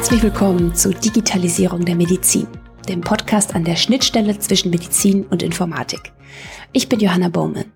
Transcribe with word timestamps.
Herzlich 0.00 0.22
willkommen 0.22 0.74
zu 0.74 0.94
Digitalisierung 0.94 1.84
der 1.84 1.94
Medizin, 1.94 2.48
dem 2.88 3.02
Podcast 3.02 3.54
an 3.54 3.64
der 3.64 3.76
Schnittstelle 3.76 4.38
zwischen 4.38 4.70
Medizin 4.70 5.26
und 5.26 5.42
Informatik. 5.42 6.14
Ich 6.72 6.88
bin 6.88 7.00
Johanna 7.00 7.28
Bowman. 7.28 7.70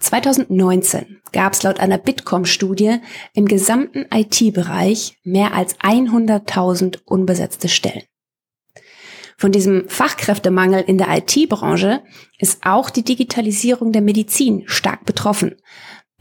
2019 0.00 1.20
gab 1.30 1.52
es 1.52 1.62
laut 1.62 1.78
einer 1.78 1.98
Bitkom-Studie 1.98 2.96
im 3.34 3.46
gesamten 3.46 4.06
IT-Bereich 4.12 5.16
mehr 5.22 5.54
als 5.54 5.78
100.000 5.78 6.98
unbesetzte 7.04 7.68
Stellen. 7.68 8.02
Von 9.38 9.52
diesem 9.52 9.88
Fachkräftemangel 9.88 10.82
in 10.88 10.98
der 10.98 11.16
IT-Branche 11.16 12.02
ist 12.40 12.66
auch 12.66 12.90
die 12.90 13.04
Digitalisierung 13.04 13.92
der 13.92 14.02
Medizin 14.02 14.64
stark 14.66 15.04
betroffen. 15.04 15.54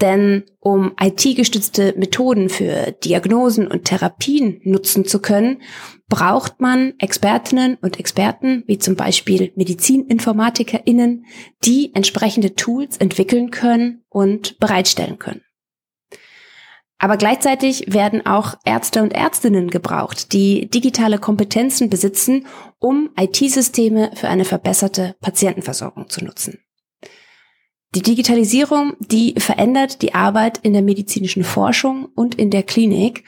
Denn 0.02 0.44
um 0.60 0.94
IT-gestützte 1.00 1.94
Methoden 1.98 2.50
für 2.50 2.92
Diagnosen 2.92 3.68
und 3.68 3.86
Therapien 3.86 4.60
nutzen 4.64 5.06
zu 5.06 5.20
können, 5.20 5.62
braucht 6.10 6.60
man 6.60 6.94
Expertinnen 7.00 7.78
und 7.82 7.98
Experten, 7.98 8.64
wie 8.68 8.78
zum 8.78 8.96
Beispiel 8.96 9.54
MedizininformatikerInnen, 9.56 11.26
die 11.64 11.96
entsprechende 11.96 12.56
Tools 12.56 12.98
entwickeln 12.98 13.52
können 13.52 14.04
und 14.10 14.60
bereitstellen 14.60 15.18
können. 15.18 15.42
Aber 16.98 17.18
gleichzeitig 17.18 17.94
werden 17.94 18.26
auch 18.26 18.56
Ärzte 18.66 19.02
und 19.02 19.14
Ärztinnen 19.14 19.70
gebraucht, 19.70 20.34
die 20.34 20.70
digitale 20.70 21.20
Kompetenzen 21.20 21.90
besitzen, 21.90 22.48
um 22.80 23.10
IT-Systeme 23.18 24.12
für 24.16 24.28
eine 24.28 24.46
verbesserte 24.46 25.16
Patientenversorgung 25.22 26.10
zu 26.10 26.24
nutzen. 26.24 26.65
Die 27.96 28.02
Digitalisierung, 28.02 28.94
die 29.00 29.36
verändert 29.38 30.02
die 30.02 30.14
Arbeit 30.14 30.60
in 30.64 30.74
der 30.74 30.82
medizinischen 30.82 31.46
Forschung 31.46 32.10
und 32.14 32.36
in 32.36 32.52
der 32.52 32.64
Klinik 32.64 33.24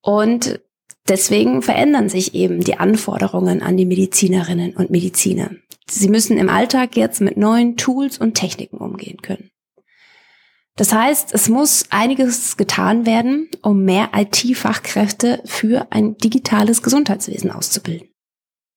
und 0.00 0.60
deswegen 1.08 1.60
verändern 1.60 2.08
sich 2.08 2.32
eben 2.32 2.60
die 2.60 2.78
Anforderungen 2.78 3.62
an 3.62 3.76
die 3.76 3.84
Medizinerinnen 3.84 4.76
und 4.76 4.90
Mediziner. 4.90 5.50
Sie 5.88 6.08
müssen 6.08 6.38
im 6.38 6.48
Alltag 6.48 6.96
jetzt 6.96 7.20
mit 7.20 7.36
neuen 7.36 7.76
Tools 7.76 8.16
und 8.18 8.34
Techniken 8.34 8.76
umgehen 8.76 9.20
können. 9.22 9.50
Das 10.76 10.92
heißt, 10.92 11.34
es 11.34 11.48
muss 11.48 11.86
einiges 11.90 12.56
getan 12.56 13.04
werden, 13.04 13.50
um 13.60 13.84
mehr 13.84 14.10
IT-Fachkräfte 14.14 15.42
für 15.44 15.88
ein 15.90 16.16
digitales 16.16 16.84
Gesundheitswesen 16.84 17.50
auszubilden. 17.50 18.11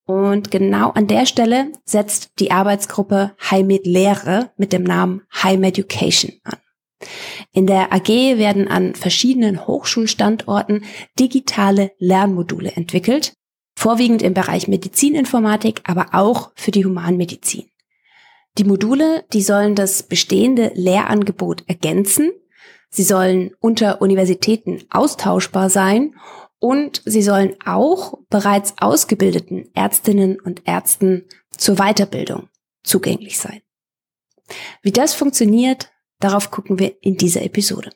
Und 0.05 0.51
genau 0.51 0.91
an 0.91 1.07
der 1.07 1.25
Stelle 1.25 1.71
setzt 1.83 2.39
die 2.39 2.51
Arbeitsgruppe 2.51 3.35
HiMed 3.39 3.87
Lehre 3.87 4.51
mit 4.55 4.71
dem 4.71 4.83
Namen 4.83 5.23
HiMed 5.31 5.79
Education 5.79 6.33
an. 6.43 6.57
In 7.51 7.67
der 7.67 7.91
AG 7.91 8.07
werden 8.07 8.67
an 8.67 8.95
verschiedenen 8.95 9.65
Hochschulstandorten 9.65 10.85
digitale 11.19 11.91
Lernmodule 11.97 12.71
entwickelt, 12.71 13.33
vorwiegend 13.75 14.21
im 14.21 14.33
Bereich 14.33 14.67
Medizininformatik, 14.67 15.81
aber 15.85 16.09
auch 16.13 16.51
für 16.55 16.71
die 16.71 16.85
Humanmedizin. 16.85 17.65
Die 18.57 18.63
Module, 18.63 19.25
die 19.33 19.41
sollen 19.41 19.75
das 19.75 20.03
bestehende 20.03 20.71
Lehrangebot 20.75 21.63
ergänzen. 21.67 22.31
Sie 22.89 23.03
sollen 23.03 23.51
unter 23.59 24.01
Universitäten 24.01 24.83
austauschbar 24.89 25.69
sein 25.69 26.15
und 26.65 27.03
sie 27.05 27.21
sollen 27.21 27.53
auch 27.63 28.17
bereits 28.31 28.73
ausgebildeten 28.79 29.69
Ärztinnen 29.75 30.39
und 30.39 30.63
Ärzten 30.65 31.25
zur 31.55 31.75
Weiterbildung 31.75 32.49
zugänglich 32.83 33.37
sein. 33.37 33.61
Wie 34.81 34.91
das 34.91 35.13
funktioniert, 35.13 35.91
darauf 36.19 36.49
gucken 36.49 36.79
wir 36.79 36.95
in 37.01 37.17
dieser 37.17 37.43
Episode. 37.43 37.91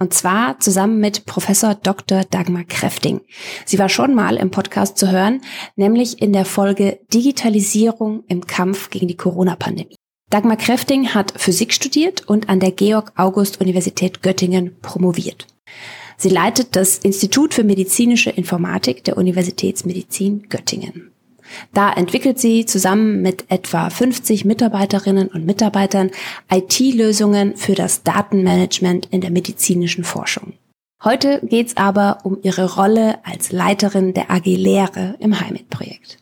Und 0.00 0.14
zwar 0.14 0.58
zusammen 0.58 0.98
mit 0.98 1.26
Professor 1.26 1.76
Dr. 1.76 2.24
Dagmar 2.24 2.64
Kräfting. 2.64 3.20
Sie 3.64 3.78
war 3.78 3.88
schon 3.88 4.16
mal 4.16 4.36
im 4.36 4.50
Podcast 4.50 4.98
zu 4.98 5.12
hören, 5.12 5.40
nämlich 5.76 6.20
in 6.20 6.32
der 6.32 6.44
Folge 6.44 6.98
Digitalisierung 7.14 8.24
im 8.26 8.48
Kampf 8.48 8.90
gegen 8.90 9.06
die 9.06 9.16
Corona-Pandemie. 9.16 9.94
Dagmar 10.28 10.56
Kräfting 10.56 11.14
hat 11.14 11.40
Physik 11.40 11.72
studiert 11.72 12.28
und 12.28 12.48
an 12.48 12.58
der 12.58 12.72
Georg 12.72 13.12
August 13.14 13.60
Universität 13.60 14.24
Göttingen 14.24 14.76
promoviert. 14.80 15.46
Sie 16.20 16.28
leitet 16.28 16.74
das 16.74 16.98
Institut 16.98 17.54
für 17.54 17.62
medizinische 17.62 18.30
Informatik 18.30 19.04
der 19.04 19.16
Universitätsmedizin 19.16 20.48
Göttingen. 20.48 21.12
Da 21.72 21.92
entwickelt 21.92 22.38
sie 22.38 22.66
zusammen 22.66 23.22
mit 23.22 23.44
etwa 23.48 23.88
50 23.88 24.44
Mitarbeiterinnen 24.44 25.28
und 25.28 25.46
Mitarbeitern 25.46 26.10
IT-Lösungen 26.50 27.56
für 27.56 27.74
das 27.74 28.02
Datenmanagement 28.02 29.06
in 29.10 29.20
der 29.20 29.30
medizinischen 29.30 30.04
Forschung. 30.04 30.54
Heute 31.04 31.40
geht's 31.44 31.76
aber 31.76 32.18
um 32.24 32.38
ihre 32.42 32.74
Rolle 32.74 33.24
als 33.24 33.52
Leiterin 33.52 34.12
der 34.12 34.30
AG 34.30 34.44
Lehre 34.44 35.14
im 35.20 35.40
Heimat-Projekt. 35.40 36.18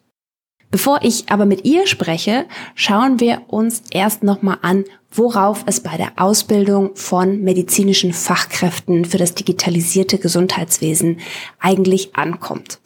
Bevor 0.76 1.00
ich 1.00 1.30
aber 1.30 1.46
mit 1.46 1.64
ihr 1.64 1.86
spreche, 1.86 2.44
schauen 2.74 3.18
wir 3.18 3.44
uns 3.48 3.82
erst 3.92 4.22
nochmal 4.22 4.58
an, 4.60 4.84
worauf 5.10 5.64
es 5.64 5.80
bei 5.80 5.96
der 5.96 6.12
Ausbildung 6.16 6.94
von 6.96 7.40
medizinischen 7.40 8.12
Fachkräften 8.12 9.06
für 9.06 9.16
das 9.16 9.34
digitalisierte 9.34 10.18
Gesundheitswesen 10.18 11.20
eigentlich 11.60 12.14
ankommt. 12.14 12.78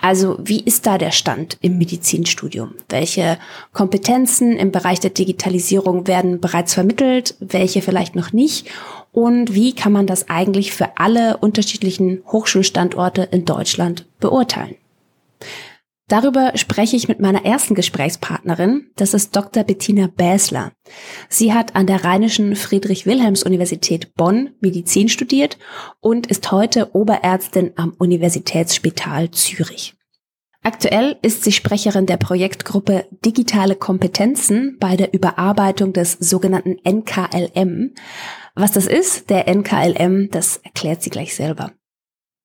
Also 0.00 0.38
wie 0.42 0.60
ist 0.60 0.86
da 0.86 0.96
der 0.96 1.10
Stand 1.10 1.58
im 1.60 1.76
Medizinstudium? 1.76 2.76
Welche 2.88 3.36
Kompetenzen 3.74 4.56
im 4.56 4.72
Bereich 4.72 5.00
der 5.00 5.10
Digitalisierung 5.10 6.06
werden 6.06 6.40
bereits 6.40 6.72
vermittelt, 6.72 7.34
welche 7.40 7.82
vielleicht 7.82 8.16
noch 8.16 8.32
nicht? 8.32 8.70
Und 9.12 9.52
wie 9.52 9.74
kann 9.74 9.92
man 9.92 10.06
das 10.06 10.30
eigentlich 10.30 10.72
für 10.72 10.96
alle 10.96 11.36
unterschiedlichen 11.36 12.22
Hochschulstandorte 12.26 13.28
in 13.30 13.44
Deutschland 13.44 14.06
beurteilen? 14.18 14.76
Darüber 16.06 16.52
spreche 16.56 16.96
ich 16.96 17.08
mit 17.08 17.20
meiner 17.20 17.46
ersten 17.46 17.74
Gesprächspartnerin. 17.74 18.90
Das 18.96 19.14
ist 19.14 19.34
Dr. 19.34 19.64
Bettina 19.64 20.06
Bäsler. 20.06 20.72
Sie 21.30 21.54
hat 21.54 21.74
an 21.76 21.86
der 21.86 22.04
Rheinischen 22.04 22.56
Friedrich-Wilhelms-Universität 22.56 24.14
Bonn 24.14 24.50
Medizin 24.60 25.08
studiert 25.08 25.58
und 26.00 26.26
ist 26.26 26.52
heute 26.52 26.94
Oberärztin 26.94 27.72
am 27.76 27.94
Universitätsspital 27.98 29.30
Zürich. 29.30 29.94
Aktuell 30.62 31.18
ist 31.22 31.44
sie 31.44 31.52
Sprecherin 31.52 32.06
der 32.06 32.16
Projektgruppe 32.18 33.06
Digitale 33.24 33.74
Kompetenzen 33.74 34.76
bei 34.80 34.96
der 34.96 35.12
Überarbeitung 35.12 35.92
des 35.92 36.12
sogenannten 36.12 36.76
NKLM. 36.84 37.94
Was 38.54 38.72
das 38.72 38.86
ist, 38.86 39.30
der 39.30 39.46
NKLM, 39.46 40.28
das 40.30 40.58
erklärt 40.58 41.02
sie 41.02 41.10
gleich 41.10 41.34
selber. 41.34 41.72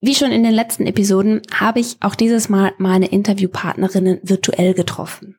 Wie 0.02 0.16
schon 0.16 0.32
in 0.32 0.44
den 0.44 0.54
letzten 0.54 0.86
Episoden 0.86 1.42
habe 1.54 1.82
ich 1.82 1.98
auch 2.00 2.16
dieses 2.16 2.48
Mal 2.48 2.72
meine 2.78 3.08
Interviewpartnerinnen 3.08 4.22
virtuell 4.24 4.74
getroffen. 4.74 5.36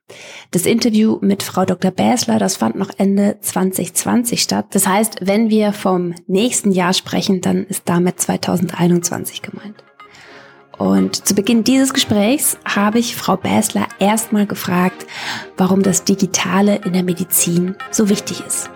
Das 0.51 0.67
Interview 0.67 1.17
mit 1.23 1.43
Frau 1.43 1.65
Dr. 1.65 1.91
Bäsler, 1.91 2.39
das 2.39 2.59
fand 2.59 2.77
noch 2.77 2.91
Ende 2.99 3.39
2020 3.41 4.43
statt. 4.43 4.67
Das 4.73 4.87
heißt, 4.87 5.21
wenn 5.23 5.49
wir 5.49 5.73
vom 5.73 6.15
nächsten 6.27 6.73
Jahr 6.73 6.93
sprechen, 6.93 7.41
dann 7.41 7.65
ist 7.65 7.85
damit 7.87 8.21
2021 8.21 9.41
gemeint. 9.41 9.83
Und 10.77 11.27
zu 11.27 11.35
Beginn 11.35 11.65
dieses 11.65 11.95
Gesprächs 11.95 12.59
habe 12.67 12.99
ich 12.99 13.17
Frau 13.17 13.39
Bäsler 13.39 13.87
erstmal 13.99 14.47
gefragt, 14.47 15.07
warum 15.57 15.83
das 15.83 16.05
Digitale 16.05 16.83
in 16.85 16.93
der 16.93 17.03
Medizin 17.03 17.77
so 17.91 18.11
wichtig 18.11 18.43
ist. 18.47 18.69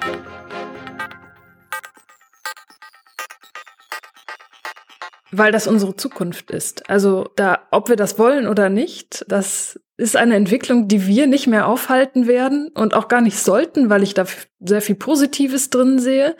Weil 5.38 5.52
das 5.52 5.66
unsere 5.66 5.96
Zukunft 5.96 6.50
ist. 6.50 6.88
Also 6.88 7.28
da, 7.36 7.60
ob 7.70 7.88
wir 7.88 7.96
das 7.96 8.19
wollen 8.19 8.46
oder 8.46 8.69
nicht, 8.69 9.25
das 9.28 9.78
ist 9.96 10.16
eine 10.16 10.34
Entwicklung, 10.34 10.88
die 10.88 11.06
wir 11.06 11.28
nicht 11.28 11.46
mehr 11.46 11.69
aufhalten 11.69 12.26
werden 12.26 12.69
und 12.75 12.94
auch 12.94 13.06
gar 13.06 13.20
nicht 13.20 13.38
sollten, 13.38 13.90
weil 13.90 14.02
ich 14.02 14.12
da 14.12 14.25
sehr 14.58 14.82
viel 14.82 14.96
Positives 14.96 15.70
drin 15.70 16.00
sehe. 16.00 16.34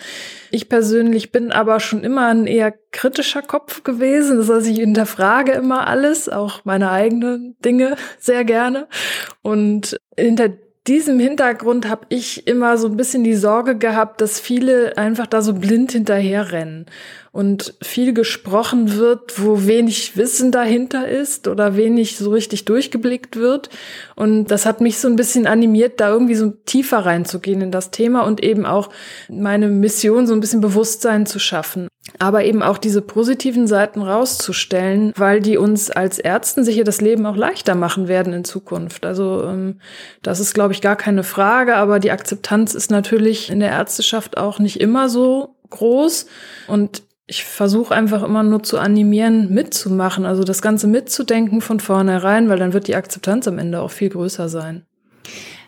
Ich 0.51 0.69
persönlich 0.69 1.31
bin 1.31 1.53
aber 1.53 1.79
schon 1.79 2.03
immer 2.03 2.27
ein 2.27 2.49
eher 2.49 2.75
kritischer 2.91 3.43
Kopf 3.43 3.85
gewesen. 3.85 4.39
Das 4.39 4.49
heißt, 4.49 4.67
ich 4.67 4.79
hinterfrage 4.79 5.53
immer 5.53 5.87
alles, 5.87 6.29
auch 6.29 6.65
meine 6.65 6.91
eigenen 6.91 7.57
Dinge 7.65 7.97
sehr 8.19 8.45
gerne. 8.45 8.89
Und 9.43 10.01
hinter 10.19 10.49
diesem 10.87 11.19
Hintergrund 11.19 11.89
habe 11.89 12.05
ich 12.11 12.47
immer 12.47 12.77
so 12.77 12.89
ein 12.89 12.97
bisschen 12.97 13.25
die 13.25 13.37
Sorge 13.37 13.79
gehabt, 13.79 14.21
dass 14.21 14.39
viele 14.39 14.99
einfach 14.99 15.27
da 15.27 15.41
so 15.41 15.55
blind 15.55 15.93
hinterherrennen 15.93 16.87
und 17.33 17.75
viel 17.83 18.13
gesprochen 18.13 18.97
wird, 18.97 19.43
wo 19.43 19.67
wenig 19.67 20.17
Wissen 20.17 20.53
dahinter 20.53 21.09
ist 21.09 21.49
oder 21.49 21.77
wenig 21.77 22.19
so 22.19 22.31
richtig 22.31 22.67
durchgeblickt 22.67 23.37
wird. 23.37 23.71
Und 24.15 24.47
das 24.51 24.67
hat 24.67 24.83
mich 24.83 24.99
so 24.99 25.09
ein 25.09 25.17
bisschen 25.17 25.47
animiert, 25.47 26.01
da 26.01 26.11
irgendwie 26.11 26.35
so 26.35 26.51
tiefer 26.51 26.99
reinzugehen 26.99 27.63
in 27.63 27.71
das 27.71 27.91
Thema 27.91 28.21
und 28.21 28.43
eben 28.43 28.67
auch 28.67 28.91
meine 29.31 29.69
Mission, 29.69 30.27
so 30.27 30.35
ein 30.35 30.41
bisschen 30.41 30.61
Bewusstsein 30.61 31.25
zu 31.25 31.39
schaffen. 31.39 31.89
Aber 32.19 32.45
eben 32.45 32.63
auch 32.63 32.79
diese 32.79 33.01
positiven 33.01 33.67
Seiten 33.67 34.03
rauszustellen, 34.03 35.13
weil 35.17 35.41
die 35.41 35.57
uns 35.57 35.91
als 35.91 36.19
Ärzten 36.19 36.63
sicher 36.63 36.85
das 36.85 37.01
Leben 37.01 37.25
auch 37.25 37.37
leichter 37.37 37.75
machen 37.75 38.09
werden 38.09 38.33
in 38.33 38.45
Zukunft. 38.45 39.07
Also 39.07 39.43
ähm, 39.45 39.81
das 40.23 40.39
ist, 40.39 40.55
glaube 40.55 40.75
ich, 40.75 40.83
gar 40.83 40.97
keine 40.97 41.25
Frage, 41.25 41.77
aber 41.77 42.01
die 42.01 42.11
Akzeptanz 42.11 42.75
ist 42.75 42.91
natürlich 42.91 43.51
in 43.51 43.61
der 43.61 43.71
Ärzteschaft 43.71 44.37
auch 44.37 44.59
nicht 44.59 44.81
immer 44.81 45.09
so 45.09 45.57
groß. 45.71 46.27
Und 46.69 47.03
ich 47.27 47.45
versuche 47.45 47.95
einfach 47.95 48.23
immer 48.23 48.43
nur 48.43 48.63
zu 48.63 48.79
animieren, 48.79 49.53
mitzumachen, 49.53 50.27
also 50.27 50.45
das 50.45 50.61
Ganze 50.61 50.87
mitzudenken 50.87 51.63
von 51.63 51.81
vornherein, 51.81 52.49
weil 52.49 52.59
dann 52.59 52.75
wird 52.75 52.87
die 52.87 52.97
Akzeptanz 52.97 53.49
am 53.49 53.59
Ende 53.59 53.81
auch 53.81 53.91
viel 53.91 54.11
größer 54.11 54.49
sein. 54.49 54.85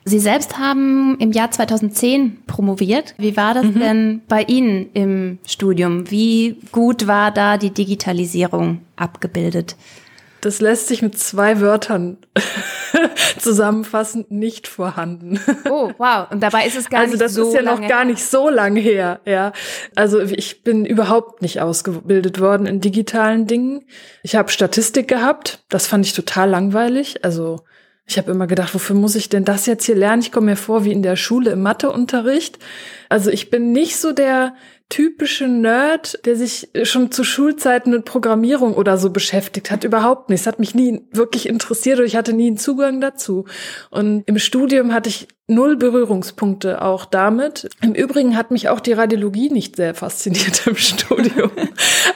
Sie 0.09 0.21
selbst 0.21 0.57
haben 0.57 1.19
im 1.19 1.33
Jahr 1.33 1.51
2010 1.51 2.45
promoviert. 2.47 3.15
Wie 3.19 3.37
war 3.37 3.55
das 3.55 3.65
mhm. 3.65 3.81
denn 3.81 4.23
bei 4.29 4.43
Ihnen 4.43 4.89
im 4.93 5.39
Studium? 5.45 6.09
Wie 6.13 6.61
gut 6.71 7.09
war 7.09 7.33
da 7.33 7.57
die 7.57 7.71
Digitalisierung 7.71 8.83
abgebildet? 8.95 9.75
Das 10.43 10.61
lässt 10.61 10.87
sich 10.87 11.03
mit 11.03 11.19
zwei 11.19 11.61
Wörtern 11.61 12.19
zusammenfassen, 13.41 14.27
nicht 14.29 14.69
vorhanden. 14.69 15.41
Oh, 15.69 15.91
wow. 15.99 16.31
Und 16.31 16.41
dabei 16.41 16.69
ist 16.69 16.77
es 16.77 16.89
gar 16.89 17.01
also 17.01 17.15
nicht 17.15 17.19
so 17.19 17.25
Also 17.25 17.43
das 17.43 17.49
ist 17.49 17.67
ja 17.67 17.75
noch 17.75 17.89
gar 17.89 18.05
nicht 18.05 18.25
so 18.25 18.49
lange 18.49 18.79
her, 18.79 19.19
ja. 19.25 19.53
Also 19.97 20.21
ich 20.21 20.63
bin 20.63 20.87
überhaupt 20.87 21.43
nicht 21.43 21.61
ausgebildet 21.61 22.41
worden 22.41 22.69
in 22.69 22.81
digitalen 22.81 23.49
Dingen. 23.49 23.85
Ich 24.23 24.37
habe 24.37 24.53
Statistik 24.53 25.09
gehabt, 25.09 25.65
das 25.69 25.89
fand 25.89 26.07
ich 26.07 26.13
total 26.13 26.49
langweilig. 26.49 27.25
Also 27.25 27.65
ich 28.07 28.19
habe 28.19 28.31
immer 28.31 28.47
gedacht, 28.47 28.73
wofür 28.75 28.95
muss 28.95 29.17
ich 29.17 29.29
denn 29.29 29.45
das 29.45 29.67
jetzt 29.67 29.85
hier 29.85 29.97
lernen? 29.97 30.23
Ich 30.23 30.31
komme 30.31 30.47
mir 30.47 30.57
vor 30.57 30.85
wie 30.85 30.93
in 30.93 31.03
der 31.03 31.17
Schule 31.17 31.51
im 31.51 31.63
Matheunterricht. 31.63 32.59
Also 33.09 33.31
ich 33.31 33.51
bin 33.51 33.73
nicht 33.73 33.97
so 33.97 34.13
der 34.13 34.55
typische 34.89 35.49
Nerd, 35.49 36.25
der 36.27 36.37
sich 36.37 36.71
schon 36.85 37.11
zu 37.11 37.25
Schulzeiten 37.25 37.91
mit 37.91 38.05
Programmierung 38.05 38.75
oder 38.75 38.99
so 38.99 39.11
beschäftigt 39.11 39.71
hat. 39.71 39.83
Überhaupt 39.83 40.31
nicht. 40.31 40.41
Es 40.41 40.47
hat 40.47 40.61
mich 40.61 40.75
nie 40.75 41.03
wirklich 41.11 41.49
interessiert 41.49 41.99
und 41.99 42.07
ich 42.07 42.17
hatte 42.17 42.33
nie 42.33 42.47
einen 42.47 42.57
Zugang 42.57 43.01
dazu. 43.01 43.47
Und 43.91 44.23
im 44.27 44.39
Studium 44.39 44.93
hatte 44.93 45.09
ich 45.09 45.27
null 45.49 45.77
Berührungspunkte 45.77 46.83
auch 46.83 47.05
damit. 47.05 47.69
Im 47.81 47.95
Übrigen 47.95 48.37
hat 48.37 48.51
mich 48.51 48.69
auch 48.69 48.81
die 48.81 48.93
Radiologie 48.93 49.51
nicht 49.51 49.77
sehr 49.77 49.95
fasziniert 49.95 50.67
im 50.67 50.77
Studium. 50.77 51.51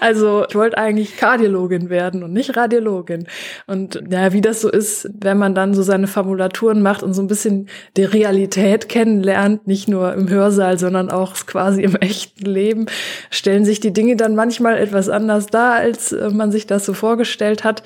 Also 0.02 0.46
ich 0.48 0.54
wollte 0.54 0.78
eigentlich 0.78 1.18
Kardiologin 1.18 1.90
werden 1.90 2.22
und 2.22 2.32
nicht 2.32 2.56
Radiologin. 2.56 3.26
Und 3.66 4.02
ja, 4.08 4.32
wie 4.32 4.40
das 4.40 4.62
so 4.62 4.70
ist, 4.70 5.10
wenn 5.20 5.36
man 5.36 5.54
dann 5.54 5.74
so 5.74 5.82
seine 5.82 6.06
Formulaturen 6.06 6.80
macht 6.80 7.02
und 7.02 7.12
so 7.12 7.20
ein 7.20 7.26
bisschen 7.26 7.68
die 7.98 8.04
Realität 8.04 8.88
kennenlernt, 8.88 9.66
nicht 9.66 9.88
nur 9.88 10.14
im 10.14 10.30
Hörsaal, 10.30 10.78
sondern 10.80 11.10
auch 11.10 11.34
quasi 11.46 11.82
im 11.82 11.94
echten 11.96 12.44
Leben, 12.44 12.86
stellen 13.30 13.64
sich 13.64 13.78
die 13.78 13.92
Dinge 13.92 14.16
dann 14.16 14.34
manchmal 14.34 14.78
etwas 14.78 15.08
anders 15.08 15.46
dar, 15.46 15.74
als 15.74 16.10
äh, 16.12 16.30
man 16.30 16.50
sich 16.50 16.66
das 16.66 16.84
so 16.84 16.94
vorgestellt 16.94 17.62
hat. 17.62 17.84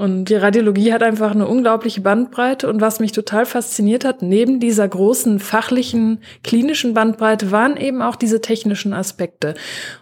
Und 0.00 0.30
die 0.30 0.34
Radiologie 0.34 0.94
hat 0.94 1.02
einfach 1.02 1.32
eine 1.32 1.46
unglaubliche 1.46 2.00
Bandbreite. 2.00 2.70
Und 2.70 2.80
was 2.80 3.00
mich 3.00 3.12
total 3.12 3.44
fasziniert 3.44 4.06
hat, 4.06 4.22
neben 4.22 4.58
dieser 4.58 4.88
großen 4.88 5.38
fachlichen, 5.40 6.22
klinischen 6.42 6.94
Bandbreite 6.94 7.50
waren 7.50 7.76
eben 7.76 8.00
auch 8.00 8.16
diese 8.16 8.40
technischen 8.40 8.94
Aspekte. 8.94 9.52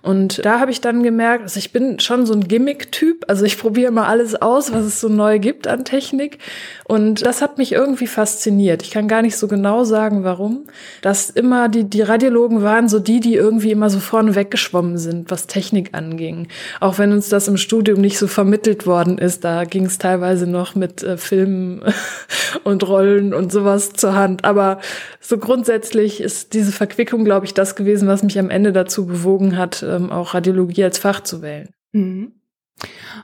Und 0.00 0.45
da 0.45 0.61
habe 0.61 0.71
ich 0.71 0.81
dann 0.81 1.03
gemerkt, 1.03 1.43
also 1.43 1.59
ich 1.59 1.73
bin 1.73 1.99
schon 1.99 2.27
so 2.27 2.33
ein 2.35 2.47
Gimmick-Typ. 2.47 3.25
Also 3.27 3.45
ich 3.45 3.59
probiere 3.59 3.89
immer 3.89 4.06
alles 4.06 4.41
aus, 4.41 4.73
was 4.73 4.85
es 4.85 5.00
so 5.00 5.09
neu 5.09 5.41
gibt 5.41 5.67
an 5.67 5.85
Technik. 5.85 6.39
Und 6.85 7.27
das 7.27 7.43
hat 7.43 7.59
mich 7.59 7.73
irgendwie 7.73 8.06
fasziniert. 8.06 8.85
Ich 8.85 8.93
kann 8.93 9.09
gar 9.09 9.23
nicht 9.23 9.37
so 9.37 9.49
genau 9.49 9.83
sagen, 9.83 10.23
warum. 10.23 10.67
Dass 11.03 11.29
immer 11.29 11.69
die, 11.69 11.83
die 11.83 12.03
Radiologen 12.03 12.62
waren 12.62 12.89
so 12.89 13.00
die, 13.00 13.19
die 13.19 13.35
irgendwie 13.35 13.73
immer 13.73 13.91
so 13.91 13.99
vorne 13.99 14.37
weggeschwommen 14.37 14.97
sind, 14.97 15.33
was 15.33 15.49
Technik 15.49 15.91
anging. 15.93 16.47
Auch 16.79 16.99
wenn 16.99 17.11
uns 17.11 17.29
das 17.29 17.49
im 17.49 17.56
Studium 17.56 18.00
nicht 18.00 18.17
so 18.17 18.29
vermittelt 18.29 18.87
worden 18.87 19.19
ist, 19.19 19.43
da 19.43 19.65
ging 19.65 19.88
es 19.88 19.99
teilweise 19.99 20.46
noch 20.46 20.75
mit 20.75 21.02
äh, 21.02 21.17
Filmen 21.17 21.82
und 22.64 22.87
Rollen 22.87 23.35
und 23.35 23.52
sowas 23.52 23.93
zur 23.93 24.14
Hand. 24.14 24.44
Aber 24.44 24.81
so 25.20 25.38
grundsätzlich 25.38 26.20
ist 26.20 26.55
diese 26.55 26.73
Verquickung, 26.73 27.25
glaube 27.25 27.46
ich, 27.46 27.55
das 27.55 27.76
gewesen, 27.76 28.08
was 28.08 28.23
mich 28.23 28.38
am 28.38 28.50
Ende 28.50 28.73
dazu 28.73 29.06
bewogen 29.06 29.56
hat, 29.56 29.82
ähm, 29.82 30.11
auch 30.11 30.35
Radiologie 30.35 30.85
als 30.85 30.99
Fach 30.99 31.20
zu 31.20 31.43
wählen. 31.43 31.69
Mhm. 31.93 32.38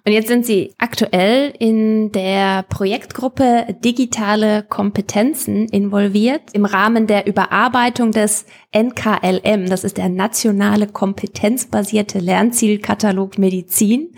Und 0.05 0.13
jetzt 0.13 0.29
sind 0.29 0.45
Sie 0.45 0.75
aktuell 0.79 1.53
in 1.59 2.13
der 2.13 2.65
Projektgruppe 2.65 3.77
Digitale 3.85 4.63
Kompetenzen 4.63 5.69
involviert 5.69 6.43
im 6.53 6.65
Rahmen 6.65 7.07
der 7.07 7.27
Überarbeitung 7.27 8.11
des 8.11 8.47
NKLM. 8.73 9.69
Das 9.69 9.85
ist 9.85 9.97
der 9.97 10.09
nationale 10.09 10.87
kompetenzbasierte 10.89 12.19
Lernzielkatalog 12.19 13.39
Medizin. 13.39 14.15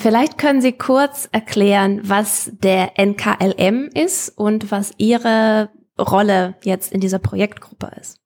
Vielleicht 0.00 0.38
können 0.38 0.62
Sie 0.62 0.72
kurz 0.72 1.28
erklären, 1.32 2.00
was 2.04 2.52
der 2.62 2.92
NKLM 2.96 3.90
ist 3.92 4.30
und 4.38 4.70
was 4.70 4.92
Ihre 4.96 5.70
Rolle 5.98 6.54
jetzt 6.62 6.92
in 6.92 7.00
dieser 7.00 7.18
Projektgruppe 7.18 7.90
ist. 8.00 8.20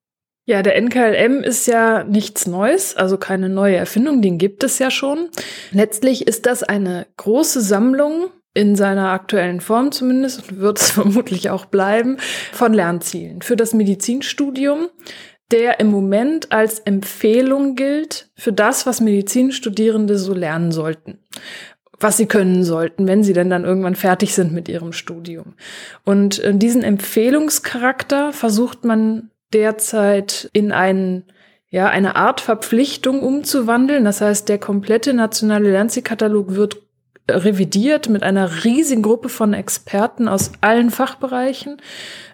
Ja, 0.46 0.62
der 0.62 0.80
NKLM 0.80 1.42
ist 1.42 1.66
ja 1.66 2.02
nichts 2.04 2.46
Neues, 2.46 2.96
also 2.96 3.18
keine 3.18 3.48
neue 3.48 3.76
Erfindung, 3.76 4.22
den 4.22 4.38
gibt 4.38 4.64
es 4.64 4.78
ja 4.78 4.90
schon. 4.90 5.28
Letztlich 5.70 6.26
ist 6.26 6.46
das 6.46 6.62
eine 6.62 7.06
große 7.18 7.60
Sammlung 7.60 8.30
in 8.52 8.74
seiner 8.74 9.10
aktuellen 9.10 9.60
Form 9.60 9.92
zumindest 9.92 10.50
und 10.50 10.58
wird 10.58 10.80
es 10.80 10.90
vermutlich 10.92 11.50
auch 11.50 11.66
bleiben, 11.66 12.16
von 12.52 12.72
Lernzielen 12.72 13.42
für 13.42 13.56
das 13.56 13.74
Medizinstudium, 13.74 14.88
der 15.52 15.78
im 15.78 15.88
Moment 15.88 16.52
als 16.52 16.80
Empfehlung 16.80 17.76
gilt 17.76 18.30
für 18.34 18.52
das, 18.52 18.86
was 18.86 19.00
Medizinstudierende 19.00 20.18
so 20.18 20.34
lernen 20.34 20.72
sollten 20.72 21.18
was 22.00 22.16
sie 22.16 22.26
können 22.26 22.64
sollten, 22.64 23.06
wenn 23.06 23.22
sie 23.22 23.34
denn 23.34 23.50
dann 23.50 23.64
irgendwann 23.64 23.94
fertig 23.94 24.34
sind 24.34 24.52
mit 24.52 24.68
ihrem 24.68 24.92
Studium. 24.92 25.54
Und 26.04 26.42
äh, 26.42 26.54
diesen 26.54 26.82
Empfehlungscharakter 26.82 28.32
versucht 28.32 28.84
man 28.84 29.29
derzeit 29.52 30.48
in 30.52 30.72
einen 30.72 31.24
ja, 31.72 31.88
eine 31.88 32.16
Art 32.16 32.40
Verpflichtung 32.40 33.22
umzuwandeln. 33.22 34.04
Das 34.04 34.20
heißt, 34.20 34.48
der 34.48 34.58
komplette 34.58 35.14
nationale 35.14 35.70
Lernzielkatalog 35.70 36.56
wird 36.56 36.78
revidiert 37.30 38.08
mit 38.08 38.22
einer 38.24 38.64
riesigen 38.64 39.02
Gruppe 39.02 39.28
von 39.28 39.54
Experten 39.54 40.28
aus 40.28 40.50
allen 40.60 40.90
Fachbereichen, 40.90 41.76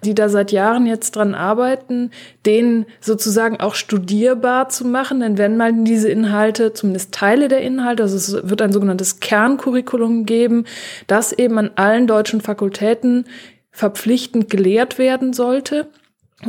die 0.05 0.15
da 0.15 0.29
seit 0.29 0.53
Jahren 0.53 0.87
jetzt 0.87 1.17
dran 1.17 1.35
arbeiten, 1.35 2.11
den 2.45 2.87
sozusagen 3.01 3.61
auch 3.61 3.75
studierbar 3.75 4.69
zu 4.69 4.87
machen. 4.87 5.21
Denn 5.21 5.39
wenn 5.39 5.57
man 5.57 5.85
diese 5.85 6.09
Inhalte, 6.09 6.73
zumindest 6.73 7.13
Teile 7.13 7.49
der 7.49 7.61
Inhalte, 7.61 8.05
also 8.05 8.17
es 8.17 8.49
wird 8.49 8.63
ein 8.63 8.73
sogenanntes 8.73 9.21
Kerncurriculum 9.21 10.25
geben, 10.25 10.65
das 11.07 11.33
eben 11.33 11.59
an 11.59 11.73
allen 11.77 12.07
deutschen 12.07 12.41
Fakultäten 12.41 13.27
verpflichtend 13.71 14.49
gelehrt 14.49 14.99
werden 14.99 15.35
sollte. 15.35 15.91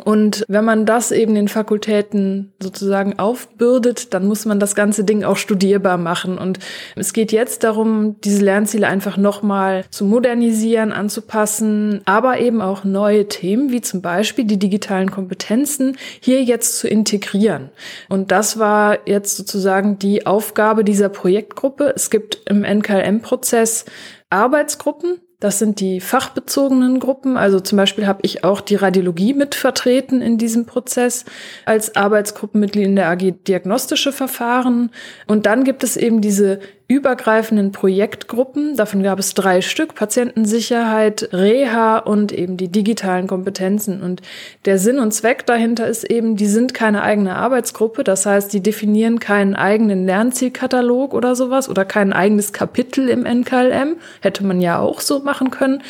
Und 0.03 0.43
wenn 0.47 0.65
man 0.65 0.85
das 0.85 1.11
eben 1.11 1.35
den 1.35 1.47
Fakultäten 1.47 2.53
sozusagen 2.61 3.19
aufbürdet, 3.19 4.13
dann 4.13 4.27
muss 4.27 4.45
man 4.45 4.59
das 4.59 4.75
ganze 4.75 5.03
Ding 5.03 5.23
auch 5.23 5.37
studierbar 5.37 5.97
machen. 5.97 6.37
Und 6.37 6.59
es 6.95 7.13
geht 7.13 7.31
jetzt 7.31 7.63
darum, 7.63 8.15
diese 8.21 8.43
Lernziele 8.43 8.87
einfach 8.87 9.17
nochmal 9.17 9.85
zu 9.89 10.05
modernisieren, 10.05 10.91
anzupassen, 10.91 12.01
aber 12.05 12.39
eben 12.39 12.61
auch 12.61 12.83
neue 12.83 13.27
Themen, 13.27 13.71
wie 13.71 13.81
zum 13.81 14.01
Beispiel 14.01 14.45
die 14.45 14.59
digitalen 14.59 15.11
Kompetenzen, 15.11 15.97
hier 16.19 16.43
jetzt 16.43 16.79
zu 16.79 16.87
integrieren. 16.87 17.69
Und 18.09 18.31
das 18.31 18.59
war 18.59 18.99
jetzt 19.05 19.37
sozusagen 19.37 19.99
die 19.99 20.25
Aufgabe 20.25 20.83
dieser 20.83 21.09
Projektgruppe. 21.09 21.93
Es 21.95 22.09
gibt 22.09 22.41
im 22.45 22.63
NKLM-Prozess 22.63 23.85
Arbeitsgruppen, 24.29 25.19
das 25.39 25.59
sind 25.59 25.79
die 25.79 26.01
fachbezogenen 26.01 26.99
Gruppen. 26.99 27.37
Also 27.37 27.59
zum 27.59 27.77
Beispiel 27.77 28.07
habe 28.07 28.21
ich 28.23 28.43
auch 28.43 28.59
die 28.59 28.75
Radiologie 28.75 29.35
mit 29.35 29.53
vertreten 29.53 30.21
in 30.21 30.39
diesem 30.39 30.65
Prozess 30.65 31.25
als 31.65 31.95
Arbeitsgruppenmitglied 31.95 32.85
in 32.85 32.95
der 32.95 33.09
AG 33.09 33.33
Diagnostische 33.47 34.11
Verfahren. 34.11 34.89
Und 35.27 35.45
dann 35.45 35.63
gibt 35.63 35.83
es 35.83 35.95
eben 35.95 36.21
diese 36.21 36.59
übergreifenden 36.87 37.73
Projektgruppen. 37.73 38.77
Davon 38.77 39.03
gab 39.03 39.19
es 39.19 39.33
drei 39.33 39.61
Stück. 39.61 39.93
Patientensicherheit, 39.95 41.29
Reha 41.33 41.97
und 41.97 42.31
eben 42.31 42.55
die 42.55 42.69
digitalen 42.69 43.27
Kompetenzen. 43.27 44.01
Und 44.01 44.21
der 44.63 44.79
Sinn 44.79 44.99
und 44.99 45.11
Zweck 45.11 45.45
dahinter 45.45 45.87
ist 45.87 46.05
eben, 46.05 46.37
die 46.37 46.45
sind 46.45 46.73
keine 46.73 47.03
eigene 47.03 47.35
Arbeitsgruppe. 47.35 48.05
Das 48.05 48.25
heißt, 48.25 48.53
die 48.53 48.61
definieren 48.63 49.19
keinen 49.19 49.55
eigenen 49.55 50.05
Lernzielkatalog 50.05 51.13
oder 51.13 51.35
sowas 51.35 51.67
oder 51.67 51.83
kein 51.83 52.13
eigenes 52.13 52.53
Kapitel 52.53 53.09
im 53.09 53.25
NKLM. 53.25 53.97
Hätte 54.21 54.45
man 54.45 54.61
ja 54.61 54.79
auch 54.79 55.01
so 55.01 55.19
machen 55.19 55.51
können. 55.51 55.83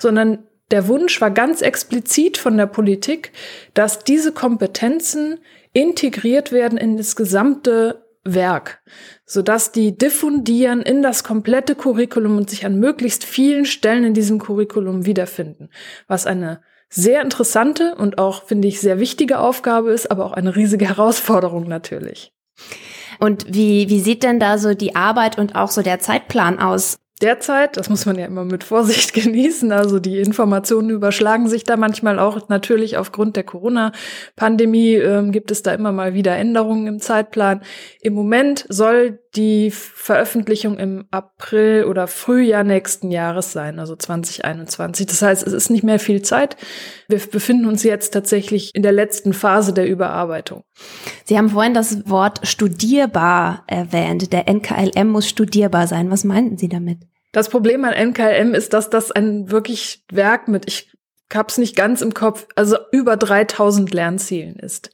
Sondern 0.00 0.38
der 0.72 0.88
Wunsch 0.88 1.20
war 1.20 1.30
ganz 1.30 1.62
explizit 1.62 2.36
von 2.36 2.56
der 2.56 2.66
Politik, 2.66 3.30
dass 3.74 4.00
diese 4.02 4.32
Kompetenzen 4.32 5.38
integriert 5.72 6.50
werden 6.50 6.78
in 6.78 6.96
das 6.96 7.14
gesamte 7.14 8.02
Werk, 8.24 8.82
sodass 9.24 9.72
die 9.72 9.96
diffundieren 9.96 10.80
in 10.82 11.02
das 11.02 11.24
komplette 11.24 11.74
Curriculum 11.74 12.36
und 12.36 12.50
sich 12.50 12.64
an 12.64 12.78
möglichst 12.78 13.24
vielen 13.24 13.64
Stellen 13.64 14.04
in 14.04 14.14
diesem 14.14 14.38
Curriculum 14.38 15.06
wiederfinden, 15.06 15.70
was 16.06 16.26
eine 16.26 16.62
sehr 16.88 17.22
interessante 17.22 17.94
und 17.96 18.18
auch, 18.18 18.44
finde 18.44 18.68
ich, 18.68 18.80
sehr 18.80 19.00
wichtige 19.00 19.38
Aufgabe 19.38 19.92
ist, 19.92 20.10
aber 20.10 20.26
auch 20.26 20.32
eine 20.32 20.54
riesige 20.54 20.88
Herausforderung 20.88 21.66
natürlich. 21.66 22.32
Und 23.18 23.46
wie, 23.48 23.88
wie 23.88 24.00
sieht 24.00 24.22
denn 24.22 24.40
da 24.40 24.58
so 24.58 24.74
die 24.74 24.94
Arbeit 24.94 25.38
und 25.38 25.54
auch 25.54 25.70
so 25.70 25.82
der 25.82 26.00
Zeitplan 26.00 26.58
aus? 26.58 26.96
Derzeit, 27.22 27.76
das 27.76 27.88
muss 27.88 28.06
man 28.06 28.18
ja 28.18 28.26
immer 28.26 28.44
mit 28.44 28.64
Vorsicht 28.64 29.14
genießen, 29.14 29.72
also 29.72 29.98
die 29.98 30.18
Informationen 30.18 30.90
überschlagen 30.90 31.48
sich 31.48 31.64
da 31.64 31.76
manchmal 31.76 32.18
auch. 32.18 32.48
Natürlich 32.48 32.96
aufgrund 32.96 33.36
der 33.36 33.44
Corona-Pandemie 33.44 34.94
äh, 34.94 35.30
gibt 35.30 35.50
es 35.50 35.62
da 35.62 35.72
immer 35.72 35.92
mal 35.92 36.14
wieder 36.14 36.36
Änderungen 36.36 36.86
im 36.86 37.00
Zeitplan. 37.00 37.62
Im 38.00 38.14
Moment 38.14 38.66
soll 38.68 39.20
die 39.34 39.70
Veröffentlichung 39.70 40.78
im 40.78 41.06
April 41.10 41.84
oder 41.84 42.06
Frühjahr 42.06 42.64
nächsten 42.64 43.10
Jahres 43.10 43.52
sein, 43.52 43.78
also 43.78 43.96
2021. 43.96 45.06
Das 45.06 45.22
heißt, 45.22 45.46
es 45.46 45.52
ist 45.54 45.70
nicht 45.70 45.84
mehr 45.84 45.98
viel 45.98 46.20
Zeit. 46.20 46.56
Wir 47.08 47.18
befinden 47.18 47.66
uns 47.66 47.82
jetzt 47.82 48.10
tatsächlich 48.10 48.74
in 48.74 48.82
der 48.82 48.92
letzten 48.92 49.32
Phase 49.32 49.72
der 49.72 49.88
Überarbeitung. 49.88 50.64
Sie 51.24 51.38
haben 51.38 51.48
vorhin 51.48 51.72
das 51.72 52.08
Wort 52.08 52.46
studierbar 52.46 53.64
erwähnt. 53.66 54.32
Der 54.32 54.48
NKLM 54.48 55.08
muss 55.08 55.28
studierbar 55.28 55.86
sein. 55.86 56.10
Was 56.10 56.24
meinten 56.24 56.58
Sie 56.58 56.68
damit? 56.68 56.98
Das 57.32 57.48
Problem 57.48 57.84
an 57.84 57.94
NKLM 57.94 58.54
ist, 58.54 58.72
dass 58.74 58.90
das 58.90 59.10
ein 59.10 59.50
wirklich 59.50 60.04
Werk 60.12 60.48
mit, 60.48 60.68
ich 60.68 60.92
hab's 61.32 61.58
nicht 61.58 61.74
ganz 61.74 62.02
im 62.02 62.12
Kopf, 62.12 62.46
also 62.56 62.76
über 62.92 63.16
3000 63.16 63.92
Lernzielen 63.92 64.56
ist. 64.56 64.90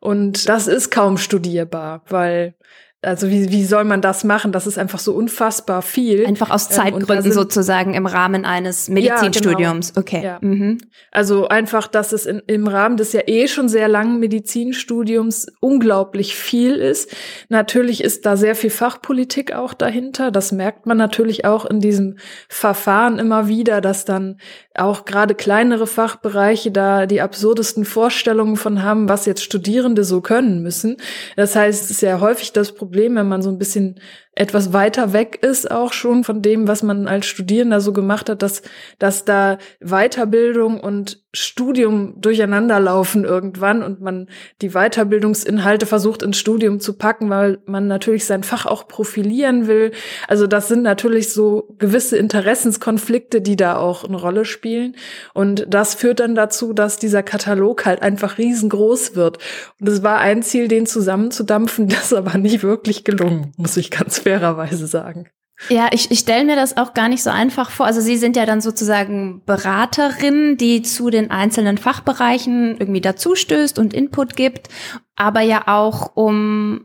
Und 0.00 0.48
das 0.48 0.66
ist 0.66 0.90
kaum 0.90 1.16
studierbar, 1.16 2.02
weil 2.08 2.54
also 3.02 3.28
wie, 3.28 3.50
wie 3.50 3.64
soll 3.64 3.84
man 3.84 4.00
das 4.00 4.24
machen? 4.24 4.52
Das 4.52 4.66
ist 4.66 4.78
einfach 4.78 4.98
so 4.98 5.14
unfassbar 5.14 5.82
viel. 5.82 6.26
Einfach 6.26 6.50
aus 6.50 6.70
ähm, 6.70 6.76
Zeitgründen 6.76 7.22
sind, 7.22 7.34
sozusagen 7.34 7.94
im 7.94 8.06
Rahmen 8.06 8.44
eines 8.44 8.88
Medizinstudiums. 8.88 9.88
Ja, 9.88 9.94
genau. 9.94 10.00
Okay. 10.00 10.24
Ja. 10.24 10.38
Mhm. 10.40 10.78
Also 11.12 11.46
einfach, 11.46 11.88
dass 11.88 12.12
es 12.12 12.24
in, 12.24 12.42
im 12.46 12.66
Rahmen 12.66 12.96
des 12.96 13.12
ja 13.12 13.20
eh 13.26 13.48
schon 13.48 13.68
sehr 13.68 13.86
langen 13.88 14.18
Medizinstudiums 14.18 15.46
unglaublich 15.60 16.34
viel 16.34 16.76
ist. 16.76 17.14
Natürlich 17.48 18.02
ist 18.02 18.24
da 18.24 18.36
sehr 18.36 18.56
viel 18.56 18.70
Fachpolitik 18.70 19.52
auch 19.54 19.74
dahinter. 19.74 20.30
Das 20.30 20.50
merkt 20.50 20.86
man 20.86 20.96
natürlich 20.96 21.44
auch 21.44 21.66
in 21.66 21.80
diesem 21.80 22.16
Verfahren 22.48 23.18
immer 23.18 23.46
wieder, 23.46 23.80
dass 23.82 24.06
dann 24.06 24.38
auch 24.74 25.04
gerade 25.04 25.34
kleinere 25.34 25.86
Fachbereiche 25.86 26.72
da 26.72 27.06
die 27.06 27.20
absurdesten 27.20 27.84
Vorstellungen 27.84 28.56
von 28.56 28.82
haben, 28.82 29.08
was 29.08 29.26
jetzt 29.26 29.44
Studierende 29.44 30.02
so 30.02 30.22
können 30.22 30.62
müssen. 30.62 30.96
Das 31.36 31.54
heißt, 31.54 31.84
es 31.84 31.90
ist 31.90 32.00
ja 32.00 32.20
häufig 32.20 32.52
das 32.52 32.72
Problem, 32.72 32.85
Problem, 32.86 33.16
wenn 33.16 33.28
man 33.28 33.42
so 33.42 33.50
ein 33.50 33.58
bisschen 33.58 34.00
etwas 34.36 34.74
weiter 34.74 35.14
weg 35.14 35.38
ist 35.40 35.70
auch 35.70 35.94
schon 35.94 36.22
von 36.22 36.42
dem, 36.42 36.68
was 36.68 36.82
man 36.82 37.08
als 37.08 37.26
Studierender 37.26 37.80
so 37.80 37.94
gemacht 37.94 38.28
hat, 38.28 38.42
dass, 38.42 38.60
dass 38.98 39.24
da 39.24 39.56
Weiterbildung 39.80 40.78
und 40.78 41.22
Studium 41.32 42.14
durcheinander 42.20 42.80
laufen 42.80 43.24
irgendwann 43.24 43.82
und 43.82 44.00
man 44.00 44.28
die 44.62 44.70
Weiterbildungsinhalte 44.70 45.86
versucht 45.86 46.22
ins 46.22 46.38
Studium 46.38 46.80
zu 46.80 46.94
packen, 46.94 47.30
weil 47.30 47.58
man 47.66 47.86
natürlich 47.86 48.24
sein 48.24 48.42
Fach 48.42 48.66
auch 48.66 48.88
profilieren 48.88 49.66
will. 49.66 49.92
Also 50.28 50.46
das 50.46 50.68
sind 50.68 50.82
natürlich 50.82 51.32
so 51.32 51.74
gewisse 51.78 52.16
Interessenskonflikte, 52.16 53.40
die 53.40 53.56
da 53.56 53.76
auch 53.76 54.04
eine 54.04 54.16
Rolle 54.16 54.44
spielen. 54.44 54.96
Und 55.34 55.66
das 55.68 55.94
führt 55.94 56.20
dann 56.20 56.34
dazu, 56.34 56.72
dass 56.72 56.98
dieser 56.98 57.22
Katalog 57.22 57.84
halt 57.86 58.02
einfach 58.02 58.38
riesengroß 58.38 59.14
wird. 59.14 59.38
Und 59.80 59.88
es 59.88 60.02
war 60.02 60.18
ein 60.18 60.42
Ziel, 60.42 60.68
den 60.68 60.86
zusammenzudampfen, 60.86 61.88
das 61.96 62.12
aber 62.12 62.36
nicht 62.38 62.62
wirklich 62.62 63.04
gelungen, 63.04 63.52
muss 63.56 63.76
ich 63.76 63.90
ganz 63.90 64.24
fairerweise 64.26 64.88
sagen. 64.88 65.28
Ja, 65.70 65.88
ich, 65.92 66.10
ich 66.10 66.18
stelle 66.18 66.44
mir 66.44 66.56
das 66.56 66.76
auch 66.76 66.92
gar 66.94 67.08
nicht 67.08 67.22
so 67.22 67.30
einfach 67.30 67.70
vor. 67.70 67.86
Also 67.86 68.00
Sie 68.00 68.16
sind 68.16 68.36
ja 68.36 68.44
dann 68.44 68.60
sozusagen 68.60 69.42
Beraterin, 69.46 70.56
die 70.58 70.82
zu 70.82 71.08
den 71.10 71.30
einzelnen 71.30 71.78
Fachbereichen 71.78 72.76
irgendwie 72.78 73.00
dazustößt 73.00 73.78
und 73.78 73.94
Input 73.94 74.36
gibt, 74.36 74.68
aber 75.14 75.40
ja 75.40 75.62
auch 75.66 76.14
um 76.14 76.84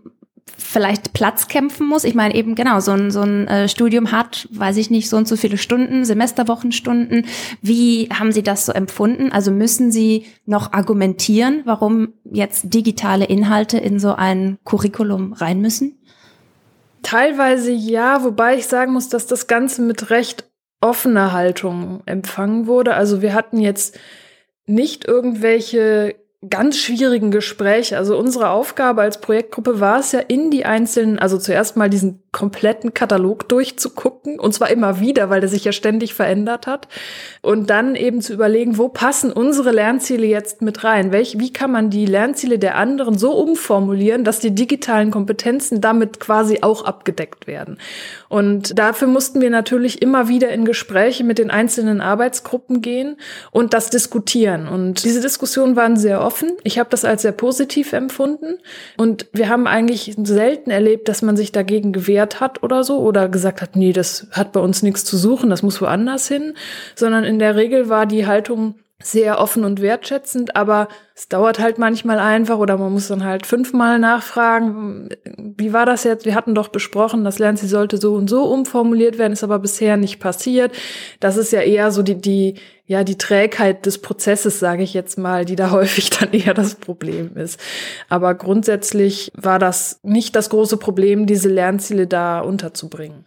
vielleicht 0.58 1.14
Platz 1.14 1.48
kämpfen 1.48 1.88
muss. 1.88 2.04
Ich 2.04 2.16
meine 2.16 2.36
eben 2.36 2.56
genau, 2.56 2.80
so 2.80 2.92
ein, 2.92 3.12
so 3.12 3.22
ein 3.22 3.48
äh, 3.48 3.68
Studium 3.68 4.12
hat, 4.12 4.48
weiß 4.52 4.78
ich 4.78 4.90
nicht, 4.90 5.10
so 5.10 5.18
und 5.18 5.28
so 5.28 5.36
viele 5.36 5.58
Stunden, 5.58 6.06
Semesterwochenstunden. 6.06 7.26
Wie 7.62 8.10
haben 8.14 8.32
Sie 8.32 8.44
das 8.44 8.66
so 8.66 8.72
empfunden? 8.72 9.32
Also 9.32 9.52
müssen 9.52 9.92
Sie 9.92 10.28
noch 10.46 10.72
argumentieren, 10.72 11.62
warum 11.66 12.14
jetzt 12.24 12.74
digitale 12.74 13.26
Inhalte 13.26 13.80
in 13.80 14.00
so 14.00 14.14
ein 14.14 14.60
Curriculum 14.64 15.34
rein 15.34 15.62
müssen? 15.62 15.98
Teilweise 17.04 17.72
ja, 17.72 18.24
wobei 18.24 18.56
ich 18.56 18.68
sagen 18.68 18.94
muss, 18.94 19.10
dass 19.10 19.26
das 19.26 19.48
Ganze 19.48 19.82
mit 19.82 20.10
recht 20.10 20.46
offener 20.82 21.32
Haltung 21.32 22.02
empfangen 22.06 22.68
wurde. 22.68 22.96
Also 22.96 23.22
wir 23.22 23.34
hatten 23.34 23.60
jetzt 23.60 24.00
nicht 24.66 25.08
irgendwelche 25.08 26.16
ganz 26.50 26.78
schwierigen 26.78 27.32
Gespräche. 27.32 27.98
Also 27.98 28.18
unsere 28.18 28.50
Aufgabe 28.50 29.02
als 29.02 29.22
Projektgruppe 29.22 29.80
war 29.80 30.00
es 30.00 30.12
ja 30.12 30.20
in 30.20 30.50
die 30.50 30.66
einzelnen, 30.66 31.20
also 31.20 31.38
zuerst 31.38 31.78
mal 31.78 31.90
diesen 31.90 32.21
kompletten 32.32 32.94
Katalog 32.94 33.50
durchzugucken 33.50 34.40
und 34.40 34.54
zwar 34.54 34.70
immer 34.70 35.02
wieder, 35.02 35.30
weil 35.30 35.42
der 35.42 35.50
sich 35.50 35.66
ja 35.66 35.74
ständig 35.74 36.14
verändert 36.14 36.66
hat 36.66 36.88
und 37.42 37.70
dann 37.70 37.96
eben 37.96 38.22
zu 38.22 38.34
überlegen, 38.34 38.78
wo 38.78 38.88
passen 38.88 39.34
unsere 39.34 39.72
Lernziele 39.72 40.26
jetzt 40.26 40.62
mit 40.62 40.86
rein? 40.86 41.12
Welch, 41.12 41.40
wie 41.40 41.52
kann 41.52 41.72
man 41.72 41.90
die 41.90 42.06
Lernziele 42.06 42.58
der 42.58 42.76
anderen 42.78 43.18
so 43.18 43.34
umformulieren, 43.34 44.24
dass 44.24 44.40
die 44.40 44.56
digitalen 44.56 45.12
Kompetenzen 45.12 45.82
damit 45.82 46.22
quasi 46.22 46.60
auch 46.62 46.86
abgedeckt 46.86 47.48
werden? 47.48 47.78
Und 48.30 48.80
dafür 48.80 49.10
mussten 49.10 49.42
wir 49.42 49.50
natürlich 49.50 50.02
immer 50.02 50.30
wieder 50.30 50.52
in 50.52 50.64
Gespräche 50.64 51.26
mit 51.26 51.38
den 51.38 51.52
einzelnen 51.52 52.00
Arbeitsgruppen 52.00 52.82
gehen 52.82 53.18
und 53.52 53.74
das 53.74 53.90
diskutieren. 53.90 54.70
Und 54.70 55.04
diese 55.04 55.20
Diskussionen 55.20 55.76
waren 55.76 55.98
sehr 55.98 56.22
offen. 56.22 56.54
Ich 56.64 56.80
habe 56.80 56.90
das 56.90 57.04
als 57.04 57.24
sehr 57.24 57.34
positiv 57.34 57.92
empfunden 57.92 58.58
und 58.96 59.28
wir 59.34 59.50
haben 59.50 59.68
eigentlich 59.68 60.16
selten 60.24 60.72
erlebt, 60.72 61.10
dass 61.10 61.22
man 61.22 61.36
sich 61.36 61.52
dagegen 61.52 61.92
gewehrt 61.92 62.21
gewehrt 62.22 62.40
hat 62.40 62.64
oder 62.64 62.84
so 62.84 63.00
oder 63.00 63.30
gesagt 63.30 63.62
hat, 63.62 63.76
nee, 63.76 63.94
das 63.94 64.28
hat 64.32 64.52
bei 64.52 64.60
uns 64.60 64.84
nichts 64.84 65.04
zu 65.06 65.18
suchen, 65.18 65.50
das 65.50 65.64
muss 65.64 65.82
woanders 65.82 66.28
hin, 66.28 66.54
sondern 66.96 67.24
in 67.24 67.40
der 67.40 67.56
Regel 67.56 67.90
war 67.90 68.06
die 68.06 68.28
Haltung 68.28 68.76
sehr 69.04 69.40
offen 69.40 69.64
und 69.64 69.82
wertschätzend, 69.82 70.56
aber 70.56 70.88
es 71.16 71.28
dauert 71.28 71.60
halt 71.60 71.78
manchmal 71.78 72.20
einfach 72.20 72.58
oder 72.58 72.78
man 72.78 72.92
muss 72.92 73.08
dann 73.08 73.24
halt 73.24 73.46
fünfmal 73.46 74.00
nachfragen, 74.00 75.10
wie 75.38 75.74
war 75.74 75.86
das 75.86 76.04
jetzt? 76.04 76.26
Wir 76.26 76.36
hatten 76.36 76.56
doch 76.56 76.70
besprochen, 76.70 77.24
das 77.24 77.40
Lernen, 77.40 77.58
sie 77.58 77.68
sollte 77.68 77.98
so 77.98 78.16
und 78.16 78.30
so 78.30 78.44
umformuliert 78.44 79.18
werden, 79.18 79.34
ist 79.34 79.44
aber 79.44 79.60
bisher 79.60 79.98
nicht 79.98 80.20
passiert. 80.20 80.72
Das 81.20 81.38
ist 81.38 81.52
ja 81.52 81.62
eher 81.62 81.92
so 81.92 82.04
die, 82.04 82.16
die, 82.16 82.56
ja, 82.86 83.04
die 83.04 83.18
Trägheit 83.18 83.86
des 83.86 84.00
Prozesses, 84.00 84.60
sage 84.60 84.84
ich 84.84 84.94
jetzt 84.94 85.18
mal, 85.18 85.46
die 85.46 85.56
da 85.56 85.72
häufig 85.72 86.10
dann 86.10 86.32
eher 86.32 86.54
das 86.54 86.76
Problem 86.76 87.36
ist. 87.38 87.60
Aber 88.10 88.34
grundsätzlich 88.36 89.32
war 89.36 89.60
das 89.60 90.00
nicht 90.04 90.36
das 90.36 90.50
große 90.50 90.78
Problem, 90.78 91.26
diese 91.26 91.50
Lernziele 91.50 92.08
da 92.08 92.40
unterzubringen. 92.40 93.26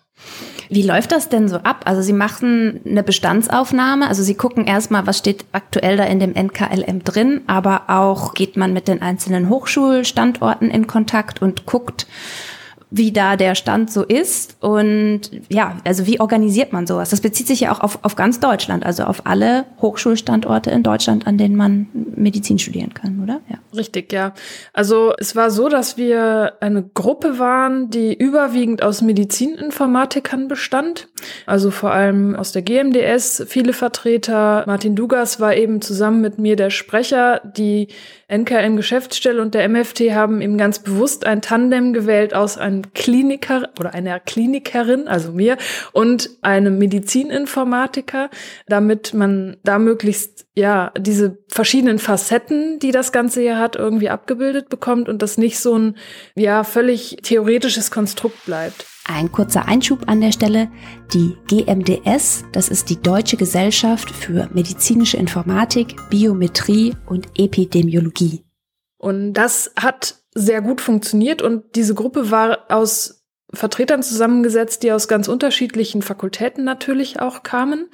Wie 0.70 0.82
läuft 0.82 1.12
das 1.12 1.28
denn 1.28 1.48
so 1.48 1.56
ab? 1.56 1.82
Also 1.84 2.02
Sie 2.02 2.12
machen 2.12 2.80
eine 2.86 3.02
Bestandsaufnahme, 3.02 4.08
also 4.08 4.22
Sie 4.22 4.34
gucken 4.34 4.66
erstmal, 4.66 5.06
was 5.06 5.18
steht 5.18 5.44
aktuell 5.52 5.96
da 5.96 6.04
in 6.04 6.20
dem 6.20 6.32
NKLM 6.32 7.04
drin, 7.04 7.42
aber 7.46 7.82
auch 7.88 8.34
geht 8.34 8.56
man 8.56 8.72
mit 8.72 8.88
den 8.88 9.02
einzelnen 9.02 9.48
Hochschulstandorten 9.48 10.70
in 10.70 10.86
Kontakt 10.86 11.42
und 11.42 11.66
guckt, 11.66 12.06
wie 12.96 13.10
da 13.10 13.34
der 13.34 13.56
Stand 13.56 13.90
so 13.90 14.04
ist 14.04 14.56
und 14.60 15.22
ja, 15.48 15.78
also 15.84 16.06
wie 16.06 16.20
organisiert 16.20 16.72
man 16.72 16.86
sowas? 16.86 17.10
Das 17.10 17.20
bezieht 17.20 17.48
sich 17.48 17.60
ja 17.60 17.72
auch 17.72 17.80
auf, 17.80 17.98
auf 18.02 18.14
ganz 18.14 18.38
Deutschland, 18.38 18.86
also 18.86 19.02
auf 19.02 19.26
alle 19.26 19.64
Hochschulstandorte 19.82 20.70
in 20.70 20.84
Deutschland, 20.84 21.26
an 21.26 21.36
denen 21.36 21.56
man 21.56 21.88
Medizin 21.92 22.60
studieren 22.60 22.94
kann, 22.94 23.20
oder? 23.20 23.40
Ja. 23.48 23.58
Richtig, 23.76 24.12
ja. 24.12 24.32
Also 24.72 25.12
es 25.18 25.34
war 25.34 25.50
so, 25.50 25.68
dass 25.68 25.96
wir 25.96 26.52
eine 26.60 26.84
Gruppe 26.94 27.40
waren, 27.40 27.90
die 27.90 28.14
überwiegend 28.14 28.84
aus 28.84 29.02
Medizininformatikern 29.02 30.46
bestand, 30.46 31.08
also 31.46 31.72
vor 31.72 31.90
allem 31.90 32.36
aus 32.36 32.52
der 32.52 32.62
GMDS, 32.62 33.44
viele 33.48 33.72
Vertreter. 33.72 34.62
Martin 34.68 34.94
Dugas 34.94 35.40
war 35.40 35.56
eben 35.56 35.80
zusammen 35.80 36.20
mit 36.20 36.38
mir 36.38 36.54
der 36.54 36.70
Sprecher, 36.70 37.40
die 37.56 37.88
NKM-Geschäftsstelle 38.28 39.42
und 39.42 39.54
der 39.54 39.68
MFT 39.68 40.12
haben 40.12 40.40
eben 40.40 40.58
ganz 40.58 40.78
bewusst 40.78 41.26
ein 41.26 41.42
Tandem 41.42 41.92
gewählt 41.92 42.34
aus 42.34 42.56
einem 42.56 42.83
Kliniker 42.92 43.70
oder 43.78 43.94
einer 43.94 44.20
Klinikerin, 44.20 45.08
also 45.08 45.32
mir, 45.32 45.56
und 45.92 46.30
einem 46.42 46.78
Medizininformatiker, 46.78 48.30
damit 48.66 49.14
man 49.14 49.56
da 49.62 49.78
möglichst, 49.78 50.46
ja, 50.54 50.92
diese 50.98 51.38
verschiedenen 51.48 51.98
Facetten, 51.98 52.78
die 52.78 52.90
das 52.90 53.12
Ganze 53.12 53.40
hier 53.40 53.58
hat, 53.58 53.76
irgendwie 53.76 54.10
abgebildet 54.10 54.68
bekommt 54.68 55.08
und 55.08 55.22
das 55.22 55.38
nicht 55.38 55.58
so 55.58 55.78
ein, 55.78 55.96
ja, 56.34 56.64
völlig 56.64 57.18
theoretisches 57.22 57.90
Konstrukt 57.90 58.44
bleibt. 58.44 58.86
Ein 59.06 59.30
kurzer 59.30 59.68
Einschub 59.68 60.08
an 60.08 60.22
der 60.22 60.32
Stelle. 60.32 60.70
Die 61.12 61.36
GMDS, 61.46 62.44
das 62.52 62.70
ist 62.70 62.88
die 62.88 63.00
Deutsche 63.00 63.36
Gesellschaft 63.36 64.10
für 64.10 64.48
medizinische 64.54 65.18
Informatik, 65.18 65.96
Biometrie 66.08 66.94
und 67.06 67.28
Epidemiologie. 67.36 68.44
Und 68.96 69.34
das 69.34 69.72
hat 69.76 70.23
sehr 70.34 70.62
gut 70.62 70.80
funktioniert 70.80 71.42
und 71.42 71.76
diese 71.76 71.94
Gruppe 71.94 72.30
war 72.30 72.64
aus 72.68 73.23
Vertretern 73.52 74.02
zusammengesetzt, 74.02 74.82
die 74.82 74.92
aus 74.92 75.06
ganz 75.06 75.28
unterschiedlichen 75.28 76.02
Fakultäten 76.02 76.64
natürlich 76.64 77.20
auch 77.20 77.42
kamen, 77.42 77.88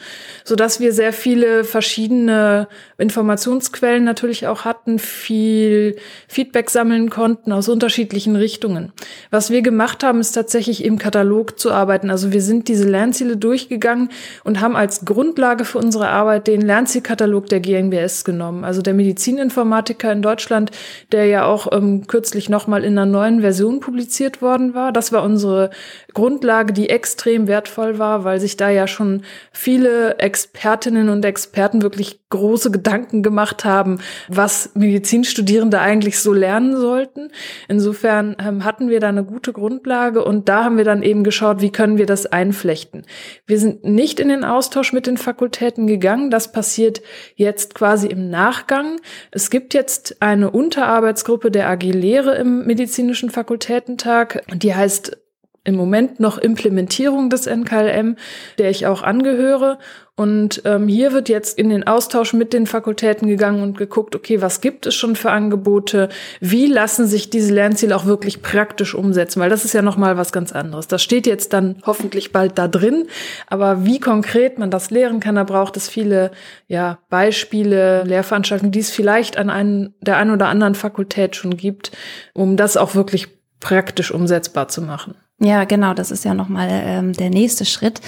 so 0.44 0.56
dass 0.56 0.80
wir 0.80 0.92
sehr 0.92 1.12
viele 1.12 1.64
verschiedene 1.64 2.68
Informationsquellen 2.98 4.04
natürlich 4.04 4.46
auch 4.46 4.64
hatten, 4.64 4.98
viel 4.98 5.96
Feedback 6.28 6.70
sammeln 6.70 7.10
konnten 7.10 7.52
aus 7.52 7.68
unterschiedlichen 7.68 8.36
Richtungen. 8.36 8.92
Was 9.30 9.50
wir 9.50 9.62
gemacht 9.62 10.04
haben, 10.04 10.20
ist 10.20 10.32
tatsächlich 10.32 10.84
im 10.84 10.98
Katalog 10.98 11.58
zu 11.58 11.72
arbeiten. 11.72 12.10
Also 12.10 12.32
wir 12.32 12.42
sind 12.42 12.68
diese 12.68 12.88
Lernziele 12.88 13.36
durchgegangen 13.36 14.10
und 14.44 14.60
haben 14.60 14.76
als 14.76 15.04
Grundlage 15.04 15.64
für 15.64 15.78
unsere 15.78 16.08
Arbeit 16.08 16.46
den 16.46 16.60
Lernzielkatalog 16.60 17.46
der 17.46 17.60
GNBS 17.60 18.24
genommen. 18.24 18.64
Also 18.64 18.82
der 18.82 18.94
Medizininformatiker 18.94 20.12
in 20.12 20.22
Deutschland, 20.22 20.70
der 21.12 21.26
ja 21.26 21.44
auch 21.44 21.72
ähm, 21.72 22.06
kürzlich 22.06 22.48
nochmal 22.48 22.84
in 22.84 22.96
einer 22.96 23.06
neuen 23.06 23.40
Version 23.40 23.80
publiziert 23.80 24.40
worden 24.40 24.74
war. 24.74 24.92
Das 24.92 25.12
war 25.12 25.22
unsere 25.22 25.49
unsere 25.50 25.70
Grundlage, 26.14 26.72
die 26.72 26.88
extrem 26.88 27.46
wertvoll 27.46 27.98
war, 27.98 28.24
weil 28.24 28.40
sich 28.40 28.56
da 28.56 28.68
ja 28.68 28.86
schon 28.86 29.22
viele 29.52 30.18
Expertinnen 30.18 31.08
und 31.08 31.24
Experten 31.24 31.82
wirklich 31.82 32.20
große 32.30 32.70
Gedanken 32.70 33.22
gemacht 33.22 33.64
haben, 33.64 33.98
was 34.28 34.70
Medizinstudierende 34.74 35.80
eigentlich 35.80 36.18
so 36.18 36.32
lernen 36.32 36.76
sollten. 36.76 37.30
Insofern 37.68 38.36
ähm, 38.40 38.64
hatten 38.64 38.88
wir 38.88 39.00
da 39.00 39.08
eine 39.08 39.24
gute 39.24 39.52
Grundlage 39.52 40.24
und 40.24 40.48
da 40.48 40.64
haben 40.64 40.76
wir 40.76 40.84
dann 40.84 41.02
eben 41.02 41.24
geschaut, 41.24 41.60
wie 41.60 41.70
können 41.70 41.98
wir 41.98 42.06
das 42.06 42.26
einflechten. 42.26 43.04
Wir 43.46 43.58
sind 43.58 43.84
nicht 43.84 44.20
in 44.20 44.28
den 44.28 44.44
Austausch 44.44 44.92
mit 44.92 45.06
den 45.06 45.16
Fakultäten 45.16 45.86
gegangen. 45.86 46.30
Das 46.30 46.52
passiert 46.52 47.02
jetzt 47.34 47.74
quasi 47.74 48.08
im 48.08 48.30
Nachgang. 48.30 49.00
Es 49.30 49.50
gibt 49.50 49.74
jetzt 49.74 50.22
eine 50.22 50.50
Unterarbeitsgruppe 50.50 51.50
der 51.50 51.68
AG 51.68 51.82
Lehre 51.82 52.36
im 52.36 52.66
medizinischen 52.66 53.30
Fakultätentag, 53.30 54.44
die 54.54 54.74
heißt 54.74 55.16
im 55.64 55.74
Moment 55.74 56.20
noch 56.20 56.38
Implementierung 56.38 57.28
des 57.28 57.46
NKLM, 57.46 58.16
der 58.58 58.70
ich 58.70 58.86
auch 58.86 59.02
angehöre. 59.02 59.78
Und 60.16 60.62
ähm, 60.66 60.86
hier 60.86 61.12
wird 61.12 61.30
jetzt 61.30 61.58
in 61.58 61.70
den 61.70 61.86
Austausch 61.86 62.34
mit 62.34 62.52
den 62.52 62.66
Fakultäten 62.66 63.26
gegangen 63.26 63.62
und 63.62 63.78
geguckt, 63.78 64.14
okay, 64.14 64.42
was 64.42 64.60
gibt 64.60 64.86
es 64.86 64.94
schon 64.94 65.16
für 65.16 65.30
Angebote? 65.30 66.10
Wie 66.40 66.66
lassen 66.66 67.06
sich 67.06 67.30
diese 67.30 67.54
Lernziele 67.54 67.96
auch 67.96 68.04
wirklich 68.04 68.42
praktisch 68.42 68.94
umsetzen? 68.94 69.40
Weil 69.40 69.48
das 69.48 69.64
ist 69.64 69.72
ja 69.72 69.80
nochmal 69.80 70.18
was 70.18 70.32
ganz 70.32 70.52
anderes. 70.52 70.88
Das 70.88 71.02
steht 71.02 71.26
jetzt 71.26 71.54
dann 71.54 71.76
hoffentlich 71.86 72.32
bald 72.32 72.58
da 72.58 72.68
drin. 72.68 73.06
Aber 73.46 73.86
wie 73.86 73.98
konkret 73.98 74.58
man 74.58 74.70
das 74.70 74.90
lehren 74.90 75.20
kann, 75.20 75.36
da 75.36 75.44
braucht 75.44 75.76
es 75.78 75.88
viele 75.88 76.32
ja, 76.68 76.98
Beispiele, 77.08 78.04
Lehrveranstaltungen, 78.04 78.72
die 78.72 78.80
es 78.80 78.90
vielleicht 78.90 79.38
an 79.38 79.48
einen, 79.48 79.94
der 80.02 80.18
einen 80.18 80.32
oder 80.32 80.48
anderen 80.48 80.74
Fakultät 80.74 81.34
schon 81.34 81.56
gibt, 81.56 81.92
um 82.34 82.58
das 82.58 82.76
auch 82.76 82.94
wirklich 82.94 83.28
praktisch 83.60 84.10
umsetzbar 84.10 84.68
zu 84.68 84.82
machen. 84.82 85.14
Ja, 85.42 85.64
genau, 85.64 85.94
das 85.94 86.10
ist 86.10 86.24
ja 86.26 86.34
nochmal 86.34 86.68
ähm, 86.70 87.12
der 87.14 87.30
nächste 87.30 87.64
Schritt. 87.64 88.02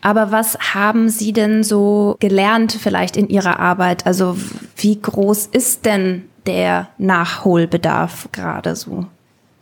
Aber 0.00 0.32
was 0.32 0.58
haben 0.74 1.10
Sie 1.10 1.34
denn 1.34 1.62
so 1.62 2.16
gelernt 2.18 2.72
vielleicht 2.72 3.18
in 3.18 3.28
Ihrer 3.28 3.60
Arbeit? 3.60 4.06
Also 4.06 4.36
wie 4.76 4.98
groß 4.98 5.46
ist 5.52 5.84
denn 5.84 6.24
der 6.46 6.88
Nachholbedarf 6.96 8.30
gerade 8.32 8.74
so? 8.74 9.04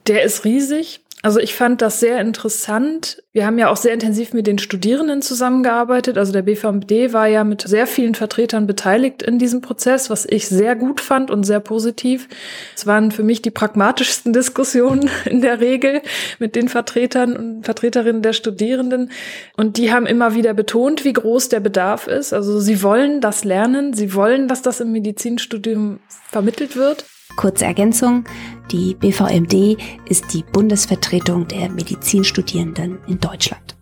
Der 0.07 0.23
ist 0.23 0.45
riesig. 0.45 1.01
Also 1.27 1.41
ich 1.41 1.57
fand 1.57 1.83
das 1.83 1.99
sehr 1.99 2.21
interessant. 2.21 3.21
Wir 3.33 3.47
haben 3.47 3.59
ja 3.59 3.69
auch 3.69 3.77
sehr 3.77 3.93
intensiv 3.93 4.33
mit 4.33 4.47
den 4.47 4.61
Studierenden 4.61 5.23
zusammengearbeitet. 5.23 6.19
Also 6.19 6.33
der 6.33 6.43
BVMD 6.43 7.13
war 7.13 7.27
ja 7.27 7.43
mit 7.43 7.63
sehr 7.63 7.89
vielen 7.89 8.15
Vertretern 8.15 8.69
beteiligt 8.69 9.25
in 9.25 9.41
diesem 9.41 9.61
Prozess, 9.61 10.09
was 10.09 10.25
ich 10.25 10.47
sehr 10.47 10.77
gut 10.77 11.01
fand 11.01 11.33
und 11.33 11.43
sehr 11.43 11.59
positiv. 11.59 12.29
Es 12.77 12.87
waren 12.87 13.11
für 13.11 13.25
mich 13.25 13.43
die 13.43 13.51
pragmatischsten 13.51 14.33
Diskussionen 14.33 15.11
in 15.25 15.41
der 15.41 15.59
Regel 15.59 16.01
mit 16.39 16.55
den 16.55 16.69
Vertretern 16.69 17.37
und 17.37 17.65
Vertreterinnen 17.65 18.23
der 18.23 18.33
Studierenden. 18.33 19.11
Und 19.57 19.79
die 19.79 19.93
haben 19.93 20.07
immer 20.07 20.37
wieder 20.37 20.55
betont, 20.55 21.05
wie 21.05 21.15
groß 21.15 21.49
der 21.49 21.59
Bedarf 21.59 22.07
ist. 22.07 22.35
Also 22.35 22.61
sie 22.61 22.85
wollen 22.85 23.21
das 23.21 23.43
lernen. 23.43 23.95
Sie 23.95 24.15
wollen, 24.15 24.47
dass 24.47 24.63
das 24.63 24.79
im 24.79 24.93
Medizinstudium 24.93 25.99
vermittelt 26.31 26.77
wird. 26.77 27.05
Kurze 27.37 27.67
Ergänzung, 27.67 28.25
die 28.73 28.95
BVMD 28.95 29.79
ist 30.09 30.33
die 30.33 30.43
Bundesvertretung 30.43 31.47
der 31.47 31.69
Medizinstudierenden 31.69 32.99
in 33.07 33.21
Deutschland. 33.21 33.76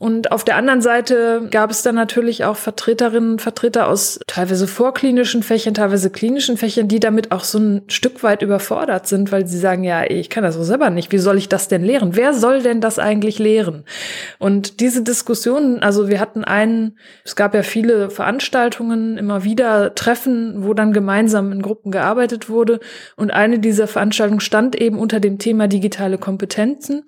Und 0.00 0.32
auf 0.32 0.44
der 0.44 0.56
anderen 0.56 0.80
Seite 0.80 1.46
gab 1.50 1.70
es 1.70 1.82
dann 1.82 1.94
natürlich 1.94 2.46
auch 2.46 2.56
Vertreterinnen 2.56 3.32
und 3.32 3.42
Vertreter 3.42 3.86
aus 3.86 4.18
teilweise 4.26 4.66
vorklinischen 4.66 5.42
Fächern, 5.42 5.74
teilweise 5.74 6.08
klinischen 6.08 6.56
Fächern, 6.56 6.88
die 6.88 7.00
damit 7.00 7.32
auch 7.32 7.44
so 7.44 7.58
ein 7.58 7.82
Stück 7.88 8.22
weit 8.22 8.40
überfordert 8.40 9.06
sind, 9.06 9.30
weil 9.30 9.46
sie 9.46 9.58
sagen, 9.58 9.84
ja, 9.84 10.04
ich 10.08 10.30
kann 10.30 10.42
das 10.42 10.54
so 10.54 10.64
selber 10.64 10.88
nicht. 10.88 11.12
Wie 11.12 11.18
soll 11.18 11.36
ich 11.36 11.50
das 11.50 11.68
denn 11.68 11.84
lehren? 11.84 12.16
Wer 12.16 12.32
soll 12.32 12.62
denn 12.62 12.80
das 12.80 12.98
eigentlich 12.98 13.38
lehren? 13.38 13.84
Und 14.38 14.80
diese 14.80 15.02
Diskussionen, 15.02 15.82
also 15.82 16.08
wir 16.08 16.18
hatten 16.18 16.44
einen, 16.44 16.96
es 17.22 17.36
gab 17.36 17.54
ja 17.54 17.62
viele 17.62 18.08
Veranstaltungen, 18.08 19.18
immer 19.18 19.44
wieder 19.44 19.94
Treffen, 19.94 20.64
wo 20.64 20.72
dann 20.72 20.94
gemeinsam 20.94 21.52
in 21.52 21.60
Gruppen 21.60 21.92
gearbeitet 21.92 22.48
wurde. 22.48 22.80
Und 23.16 23.32
eine 23.32 23.58
dieser 23.58 23.86
Veranstaltungen 23.86 24.40
stand 24.40 24.80
eben 24.80 24.98
unter 24.98 25.20
dem 25.20 25.38
Thema 25.38 25.68
digitale 25.68 26.16
Kompetenzen 26.16 27.04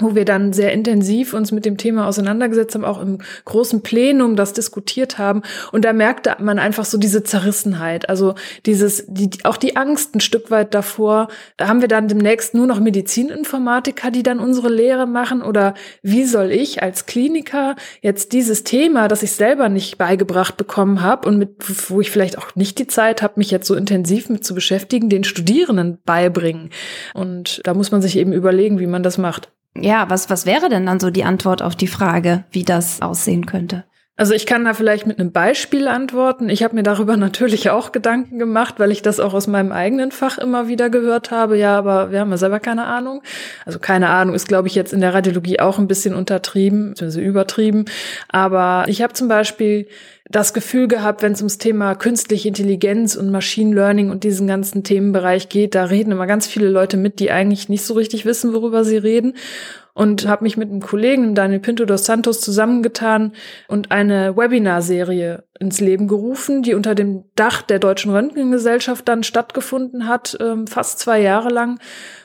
wo 0.00 0.14
wir 0.14 0.24
dann 0.24 0.52
sehr 0.52 0.72
intensiv 0.72 1.34
uns 1.34 1.52
mit 1.52 1.64
dem 1.64 1.76
Thema 1.76 2.06
auseinandergesetzt 2.06 2.74
haben, 2.74 2.84
auch 2.84 3.00
im 3.00 3.18
großen 3.44 3.82
Plenum 3.82 4.36
das 4.36 4.52
diskutiert 4.52 5.18
haben. 5.18 5.42
Und 5.72 5.84
da 5.84 5.92
merkte 5.92 6.36
man 6.40 6.58
einfach 6.58 6.84
so 6.84 6.98
diese 6.98 7.22
Zerrissenheit, 7.22 8.08
also 8.08 8.34
dieses, 8.66 9.04
die, 9.08 9.30
auch 9.44 9.56
die 9.56 9.76
Angst 9.76 10.14
ein 10.14 10.20
Stück 10.20 10.50
weit 10.50 10.74
davor. 10.74 11.28
Da 11.56 11.68
haben 11.68 11.80
wir 11.80 11.88
dann 11.88 12.08
demnächst 12.08 12.54
nur 12.54 12.66
noch 12.66 12.80
Medizininformatiker, 12.80 14.10
die 14.10 14.22
dann 14.22 14.38
unsere 14.38 14.68
Lehre 14.68 15.06
machen? 15.06 15.42
Oder 15.42 15.74
wie 16.02 16.24
soll 16.24 16.50
ich 16.50 16.82
als 16.82 17.06
Kliniker 17.06 17.76
jetzt 18.00 18.32
dieses 18.32 18.64
Thema, 18.64 19.08
das 19.08 19.22
ich 19.22 19.32
selber 19.32 19.68
nicht 19.68 19.98
beigebracht 19.98 20.56
bekommen 20.56 21.02
habe 21.02 21.28
und 21.28 21.38
mit, 21.38 21.56
wo 21.90 22.00
ich 22.00 22.10
vielleicht 22.10 22.38
auch 22.38 22.54
nicht 22.54 22.78
die 22.78 22.86
Zeit 22.86 23.22
habe, 23.22 23.34
mich 23.36 23.50
jetzt 23.50 23.66
so 23.66 23.74
intensiv 23.74 24.28
mit 24.28 24.44
zu 24.44 24.54
beschäftigen, 24.54 25.08
den 25.08 25.24
Studierenden 25.24 25.98
beibringen? 26.04 26.70
Und 27.14 27.60
da 27.64 27.74
muss 27.74 27.90
man 27.90 28.02
sich 28.02 28.16
eben 28.16 28.32
überlegen, 28.32 28.78
wie 28.78 28.86
man 28.86 29.02
das 29.02 29.18
macht. 29.18 29.50
Ja, 29.76 30.10
was, 30.10 30.30
was 30.30 30.46
wäre 30.46 30.68
denn 30.68 30.86
dann 30.86 31.00
so 31.00 31.10
die 31.10 31.24
Antwort 31.24 31.62
auf 31.62 31.76
die 31.76 31.86
Frage, 31.86 32.44
wie 32.50 32.64
das 32.64 33.02
aussehen 33.02 33.46
könnte? 33.46 33.84
Also 34.20 34.34
ich 34.34 34.44
kann 34.44 34.66
da 34.66 34.74
vielleicht 34.74 35.06
mit 35.06 35.18
einem 35.18 35.32
Beispiel 35.32 35.88
antworten. 35.88 36.50
Ich 36.50 36.62
habe 36.62 36.74
mir 36.74 36.82
darüber 36.82 37.16
natürlich 37.16 37.70
auch 37.70 37.90
Gedanken 37.90 38.38
gemacht, 38.38 38.74
weil 38.76 38.90
ich 38.90 39.00
das 39.00 39.18
auch 39.18 39.32
aus 39.32 39.46
meinem 39.46 39.72
eigenen 39.72 40.12
Fach 40.12 40.36
immer 40.36 40.68
wieder 40.68 40.90
gehört 40.90 41.30
habe. 41.30 41.56
Ja, 41.56 41.78
aber 41.78 42.10
wir 42.10 42.20
haben 42.20 42.30
ja 42.30 42.36
selber 42.36 42.60
keine 42.60 42.84
Ahnung. 42.84 43.22
Also 43.64 43.78
keine 43.78 44.10
Ahnung 44.10 44.34
ist, 44.34 44.46
glaube 44.46 44.68
ich, 44.68 44.74
jetzt 44.74 44.92
in 44.92 45.00
der 45.00 45.14
Radiologie 45.14 45.60
auch 45.60 45.78
ein 45.78 45.88
bisschen 45.88 46.14
untertrieben, 46.14 46.90
beziehungsweise 46.90 47.22
übertrieben. 47.22 47.86
Aber 48.28 48.84
ich 48.88 49.00
habe 49.00 49.14
zum 49.14 49.28
Beispiel 49.28 49.88
das 50.30 50.54
Gefühl 50.54 50.86
gehabt, 50.86 51.22
wenn 51.22 51.32
es 51.32 51.40
ums 51.40 51.58
Thema 51.58 51.96
künstliche 51.96 52.46
Intelligenz 52.46 53.16
und 53.16 53.30
Machine 53.30 53.74
Learning 53.74 54.10
und 54.10 54.22
diesen 54.22 54.46
ganzen 54.46 54.84
Themenbereich 54.84 55.48
geht, 55.48 55.74
da 55.74 55.84
reden 55.84 56.12
immer 56.12 56.28
ganz 56.28 56.46
viele 56.46 56.68
Leute 56.68 56.96
mit, 56.96 57.18
die 57.18 57.32
eigentlich 57.32 57.68
nicht 57.68 57.84
so 57.84 57.94
richtig 57.94 58.24
wissen, 58.24 58.54
worüber 58.54 58.84
sie 58.84 58.96
reden. 58.96 59.34
Und 59.92 60.28
habe 60.28 60.44
mich 60.44 60.56
mit 60.56 60.70
einem 60.70 60.80
Kollegen, 60.80 61.34
Daniel 61.34 61.58
Pinto 61.58 61.84
dos 61.84 62.06
Santos, 62.06 62.40
zusammengetan 62.40 63.32
und 63.66 63.90
eine 63.90 64.36
Webinarserie 64.36 65.42
ins 65.58 65.80
Leben 65.80 66.06
gerufen, 66.06 66.62
die 66.62 66.74
unter 66.74 66.94
dem 66.94 67.24
Dach 67.34 67.62
der 67.62 67.80
Deutschen 67.80 68.12
Röntgengesellschaft 68.12 69.08
dann 69.08 69.24
stattgefunden 69.24 70.06
hat, 70.06 70.38
ähm, 70.40 70.68
fast 70.68 71.00
zwei 71.00 71.20
Jahre 71.20 71.48
lang, 71.48 71.80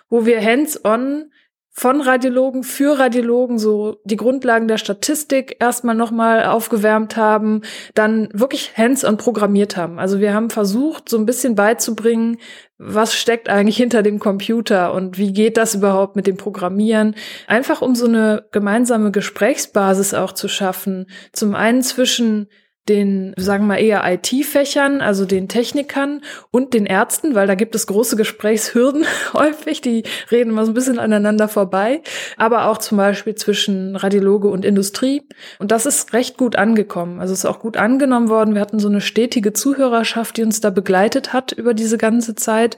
wo 0.09 0.27
wir 0.27 0.39
hands-on 0.41 1.31
von 1.77 1.99
Radiologen 1.99 2.63
für 2.63 2.97
Radiologen 2.97 3.59
so 3.59 3.99
die 4.05 4.15
Grundlagen 4.15 4.69
der 4.69 4.77
Statistik 4.77 5.57
erstmal 5.59 5.93
nochmal 5.93 6.45
aufgewärmt 6.45 7.17
haben, 7.17 7.63
dann 7.93 8.29
wirklich 8.31 8.77
hands-on 8.77 9.17
programmiert 9.17 9.75
haben. 9.75 9.99
Also 9.99 10.21
wir 10.21 10.33
haben 10.33 10.49
versucht, 10.49 11.09
so 11.09 11.17
ein 11.17 11.25
bisschen 11.25 11.55
beizubringen, 11.55 12.37
was 12.77 13.13
steckt 13.13 13.49
eigentlich 13.49 13.75
hinter 13.75 14.03
dem 14.03 14.19
Computer 14.19 14.93
und 14.93 15.17
wie 15.17 15.33
geht 15.33 15.57
das 15.57 15.75
überhaupt 15.75 16.15
mit 16.15 16.27
dem 16.27 16.37
Programmieren? 16.37 17.13
Einfach 17.45 17.81
um 17.81 17.93
so 17.93 18.05
eine 18.05 18.45
gemeinsame 18.53 19.11
Gesprächsbasis 19.11 20.13
auch 20.13 20.31
zu 20.31 20.47
schaffen. 20.47 21.07
Zum 21.33 21.55
einen 21.55 21.81
zwischen 21.81 22.47
den, 22.87 23.33
sagen 23.35 23.63
wir 23.63 23.75
mal, 23.75 23.81
eher 23.81 24.03
IT-Fächern, 24.05 25.01
also 25.01 25.25
den 25.25 25.47
Technikern 25.47 26.21
und 26.51 26.73
den 26.73 26.85
Ärzten, 26.85 27.33
weil 27.33 27.47
da 27.47 27.55
gibt 27.55 27.73
es 27.73 27.87
große 27.87 28.15
Gesprächshürden 28.15 29.05
häufig, 29.33 29.81
die 29.81 30.03
reden 30.31 30.51
immer 30.51 30.65
so 30.65 30.71
ein 30.71 30.75
bisschen 30.75 30.99
aneinander 30.99 31.47
vorbei, 31.47 32.01
aber 32.37 32.67
auch 32.67 32.77
zum 32.77 32.97
Beispiel 32.97 33.35
zwischen 33.35 33.95
Radiologe 33.95 34.47
und 34.47 34.65
Industrie. 34.65 35.23
Und 35.57 35.71
das 35.71 35.85
ist 35.85 36.13
recht 36.13 36.37
gut 36.37 36.55
angekommen. 36.55 37.19
Also 37.19 37.33
es 37.33 37.39
ist 37.39 37.45
auch 37.45 37.59
gut 37.59 37.77
angenommen 37.77 38.29
worden. 38.29 38.53
Wir 38.53 38.61
hatten 38.61 38.79
so 38.79 38.87
eine 38.87 39.01
stetige 39.01 39.53
Zuhörerschaft, 39.53 40.37
die 40.37 40.43
uns 40.43 40.61
da 40.61 40.69
begleitet 40.69 41.33
hat 41.33 41.51
über 41.53 41.73
diese 41.73 41.97
ganze 41.97 42.35
Zeit. 42.35 42.77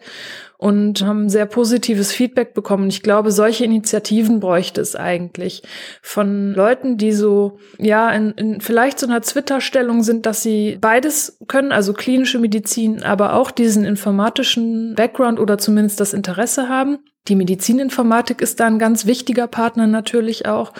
Und 0.58 1.06
haben 1.06 1.30
sehr 1.30 1.46
positives 1.46 2.12
Feedback 2.12 2.54
bekommen. 2.56 2.90
Ich 2.90 3.04
glaube, 3.04 3.32
solche 3.32 3.64
Initiativen 3.64 4.40
bräuchte 4.40 4.82
es 4.82 4.96
eigentlich 4.96 5.62
von 6.02 6.54
Leuten, 6.54 6.98
die 6.98 7.12
so, 7.12 7.60
ja, 7.78 8.10
in, 8.12 8.32
in 8.32 8.62
vielleicht 8.62 8.98
so 9.00 9.08
einer 9.08 9.22
Twitter-Stellung 9.22 10.02
sind, 10.02 10.26
dass 10.26 10.42
sie 10.42 10.78
beides 10.82 11.38
können, 11.48 11.72
also 11.72 11.94
klinische 11.94 12.40
Medizin, 12.40 13.04
aber 13.04 13.34
auch 13.34 13.52
diesen 13.52 13.86
informatischen 13.86 14.96
Background 14.96 15.40
oder 15.40 15.60
zumindest 15.60 16.00
das 16.00 16.14
Interesse 16.14 16.68
haben. 16.68 16.98
Die 17.28 17.36
Medizininformatik 17.36 18.42
ist 18.42 18.60
da 18.60 18.68
ein 18.68 18.80
ganz 18.80 19.06
wichtiger 19.06 19.48
Partner 19.48 19.86
natürlich 19.86 20.48
auch. 20.48 20.74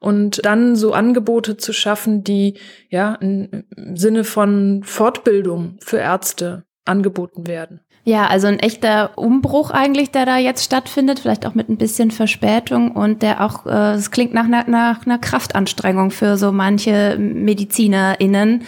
Und 0.00 0.44
dann 0.44 0.76
so 0.76 0.92
Angebote 0.92 1.56
zu 1.56 1.72
schaffen, 1.72 2.22
die 2.22 2.58
ja 2.88 3.14
im 3.16 3.64
Sinne 3.94 4.24
von 4.24 4.82
Fortbildung 4.84 5.78
für 5.80 5.98
Ärzte 5.98 6.64
angeboten 6.84 7.46
werden. 7.46 7.80
Ja, 8.06 8.26
also 8.26 8.48
ein 8.48 8.58
echter 8.58 9.12
Umbruch 9.16 9.70
eigentlich, 9.70 10.10
der 10.10 10.26
da 10.26 10.36
jetzt 10.36 10.62
stattfindet, 10.62 11.20
vielleicht 11.20 11.46
auch 11.46 11.54
mit 11.54 11.70
ein 11.70 11.78
bisschen 11.78 12.10
Verspätung 12.10 12.92
und 12.92 13.22
der 13.22 13.42
auch, 13.42 13.64
äh, 13.64 13.94
es 13.94 14.10
klingt 14.10 14.34
nach 14.34 14.44
einer, 14.44 14.68
nach 14.68 15.06
einer 15.06 15.18
Kraftanstrengung 15.18 16.10
für 16.10 16.36
so 16.36 16.52
manche 16.52 17.16
MedizinerInnen, 17.18 18.64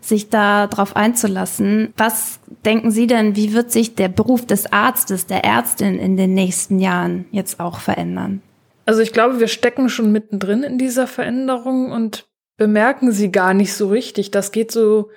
sich 0.00 0.30
da 0.30 0.66
drauf 0.68 0.96
einzulassen. 0.96 1.92
Was 1.98 2.40
denken 2.64 2.90
Sie 2.90 3.06
denn, 3.06 3.36
wie 3.36 3.52
wird 3.52 3.70
sich 3.70 3.94
der 3.94 4.08
Beruf 4.08 4.46
des 4.46 4.72
Arztes, 4.72 5.26
der 5.26 5.44
Ärztin 5.44 5.98
in 5.98 6.16
den 6.16 6.32
nächsten 6.32 6.78
Jahren 6.78 7.26
jetzt 7.30 7.60
auch 7.60 7.80
verändern? 7.80 8.40
Also 8.86 9.02
ich 9.02 9.12
glaube, 9.12 9.38
wir 9.38 9.48
stecken 9.48 9.90
schon 9.90 10.12
mittendrin 10.12 10.62
in 10.62 10.78
dieser 10.78 11.06
Veränderung 11.06 11.92
und 11.92 12.26
bemerken 12.56 13.12
sie 13.12 13.30
gar 13.30 13.52
nicht 13.52 13.74
so 13.74 13.88
richtig. 13.88 14.30
Das 14.30 14.50
geht 14.50 14.72
so 14.72 15.10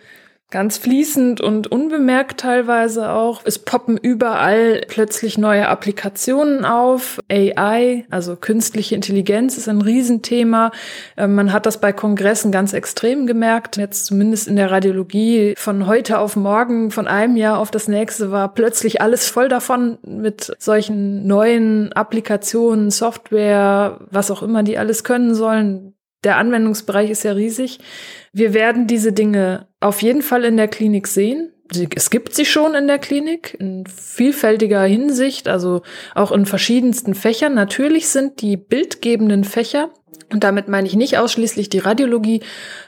ganz 0.52 0.78
fließend 0.78 1.42
und 1.42 1.72
unbemerkt 1.72 2.42
teilweise 2.42 3.10
auch. 3.12 3.42
Es 3.46 3.58
poppen 3.58 3.98
überall 3.98 4.82
plötzlich 4.88 5.38
neue 5.38 5.68
Applikationen 5.68 6.66
auf. 6.66 7.20
AI, 7.32 8.06
also 8.10 8.36
künstliche 8.36 8.94
Intelligenz, 8.94 9.58
ist 9.58 9.70
ein 9.70 9.82
Riesenthema. 9.82 10.72
Ähm, 11.18 11.36
man 11.36 11.54
hat 11.54 11.66
das 11.66 11.80
bei 11.80 11.94
Kongressen 11.94 12.52
ganz 12.52 12.74
extrem 12.74 13.26
gemerkt. 13.26 13.78
Jetzt 13.78 14.06
zumindest 14.06 14.48
in 14.48 14.58
der 14.58 14.70
Radiologie 14.70 15.56
von 15.58 15.88
heute 15.88 16.20
auf 16.20 16.36
morgen, 16.36 16.92
von 16.92 17.08
einem 17.08 17.38
Jahr 17.38 17.58
auf 17.58 17.72
das 17.72 17.88
nächste 17.88 18.32
war 18.32 18.54
plötzlich 18.54 19.02
alles 19.02 19.30
voll 19.30 19.48
davon 19.48 19.98
mit 20.06 20.54
solchen 20.60 21.26
neuen 21.26 21.94
Applikationen, 21.94 22.92
Software, 22.92 24.00
was 24.12 24.30
auch 24.30 24.44
immer 24.44 24.64
die 24.64 24.78
alles 24.78 25.06
können 25.06 25.34
sollen. 25.34 25.96
Der 26.24 26.38
Anwendungsbereich 26.38 27.10
ist 27.10 27.24
ja 27.24 27.32
riesig. 27.32 27.80
Wir 28.32 28.54
werden 28.54 28.86
diese 28.86 29.12
Dinge 29.12 29.71
auf 29.82 30.02
jeden 30.02 30.22
Fall 30.22 30.46
in 30.46 30.56
der 30.56 30.68
Klinik 30.68 31.08
sehen. 31.08 31.52
Es 31.96 32.10
gibt 32.10 32.34
sie 32.34 32.46
schon 32.46 32.76
in 32.76 32.88
der 32.88 33.00
Klinik 33.00 33.56
in 33.60 33.86
vielfältiger 33.88 34.84
Hinsicht, 34.84 35.48
also 35.48 35.82
auch 36.16 36.32
in 36.32 36.46
verschiedensten 36.46 37.16
Fächern. 37.16 37.54
Natürlich 37.54 38.10
sind 38.10 38.42
die 38.42 38.58
bildgebenden 38.58 39.44
Fächer 39.44 39.90
und 40.34 40.44
damit 40.44 40.68
meine 40.68 40.88
ich 40.88 40.96
nicht 40.96 41.18
ausschließlich 41.18 41.70
die 41.70 41.80
Radiologie, 41.80 42.42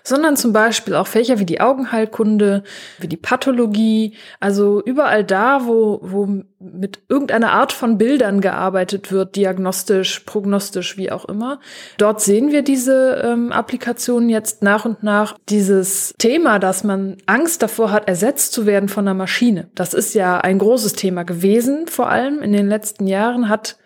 sondern 0.04 0.38
zum 0.38 0.54
Beispiel 0.54 0.96
auch 0.96 1.08
Fächer 1.08 1.40
wie 1.40 1.46
die 1.46 1.62
Augenheilkunde, 1.62 2.64
wie 3.00 3.08
die 3.08 3.18
Pathologie, 3.18 4.16
also 4.40 4.82
überall 4.84 5.24
da, 5.24 5.66
wo, 5.66 6.00
wo 6.02 6.44
mit 6.60 7.00
irgendeiner 7.10 7.52
Art 7.52 7.74
von 7.74 7.98
Bildern 7.98 8.42
gearbeitet 8.42 9.12
wird, 9.12 9.36
diagnostisch, 9.36 10.22
prognostisch, 10.22 10.98
wie 10.98 11.12
auch 11.12 11.26
immer. 11.26 11.60
Dort 11.98 12.22
sehen 12.22 12.52
wir 12.52 12.62
diese 12.62 13.22
ähm, 13.24 13.52
Applikationen 13.52 14.30
jetzt 14.30 14.64
nach 14.64 14.86
und 14.86 15.04
nach. 15.04 15.38
Dieses 15.50 16.14
Thema, 16.18 16.60
dass 16.60 16.84
man 16.84 17.18
Angst 17.26 17.62
davor 17.62 17.92
hat, 17.92 18.08
ersetzt 18.08 18.54
zu 18.54 18.66
werden 18.66 18.90
von 18.90 19.08
einer 19.08 19.14
Maschine, 19.14 19.70
das 19.76 19.94
ist 19.94 20.14
ja 20.14 20.40
ein 20.40 20.60
großes 20.60 20.94
Thema 20.94 21.24
gewesen, 21.24 21.88
vor 21.88 22.10
allem 22.10 22.42
in 22.42 22.54
den 22.54 22.68
letzten 22.68 23.08
Jahren 23.08 23.50
hat 23.50 23.78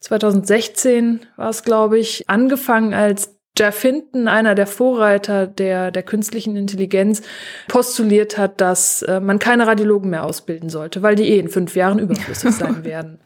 2016 0.00 1.20
war 1.36 1.50
es, 1.50 1.62
glaube 1.64 1.98
ich, 1.98 2.28
angefangen 2.28 2.94
als 2.94 3.38
Jeff 3.58 3.82
Hinton, 3.82 4.28
einer 4.28 4.54
der 4.54 4.68
Vorreiter 4.68 5.46
der, 5.48 5.90
der 5.90 6.02
künstlichen 6.04 6.56
Intelligenz, 6.56 7.22
postuliert 7.66 8.38
hat, 8.38 8.60
dass 8.60 9.02
äh, 9.02 9.18
man 9.18 9.40
keine 9.40 9.66
Radiologen 9.66 10.10
mehr 10.10 10.24
ausbilden 10.24 10.68
sollte, 10.68 11.02
weil 11.02 11.16
die 11.16 11.28
eh 11.28 11.40
in 11.40 11.48
fünf 11.48 11.74
Jahren 11.74 11.98
überflüssig 11.98 12.52
sein 12.54 12.84
werden. 12.84 13.18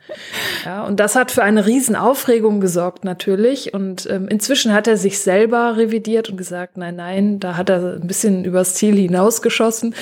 Ja, 0.65 0.85
und 0.85 1.01
das 1.01 1.17
hat 1.17 1.31
für 1.31 1.43
eine 1.43 1.67
Riesenaufregung 1.67 2.61
gesorgt 2.61 3.05
natürlich. 3.05 3.75
Und 3.75 4.09
ähm, 4.11 4.27
inzwischen 4.29 4.73
hat 4.73 4.87
er 4.87 4.97
sich 4.97 5.19
selber 5.19 5.77
revidiert 5.77 6.31
und 6.31 6.39
gesagt, 6.39 6.79
nein, 6.79 6.97
nein, 6.97 7.39
da 7.39 7.59
hat 7.59 7.69
er 7.69 7.97
ein 7.97 8.07
bisschen 8.07 8.47
übers 8.47 8.75
Ziel 8.75 8.97
hinausgeschossen, 8.97 9.95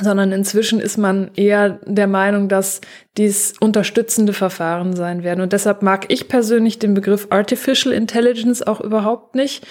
sondern 0.00 0.32
inzwischen 0.32 0.80
ist 0.80 0.96
man 0.96 1.30
eher 1.34 1.78
der 1.84 2.06
Meinung, 2.06 2.48
dass 2.48 2.80
dies 3.16 3.54
unterstützende 3.60 4.32
Verfahren 4.32 4.96
sein 4.96 5.22
werden. 5.22 5.40
Und 5.40 5.52
deshalb 5.52 5.82
mag 5.82 6.06
ich 6.08 6.28
persönlich 6.28 6.78
den 6.78 6.94
Begriff 6.94 7.28
Artificial 7.30 7.94
Intelligence 7.94 8.62
auch 8.62 8.80
überhaupt 8.80 9.34
nicht, 9.34 9.66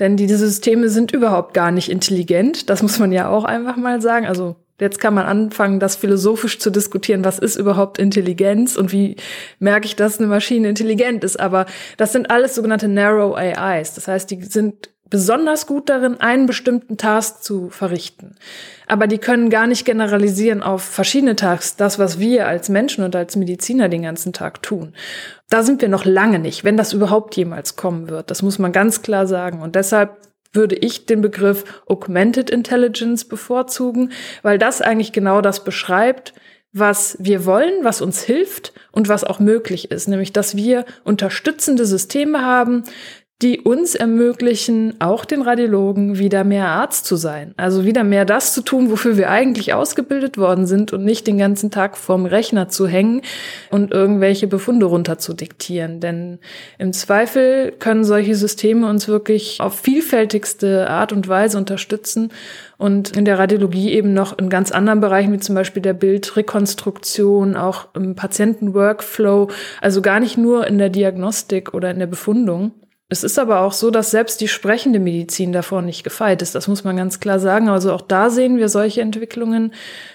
denn 0.00 0.16
diese 0.16 0.38
Systeme 0.38 0.88
sind 0.88 1.12
überhaupt 1.12 1.52
gar 1.52 1.70
nicht 1.70 1.90
intelligent. 1.90 2.70
Das 2.70 2.82
muss 2.82 2.98
man 2.98 3.12
ja 3.12 3.28
auch 3.28 3.44
einfach 3.44 3.76
mal 3.76 4.00
sagen. 4.00 4.26
Also 4.26 4.56
jetzt 4.80 4.98
kann 4.98 5.14
man 5.14 5.26
anfangen, 5.26 5.78
das 5.78 5.96
philosophisch 5.96 6.58
zu 6.58 6.70
diskutieren. 6.70 7.24
Was 7.24 7.38
ist 7.38 7.56
überhaupt 7.56 7.98
Intelligenz 7.98 8.76
und 8.76 8.92
wie 8.92 9.16
merke 9.58 9.86
ich, 9.86 9.96
dass 9.96 10.18
eine 10.18 10.28
Maschine 10.28 10.68
intelligent 10.68 11.22
ist? 11.22 11.38
Aber 11.38 11.66
das 11.98 12.12
sind 12.12 12.30
alles 12.30 12.54
sogenannte 12.54 12.88
Narrow 12.88 13.36
AIs. 13.36 13.94
Das 13.94 14.08
heißt, 14.08 14.30
die 14.30 14.42
sind 14.42 14.90
besonders 15.10 15.66
gut 15.66 15.88
darin, 15.88 16.20
einen 16.20 16.46
bestimmten 16.46 16.96
Task 16.96 17.42
zu 17.42 17.70
verrichten. 17.70 18.36
Aber 18.86 19.06
die 19.06 19.18
können 19.18 19.50
gar 19.50 19.66
nicht 19.66 19.84
generalisieren 19.84 20.62
auf 20.62 20.82
verschiedene 20.82 21.36
Tasks, 21.36 21.76
das, 21.76 21.98
was 21.98 22.18
wir 22.18 22.46
als 22.46 22.68
Menschen 22.68 23.04
und 23.04 23.14
als 23.14 23.36
Mediziner 23.36 23.88
den 23.88 24.02
ganzen 24.02 24.32
Tag 24.32 24.62
tun. 24.62 24.94
Da 25.48 25.62
sind 25.62 25.80
wir 25.80 25.88
noch 25.88 26.04
lange 26.04 26.38
nicht, 26.38 26.64
wenn 26.64 26.76
das 26.76 26.92
überhaupt 26.92 27.36
jemals 27.36 27.76
kommen 27.76 28.08
wird. 28.08 28.30
Das 28.30 28.42
muss 28.42 28.58
man 28.58 28.72
ganz 28.72 29.02
klar 29.02 29.26
sagen. 29.26 29.62
Und 29.62 29.74
deshalb 29.74 30.18
würde 30.52 30.76
ich 30.76 31.06
den 31.06 31.20
Begriff 31.20 31.82
Augmented 31.86 32.50
Intelligence 32.50 33.24
bevorzugen, 33.24 34.12
weil 34.42 34.58
das 34.58 34.82
eigentlich 34.82 35.12
genau 35.12 35.40
das 35.40 35.62
beschreibt, 35.62 36.32
was 36.72 37.16
wir 37.20 37.46
wollen, 37.46 37.84
was 37.84 38.02
uns 38.02 38.22
hilft 38.22 38.72
und 38.92 39.08
was 39.08 39.24
auch 39.24 39.38
möglich 39.38 39.90
ist, 39.90 40.08
nämlich 40.08 40.32
dass 40.32 40.56
wir 40.56 40.84
unterstützende 41.04 41.86
Systeme 41.86 42.42
haben, 42.42 42.84
die 43.42 43.60
uns 43.60 43.94
ermöglichen, 43.94 44.98
auch 44.98 45.26
den 45.26 45.42
Radiologen 45.42 46.18
wieder 46.18 46.42
mehr 46.42 46.68
Arzt 46.68 47.04
zu 47.04 47.16
sein. 47.16 47.52
Also 47.58 47.84
wieder 47.84 48.02
mehr 48.02 48.24
das 48.24 48.54
zu 48.54 48.62
tun, 48.62 48.90
wofür 48.90 49.18
wir 49.18 49.28
eigentlich 49.28 49.74
ausgebildet 49.74 50.38
worden 50.38 50.66
sind 50.66 50.94
und 50.94 51.04
nicht 51.04 51.26
den 51.26 51.36
ganzen 51.36 51.70
Tag 51.70 51.98
vorm 51.98 52.24
Rechner 52.24 52.70
zu 52.70 52.86
hängen 52.86 53.20
und 53.70 53.92
irgendwelche 53.92 54.46
Befunde 54.46 54.86
runter 54.86 55.18
zu 55.18 55.34
diktieren. 55.34 56.00
Denn 56.00 56.38
im 56.78 56.94
Zweifel 56.94 57.72
können 57.72 58.04
solche 58.04 58.34
Systeme 58.34 58.88
uns 58.88 59.06
wirklich 59.06 59.60
auf 59.60 59.78
vielfältigste 59.80 60.88
Art 60.88 61.12
und 61.12 61.28
Weise 61.28 61.58
unterstützen 61.58 62.32
und 62.78 63.18
in 63.18 63.26
der 63.26 63.38
Radiologie 63.38 63.92
eben 63.92 64.14
noch 64.14 64.38
in 64.38 64.48
ganz 64.48 64.72
anderen 64.72 65.00
Bereichen, 65.00 65.34
wie 65.34 65.40
zum 65.40 65.54
Beispiel 65.54 65.82
der 65.82 65.92
Bildrekonstruktion, 65.92 67.54
auch 67.54 67.88
im 67.94 68.14
Patientenworkflow, 68.14 69.48
also 69.82 70.00
gar 70.00 70.20
nicht 70.20 70.38
nur 70.38 70.66
in 70.66 70.78
der 70.78 70.88
Diagnostik 70.88 71.74
oder 71.74 71.90
in 71.90 71.98
der 71.98 72.06
Befundung. 72.06 72.72
Es 73.08 73.22
ist 73.22 73.38
aber 73.38 73.60
auch 73.60 73.72
so, 73.72 73.92
dass 73.92 74.10
selbst 74.10 74.40
die 74.40 74.48
sprechende 74.48 74.98
Medizin 74.98 75.52
davor 75.52 75.80
nicht 75.80 76.02
gefeit 76.02 76.42
ist. 76.42 76.56
Das 76.56 76.66
muss 76.66 76.82
man 76.82 76.96
ganz 76.96 77.20
klar 77.20 77.38
sagen. 77.38 77.68
Also 77.68 77.92
auch 77.92 78.00
da 78.00 78.30
sehen 78.30 78.56
wir 78.58 78.68
solche 78.68 79.00
Entwicklungen. 79.00 79.72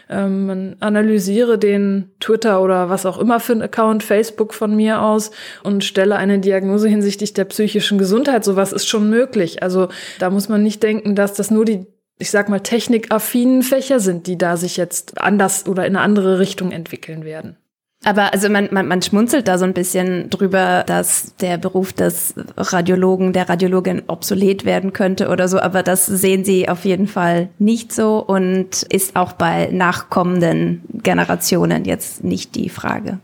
Ähm, 0.09 0.45
man 0.45 0.75
analysiere 0.81 1.57
den 1.57 2.11
Twitter 2.19 2.61
oder 2.61 2.89
was 2.89 3.05
auch 3.05 3.17
immer 3.17 3.39
für 3.39 3.53
ein 3.53 3.61
Account, 3.61 4.03
Facebook 4.03 4.53
von 4.53 4.75
mir 4.75 5.01
aus 5.01 5.31
und 5.63 5.85
stelle 5.85 6.17
eine 6.17 6.39
Diagnose 6.39 6.89
hinsichtlich 6.89 7.33
der 7.33 7.45
psychischen 7.45 7.97
Gesundheit. 7.97 8.43
Sowas 8.43 8.73
ist 8.73 8.87
schon 8.87 9.09
möglich. 9.09 9.63
Also 9.63 9.87
da 10.19 10.29
muss 10.29 10.49
man 10.49 10.61
nicht 10.61 10.83
denken, 10.83 11.15
dass 11.15 11.33
das 11.33 11.49
nur 11.49 11.63
die 11.63 11.85
ich 12.19 12.29
sag 12.29 12.49
mal, 12.49 12.59
technikaffinen 12.59 13.63
Fächer 13.63 13.99
sind, 13.99 14.27
die 14.27 14.37
da 14.37 14.55
sich 14.55 14.77
jetzt 14.77 15.19
anders 15.19 15.65
oder 15.67 15.87
in 15.87 15.95
eine 15.95 16.05
andere 16.05 16.37
Richtung 16.37 16.71
entwickeln 16.71 17.25
werden. 17.25 17.57
Aber 18.03 18.33
also 18.33 18.49
man, 18.49 18.69
man, 18.71 18.87
man 18.87 19.01
schmunzelt 19.01 19.47
da 19.47 19.59
so 19.59 19.65
ein 19.65 19.73
bisschen 19.73 20.29
drüber, 20.31 20.83
dass 20.87 21.35
der 21.35 21.57
Beruf 21.57 21.93
des 21.93 22.33
Radiologen, 22.57 23.31
der 23.31 23.47
Radiologin 23.47 24.03
obsolet 24.07 24.65
werden 24.65 24.91
könnte 24.91 25.29
oder 25.29 25.47
so, 25.47 25.59
aber 25.59 25.83
das 25.83 26.07
sehen 26.07 26.43
Sie 26.43 26.67
auf 26.67 26.83
jeden 26.83 27.07
Fall 27.07 27.49
nicht 27.59 27.93
so 27.93 28.17
und 28.17 28.83
ist 28.83 29.15
auch 29.15 29.33
bei 29.33 29.69
nachkommenden 29.71 30.81
Generationen 31.03 31.85
jetzt 31.85 32.23
nicht 32.23 32.55
die 32.55 32.69
Frage. 32.69 33.19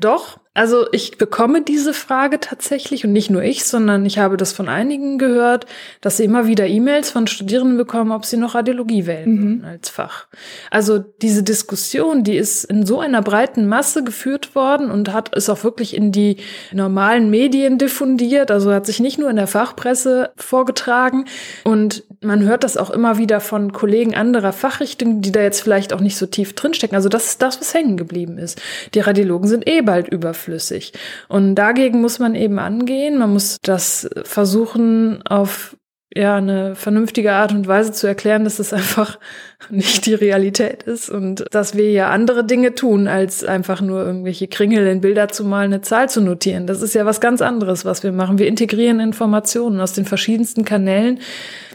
Doch, 0.00 0.38
Also 0.56 0.86
ich 0.90 1.18
bekomme 1.18 1.60
diese 1.60 1.92
Frage 1.92 2.40
tatsächlich 2.40 3.04
und 3.04 3.12
nicht 3.12 3.28
nur 3.28 3.42
ich, 3.42 3.66
sondern 3.66 4.06
ich 4.06 4.18
habe 4.18 4.38
das 4.38 4.54
von 4.54 4.70
einigen 4.70 5.18
gehört, 5.18 5.66
dass 6.00 6.16
sie 6.16 6.24
immer 6.24 6.46
wieder 6.46 6.66
E-Mails 6.66 7.10
von 7.10 7.26
Studierenden 7.26 7.76
bekommen, 7.76 8.10
ob 8.10 8.24
sie 8.24 8.38
noch 8.38 8.54
Radiologie 8.54 9.04
wählen 9.04 9.58
mhm. 9.58 9.64
als 9.64 9.90
Fach. 9.90 10.28
Also 10.70 10.98
diese 10.98 11.42
Diskussion, 11.42 12.24
die 12.24 12.36
ist 12.36 12.64
in 12.64 12.86
so 12.86 13.00
einer 13.00 13.20
breiten 13.20 13.68
Masse 13.68 14.02
geführt 14.02 14.54
worden 14.54 14.90
und 14.90 15.12
hat 15.12 15.34
ist 15.36 15.50
auch 15.50 15.62
wirklich 15.62 15.94
in 15.94 16.10
die 16.10 16.38
normalen 16.72 17.28
Medien 17.28 17.76
diffundiert, 17.76 18.50
also 18.50 18.72
hat 18.72 18.86
sich 18.86 18.98
nicht 18.98 19.18
nur 19.18 19.28
in 19.28 19.36
der 19.36 19.48
Fachpresse 19.48 20.30
vorgetragen 20.36 21.26
und 21.64 22.04
man 22.22 22.42
hört 22.44 22.64
das 22.64 22.78
auch 22.78 22.90
immer 22.90 23.18
wieder 23.18 23.40
von 23.40 23.72
Kollegen 23.72 24.14
anderer 24.14 24.52
Fachrichtungen, 24.52 25.20
die 25.20 25.32
da 25.32 25.42
jetzt 25.42 25.60
vielleicht 25.60 25.92
auch 25.92 26.00
nicht 26.00 26.16
so 26.16 26.24
tief 26.24 26.54
drinstecken. 26.54 26.96
Also 26.96 27.10
das 27.10 27.26
ist 27.26 27.42
das, 27.42 27.60
was 27.60 27.74
hängen 27.74 27.98
geblieben 27.98 28.38
ist. 28.38 28.60
Die 28.94 29.00
Radiologen 29.00 29.48
sind 29.48 29.68
eh 29.68 29.82
bald 29.82 30.08
überflüssig. 30.46 30.92
Und 31.28 31.54
dagegen 31.54 32.00
muss 32.00 32.18
man 32.18 32.34
eben 32.34 32.58
angehen. 32.58 33.18
Man 33.18 33.32
muss 33.32 33.58
das 33.62 34.08
versuchen, 34.24 35.22
auf 35.26 35.76
ja, 36.14 36.36
eine 36.36 36.74
vernünftige 36.76 37.32
Art 37.32 37.52
und 37.52 37.68
Weise 37.68 37.92
zu 37.92 38.06
erklären, 38.06 38.44
dass 38.44 38.58
es 38.58 38.72
einfach 38.72 39.18
nicht 39.70 40.06
die 40.06 40.14
Realität 40.14 40.84
ist 40.84 41.10
und 41.10 41.44
dass 41.50 41.76
wir 41.76 41.90
ja 41.90 42.08
andere 42.08 42.44
Dinge 42.44 42.74
tun, 42.74 43.06
als 43.06 43.44
einfach 43.44 43.82
nur 43.82 44.02
irgendwelche 44.02 44.48
Kringel 44.48 44.86
in 44.86 45.02
Bilder 45.02 45.28
zu 45.28 45.44
malen, 45.44 45.74
eine 45.74 45.82
Zahl 45.82 46.08
zu 46.08 46.22
notieren. 46.22 46.66
Das 46.66 46.80
ist 46.80 46.94
ja 46.94 47.04
was 47.04 47.20
ganz 47.20 47.42
anderes, 47.42 47.84
was 47.84 48.02
wir 48.02 48.12
machen. 48.12 48.38
Wir 48.38 48.46
integrieren 48.46 48.98
Informationen 48.98 49.80
aus 49.80 49.92
den 49.92 50.06
verschiedensten 50.06 50.64
Kanälen 50.64 51.20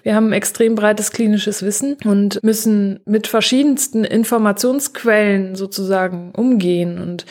wir 0.03 0.15
haben 0.15 0.31
extrem 0.33 0.75
breites 0.75 1.11
klinisches 1.11 1.63
Wissen 1.63 1.97
und 2.05 2.43
müssen 2.43 2.99
mit 3.05 3.27
verschiedensten 3.27 4.03
Informationsquellen 4.03 5.55
sozusagen 5.55 6.31
umgehen. 6.31 6.99
Und 6.99 7.25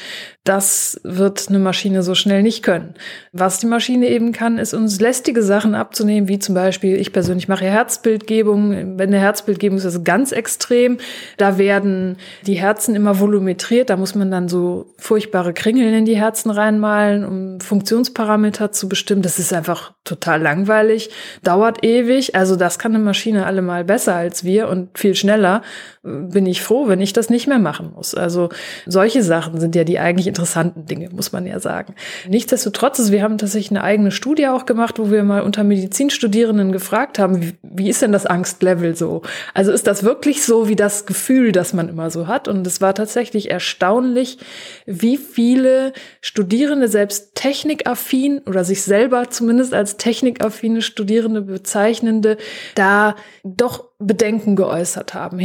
das 0.44 0.98
wird 1.04 1.48
eine 1.48 1.58
Maschine 1.58 2.02
so 2.02 2.14
schnell 2.14 2.42
nicht 2.42 2.62
können. 2.62 2.94
Was 3.32 3.58
die 3.58 3.66
Maschine 3.66 4.08
eben 4.08 4.32
kann, 4.32 4.56
ist 4.58 4.72
uns 4.72 4.98
lästige 4.98 5.42
Sachen 5.42 5.74
abzunehmen, 5.74 6.28
wie 6.28 6.38
zum 6.38 6.54
Beispiel, 6.54 6.96
ich 6.96 7.12
persönlich 7.12 7.46
mache 7.46 7.66
ja 7.66 7.70
Herzbildgebung. 7.70 8.96
Wenn 8.98 9.10
eine 9.10 9.20
Herzbildgebung 9.20 9.76
ist, 9.76 9.84
ist 9.84 9.96
das 9.96 10.04
ganz 10.04 10.32
extrem. 10.32 10.96
Da 11.36 11.58
werden 11.58 12.16
die 12.46 12.54
Herzen 12.54 12.94
immer 12.94 13.20
volumetriert. 13.20 13.90
Da 13.90 13.98
muss 13.98 14.14
man 14.14 14.30
dann 14.30 14.48
so 14.48 14.94
furchtbare 14.96 15.52
Kringeln 15.52 15.92
in 15.92 16.04
die 16.06 16.16
Herzen 16.16 16.50
reinmalen, 16.50 17.24
um 17.24 17.60
Funktionsparameter 17.60 18.72
zu 18.72 18.88
bestimmen. 18.88 19.20
Das 19.20 19.38
ist 19.38 19.52
einfach 19.52 19.92
total 20.04 20.40
langweilig, 20.40 21.10
dauert 21.42 21.84
ewig. 21.84 22.34
Also 22.34 22.56
das 22.60 22.78
kann 22.78 22.94
eine 22.94 23.02
Maschine 23.02 23.46
allemal 23.46 23.84
besser 23.84 24.14
als 24.14 24.44
wir 24.44 24.68
und 24.68 24.96
viel 24.98 25.14
schneller. 25.14 25.62
Bin 26.02 26.46
ich 26.46 26.62
froh, 26.62 26.88
wenn 26.88 27.02
ich 27.02 27.12
das 27.12 27.28
nicht 27.28 27.46
mehr 27.46 27.58
machen 27.58 27.92
muss. 27.94 28.14
Also 28.14 28.48
solche 28.86 29.22
Sachen 29.22 29.60
sind 29.60 29.76
ja 29.76 29.84
die 29.84 29.98
eigentlich 29.98 30.28
interessanten 30.28 30.86
Dinge, 30.86 31.10
muss 31.10 31.32
man 31.32 31.46
ja 31.46 31.60
sagen. 31.60 31.94
Nichtsdestotrotz, 32.26 32.98
also 32.98 33.12
wir 33.12 33.22
haben 33.22 33.36
tatsächlich 33.36 33.70
eine 33.70 33.84
eigene 33.84 34.10
Studie 34.10 34.48
auch 34.48 34.64
gemacht, 34.64 34.98
wo 34.98 35.10
wir 35.10 35.22
mal 35.24 35.42
unter 35.42 35.62
Medizinstudierenden 35.62 36.72
gefragt 36.72 37.18
haben, 37.18 37.52
wie, 37.62 37.90
ist 37.90 38.00
denn 38.00 38.12
das 38.12 38.24
Angstlevel 38.24 38.96
so? 38.96 39.20
Also 39.52 39.72
ist 39.72 39.86
das 39.86 40.02
wirklich 40.02 40.42
so 40.42 40.68
wie 40.68 40.76
das 40.76 41.04
Gefühl, 41.04 41.52
das 41.52 41.74
man 41.74 41.90
immer 41.90 42.10
so 42.10 42.26
hat? 42.26 42.48
Und 42.48 42.66
es 42.66 42.80
war 42.80 42.94
tatsächlich 42.94 43.50
erstaunlich, 43.50 44.38
wie 44.86 45.18
viele 45.18 45.92
Studierende 46.22 46.88
selbst 46.88 47.34
technikaffin 47.34 48.40
oder 48.46 48.64
sich 48.64 48.82
selber 48.84 49.28
zumindest 49.28 49.74
als 49.74 49.98
technikaffine 49.98 50.80
Studierende 50.80 51.42
bezeichnende 51.42 52.38
da 52.74 53.16
doch 53.44 53.90
Bedenken 53.98 54.56
geäußert 54.56 55.12
haben 55.12 55.38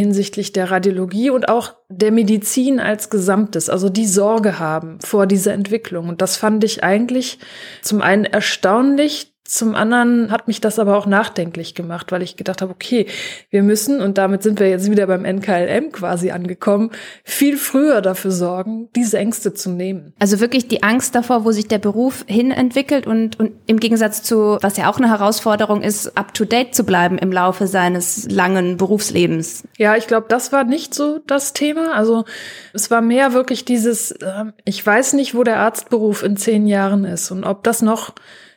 hinsichtlich 0.45 0.53
der 0.53 0.71
Radiologie 0.71 1.29
und 1.29 1.49
auch 1.49 1.75
der 1.89 2.12
Medizin 2.12 2.79
als 2.79 3.10
Gesamtes, 3.10 3.69
also 3.69 3.89
die 3.89 4.08
Sorge 4.08 4.60
haben 4.60 4.99
vor 5.01 5.27
dieser 5.27 5.53
Entwicklung. 5.53 6.10
Und 6.10 6.21
das 6.21 6.38
fand 6.38 6.63
ich 6.63 6.84
eigentlich 6.84 7.39
zum 7.81 8.01
einen 8.01 8.25
erstaunlich, 8.25 9.35
zum 9.47 9.75
anderen 9.75 10.31
hat 10.31 10.47
mich 10.47 10.60
das 10.60 10.79
aber 10.79 10.97
auch 10.97 11.05
nachdenklich 11.05 11.75
gemacht, 11.75 12.12
weil 12.12 12.23
ich 12.23 12.36
gedacht 12.36 12.63
habe, 12.63 12.71
okay, 12.71 13.05
wir 13.51 13.62
müssen, 13.62 14.01
und 14.01 14.17
damit 14.17 14.41
sind 14.41 14.60
wir 14.60 14.67
jetzt 14.67 14.89
wieder 14.89 15.05
beim 15.05 15.23
NKLM 15.23 15.91
quasi 15.91 16.31
angekommen, 16.31 16.89
viel 17.23 17.55
früher 17.58 18.01
dafür 18.01 18.31
sorgen, 18.31 18.89
diese 18.95 19.19
Ängste 19.19 19.53
zu 19.53 19.69
nehmen. 19.69 20.13
Also 20.17 20.39
wirklich 20.39 20.67
die 20.67 20.81
Angst 20.81 21.13
davor, 21.13 21.45
wo 21.45 21.51
sich 21.51 21.67
der 21.67 21.77
Beruf 21.77 22.25
hin 22.27 22.49
entwickelt 22.49 23.05
und, 23.05 23.39
und 23.39 23.51
im 23.67 23.79
Gegensatz 23.79 24.23
zu, 24.23 24.58
was 24.62 24.77
ja 24.77 24.89
auch 24.89 24.97
eine 24.97 25.10
Herausforderung 25.10 25.84
ist, 25.84 26.17
up-to-date 26.17 26.73
zu 26.73 26.84
bleiben 26.84 27.19
im 27.19 27.31
Laufe 27.31 27.67
seines 27.67 28.27
langen 28.31 28.77
Berufslebens. 28.77 29.63
Ja, 29.77 29.95
ich 29.95 30.08
glaube, 30.08 30.25
das 30.27 30.51
war 30.53 30.63
nicht 30.63 30.95
so 30.95 31.19
das 31.27 31.53
Thema. 31.53 31.93
Also 31.93 32.25
es 32.73 32.89
war 32.89 33.01
mehr 33.01 33.34
wirklich 33.34 33.63
dieses, 33.63 34.12
äh, 34.12 34.45
ich 34.63 34.84
weiß 34.84 35.13
nicht, 35.13 35.36
wo 35.36 35.43
der 35.43 35.60
Arztberuf 35.60 36.23
in 36.23 36.36
zehn 36.36 36.65
Jahren 36.65 37.05
ist 37.05 37.29
und 37.29 37.43
ob 37.43 37.63
das 37.63 37.84
noch 37.84 38.15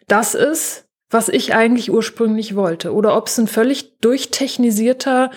das 0.08 0.34
ist, 0.34 0.86
was 1.10 1.28
ich 1.28 1.54
eigentlich 1.54 1.90
ursprünglich 1.90 2.54
wollte. 2.54 2.92
Oder 2.92 3.16
ob 3.16 3.28
es 3.28 3.38
ein 3.38 3.46
völlig 3.46 3.98
durchtechnisierter 4.00 5.30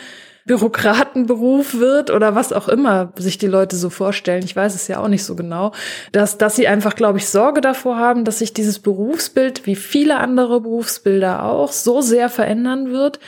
Bürokratenberuf 0.46 1.76
wird 1.76 2.10
oder 2.10 2.36
was 2.36 2.52
auch 2.52 2.68
immer 2.68 3.14
sich 3.16 3.38
die 3.38 3.48
Leute 3.48 3.76
so 3.76 3.90
vorstellen. 3.90 4.44
Ich 4.44 4.56
weiß 4.56 4.74
es 4.76 4.88
ja 4.88 5.00
auch 5.00 5.08
nicht 5.08 5.24
so 5.24 5.36
genau. 5.36 5.72
Dass, 6.12 6.38
dass 6.38 6.56
sie 6.56 6.68
einfach, 6.68 6.96
glaube 6.96 7.20
ich, 7.20 7.28
Sorge 7.28 7.62
davor 7.62 7.98
haben, 7.98 8.26
dass 8.26 8.40
sich 8.40 8.54
dieses 8.54 8.80
Berufsbild, 8.80 9.66
wie 9.66 9.76
viele 9.76 10.18
andere 10.18 10.62
Berufsbilder 10.62 11.46
auch, 11.46 11.72
so 11.72 12.02
sehr 12.02 12.28
verändern 12.30 12.92
wird, 12.92 13.20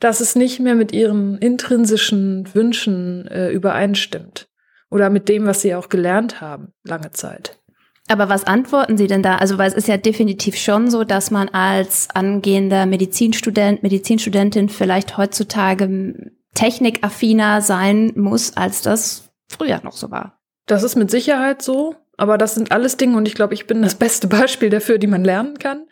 dass 0.00 0.20
es 0.20 0.36
nicht 0.36 0.60
mehr 0.60 0.74
mit 0.74 0.92
ihren 0.92 1.38
intrinsischen 1.38 2.52
Wünschen 2.54 3.26
äh, 3.28 3.50
übereinstimmt. 3.50 4.48
Oder 4.90 5.10
mit 5.10 5.28
dem, 5.28 5.46
was 5.46 5.62
sie 5.62 5.74
auch 5.74 5.88
gelernt 5.88 6.40
haben, 6.40 6.72
lange 6.84 7.10
Zeit. 7.10 7.58
Aber 8.08 8.28
was 8.28 8.44
antworten 8.44 8.96
Sie 8.96 9.08
denn 9.08 9.22
da? 9.22 9.36
Also, 9.36 9.58
weil 9.58 9.68
es 9.68 9.74
ist 9.74 9.88
ja 9.88 9.96
definitiv 9.96 10.56
schon 10.56 10.90
so, 10.90 11.04
dass 11.04 11.30
man 11.30 11.48
als 11.48 12.08
angehender 12.14 12.86
Medizinstudent, 12.86 13.82
Medizinstudentin 13.82 14.68
vielleicht 14.68 15.16
heutzutage 15.16 16.32
technikaffiner 16.54 17.60
sein 17.62 18.12
muss, 18.14 18.56
als 18.56 18.82
das 18.82 19.30
früher 19.48 19.80
noch 19.82 19.92
so 19.92 20.10
war. 20.10 20.40
Das 20.66 20.82
ist 20.82 20.96
mit 20.96 21.10
Sicherheit 21.10 21.62
so. 21.62 21.96
Aber 22.16 22.38
das 22.38 22.54
sind 22.54 22.72
alles 22.72 22.96
Dinge 22.96 23.16
und 23.16 23.28
ich 23.28 23.34
glaube, 23.34 23.54
ich 23.54 23.66
bin 23.66 23.82
das 23.82 23.94
beste 23.94 24.26
Beispiel 24.26 24.70
dafür, 24.70 24.98
die 24.98 25.06
man 25.06 25.22
lernen 25.24 25.58
kann, 25.58 25.86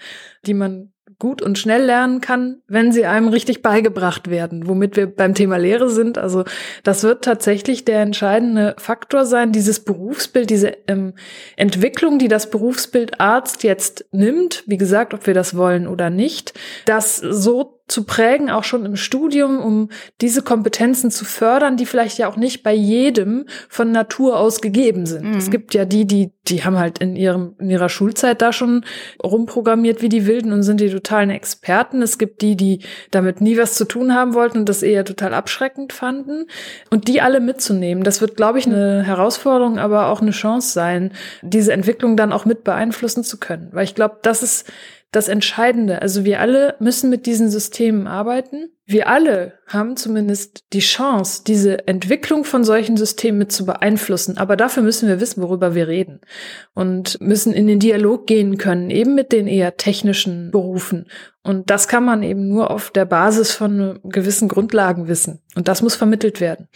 die 0.47 0.55
man 0.55 0.94
gut 1.25 1.41
und 1.41 1.59
schnell 1.59 1.83
lernen 1.83 2.21
kann, 2.21 2.61
wenn 2.69 2.93
sie 2.93 3.07
einem 3.07 3.29
richtig 3.29 3.63
beigebracht 3.63 4.29
werden, 4.29 4.69
womit 4.69 4.95
wir 4.95 5.07
beim 5.07 5.33
Thema 5.33 5.57
Lehre 5.57 5.89
sind. 5.89 6.19
Also 6.19 6.45
das 6.83 7.03
wird 7.03 7.25
tatsächlich 7.25 7.87
der 7.87 8.03
entscheidende 8.03 8.77
Faktor 8.77 9.25
sein, 9.25 9.51
dieses 9.51 9.81
Berufsbild, 9.81 10.51
diese 10.51 10.77
ähm, 10.87 11.15
Entwicklung, 11.57 12.19
die 12.19 12.29
das 12.29 12.51
Berufsbild 12.51 13.23
Arzt 13.23 13.63
jetzt 13.63 14.05
nimmt, 14.13 14.65
wie 14.67 14.77
gesagt, 14.77 15.15
ob 15.15 15.27
wir 15.27 15.33
das 15.33 15.57
wollen 15.57 15.89
oder 15.89 16.11
nicht, 16.11 16.53
das 16.85 17.17
so 17.17 17.81
zu 17.87 18.05
prägen, 18.05 18.51
auch 18.51 18.65
schon 18.65 18.87
im 18.87 18.97
Studium, 18.97 19.59
um 19.59 19.91
diese 20.23 20.41
Kompetenzen 20.41 21.11
zu 21.11 21.27
fördern, 21.27 21.77
die 21.77 21.85
vielleicht 21.85 22.17
ja 22.17 22.29
auch 22.29 22.37
nicht 22.37 22.63
bei 22.63 22.73
jedem 22.73 23.45
von 23.69 23.93
Natur 23.93 24.39
aus 24.39 24.63
gegeben 24.63 25.05
sind. 25.05 25.33
Mhm. 25.33 25.37
Es 25.37 25.51
gibt 25.51 25.75
ja 25.75 25.85
die, 25.85 26.07
die, 26.07 26.33
die 26.49 26.65
haben 26.65 26.79
halt 26.79 27.01
in 27.01 27.15
ihrem, 27.15 27.57
in 27.59 27.69
ihrer 27.69 27.91
Schulzeit 27.91 28.41
da 28.41 28.55
schon 28.55 28.87
rumprogrammiert 29.23 30.01
wie 30.01 30.09
die 30.09 30.27
Wilden 30.27 30.53
und 30.53 30.63
sind 30.63 30.81
die 30.81 30.89
totalen 30.89 31.29
Experten. 31.29 32.01
Es 32.01 32.17
gibt 32.17 32.41
die, 32.41 32.57
die 32.57 32.81
damit 33.11 33.43
nie 33.43 33.59
was 33.59 33.75
zu 33.75 33.85
tun 33.85 34.15
haben 34.15 34.33
wollten 34.33 34.59
und 34.59 34.69
das 34.71 34.83
eher 34.83 35.05
total 35.05 35.35
abschreckend 35.35 35.93
fanden. 35.93 36.47
Und 36.89 37.07
die 37.07 37.21
alle 37.21 37.41
mitzunehmen, 37.41 38.03
das 38.03 38.23
wird, 38.23 38.37
glaube 38.37 38.59
ich, 38.59 38.67
eine 38.67 39.03
Herausforderung, 39.03 39.79
aber 39.79 40.09
auch 40.09 40.23
eine 40.23 40.31
Chance 40.31 40.73
sein, 40.73 41.13
diese 41.43 41.75
Entwicklung 41.75 42.17
dann 42.17 42.33
auch 42.33 42.47
mit 42.47 42.65
beeinflussen 42.65 43.25
zu 43.25 43.39
können. 43.39 43.69
Weil 43.73 43.85
ich 43.85 43.95
glaube, 43.95 44.21
das 44.23 44.43
ist 44.43 44.73
das 45.15 45.29
Entscheidende. 45.29 46.03
Also 46.03 46.25
wir 46.25 46.41
alle 46.41 46.77
müssen 46.81 47.11
mit 47.11 47.27
diesen 47.27 47.51
Systemen 47.51 48.07
arbeiten. 48.07 48.71
Wir 48.87 49.09
alle 49.09 49.55
haben 49.67 49.97
zumindest 49.97 50.65
die 50.73 50.81
Chance, 50.81 51.43
diese 51.47 51.87
Entwicklung 51.89 52.45
von 52.45 52.65
solchen 52.65 52.97
Systemen 52.97 53.39
mit 53.39 53.53
zu 53.53 53.65
beeinflussen. 53.65 54.37
Aber 54.37 54.57
dafür 54.57 54.83
müssen 54.83 55.09
wir 55.09 55.21
wissen, 55.21 55.43
worüber 55.43 55.75
wir 55.75 55.89
reden 55.89 56.21
und 56.75 57.21
müssen 57.21 57.53
in 57.53 57.67
den 57.67 57.79
Dialog 57.79 58.27
gehen 58.27 58.59
können, 58.59 58.91
eben 58.91 59.15
mit 59.15 59.33
den 59.33 59.47
eher 59.47 59.77
technischen 59.77 60.51
Berufen. 60.51 61.07
Und 61.47 61.69
das 61.69 61.89
kann 61.89 62.07
man 62.07 62.23
eben 62.23 62.49
nur 62.49 62.71
auf 62.71 62.91
der 62.91 63.05
Basis 63.05 63.53
von 63.53 64.01
gewissen 64.03 64.49
Grundlagen 64.49 65.09
wissen. 65.09 65.43
Und 65.55 65.69
das 65.69 65.83
muss 65.83 65.95
vermittelt 65.95 66.41
werden. 66.41 66.69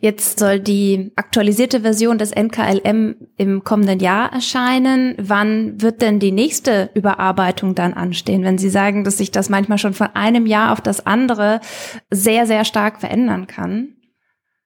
Jetzt 0.00 0.40
soll 0.40 0.58
die 0.58 1.12
aktualisierte 1.14 1.82
Version 1.82 2.18
des 2.18 2.32
NKLM 2.32 3.14
im 3.36 3.62
kommenden 3.62 4.00
Jahr 4.00 4.32
erscheinen. 4.32 5.14
Wann 5.18 5.80
wird 5.80 6.02
denn 6.02 6.18
die 6.18 6.32
nächste 6.32 6.90
Überarbeitung 6.94 7.76
dann 7.76 7.94
anstehen? 7.94 8.42
Wenn 8.42 8.58
Sie 8.58 8.70
sagen, 8.70 9.04
dass 9.04 9.18
sich 9.18 9.30
das 9.30 9.50
manchmal 9.50 9.78
schon 9.78 9.94
von 9.94 10.08
einem 10.14 10.46
Jahr 10.46 10.72
auf 10.72 10.80
das 10.80 11.06
andere 11.06 11.60
sehr, 12.10 12.46
sehr 12.46 12.64
stark 12.64 12.98
verändern 12.98 13.46
kann. 13.46 13.94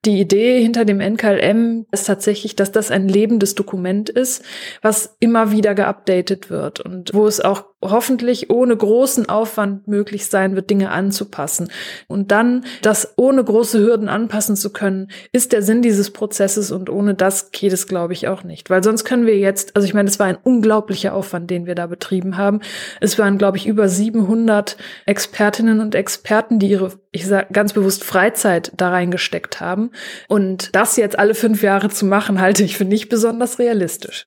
Die 0.05 0.19
Idee 0.19 0.61
hinter 0.61 0.83
dem 0.83 0.99
NKLM 0.99 1.85
ist 1.91 2.07
tatsächlich, 2.07 2.57
dass 2.57 2.73
das 2.73 2.91
ein 2.91 3.07
lebendes 3.07 3.55
Dokument 3.55 4.09
ist, 4.09 4.43
was 4.81 5.15
immer 5.21 5.51
wieder 5.51 5.75
geupdatet 5.75 6.49
wird 6.49 6.81
und 6.81 7.13
wo 7.13 7.25
es 7.25 7.39
auch 7.39 7.72
hoffentlich 7.83 8.49
ohne 8.49 8.75
großen 8.75 9.29
Aufwand 9.29 9.87
möglich 9.87 10.27
sein 10.27 10.55
wird, 10.55 10.69
Dinge 10.69 10.91
anzupassen. 10.91 11.69
Und 12.07 12.31
dann 12.31 12.65
das 12.81 13.13
ohne 13.17 13.43
große 13.43 13.79
Hürden 13.79 14.09
anpassen 14.09 14.55
zu 14.55 14.71
können, 14.71 15.09
ist 15.31 15.51
der 15.51 15.61
Sinn 15.61 15.81
dieses 15.81 16.11
Prozesses 16.11 16.71
und 16.71 16.89
ohne 16.89 17.13
das 17.13 17.51
geht 17.51 17.73
es, 17.73 17.87
glaube 17.87 18.13
ich, 18.13 18.27
auch 18.27 18.43
nicht. 18.43 18.69
Weil 18.69 18.83
sonst 18.83 19.03
können 19.03 19.25
wir 19.25 19.37
jetzt, 19.37 19.75
also 19.75 19.85
ich 19.85 19.93
meine, 19.93 20.09
es 20.09 20.19
war 20.19 20.27
ein 20.27 20.37
unglaublicher 20.41 21.13
Aufwand, 21.13 21.49
den 21.49 21.65
wir 21.65 21.75
da 21.75 21.87
betrieben 21.87 22.37
haben. 22.37 22.61
Es 22.99 23.19
waren, 23.19 23.37
glaube 23.37 23.57
ich, 23.57 23.67
über 23.67 23.87
700 23.87 24.77
Expertinnen 25.05 25.79
und 25.79 25.95
Experten, 25.95 26.59
die 26.59 26.69
ihre, 26.69 26.93
ich 27.11 27.27
sage 27.27 27.47
ganz 27.51 27.73
bewusst, 27.73 28.03
Freizeit 28.03 28.71
da 28.77 28.89
reingesteckt 28.89 29.59
haben. 29.59 29.91
Und 30.27 30.75
das 30.75 30.97
jetzt 30.97 31.19
alle 31.19 31.35
fünf 31.35 31.63
Jahre 31.63 31.89
zu 31.89 32.05
machen, 32.05 32.41
halte 32.41 32.63
ich 32.63 32.77
für 32.77 32.85
nicht 32.85 33.09
besonders 33.09 33.59
realistisch. 33.59 34.25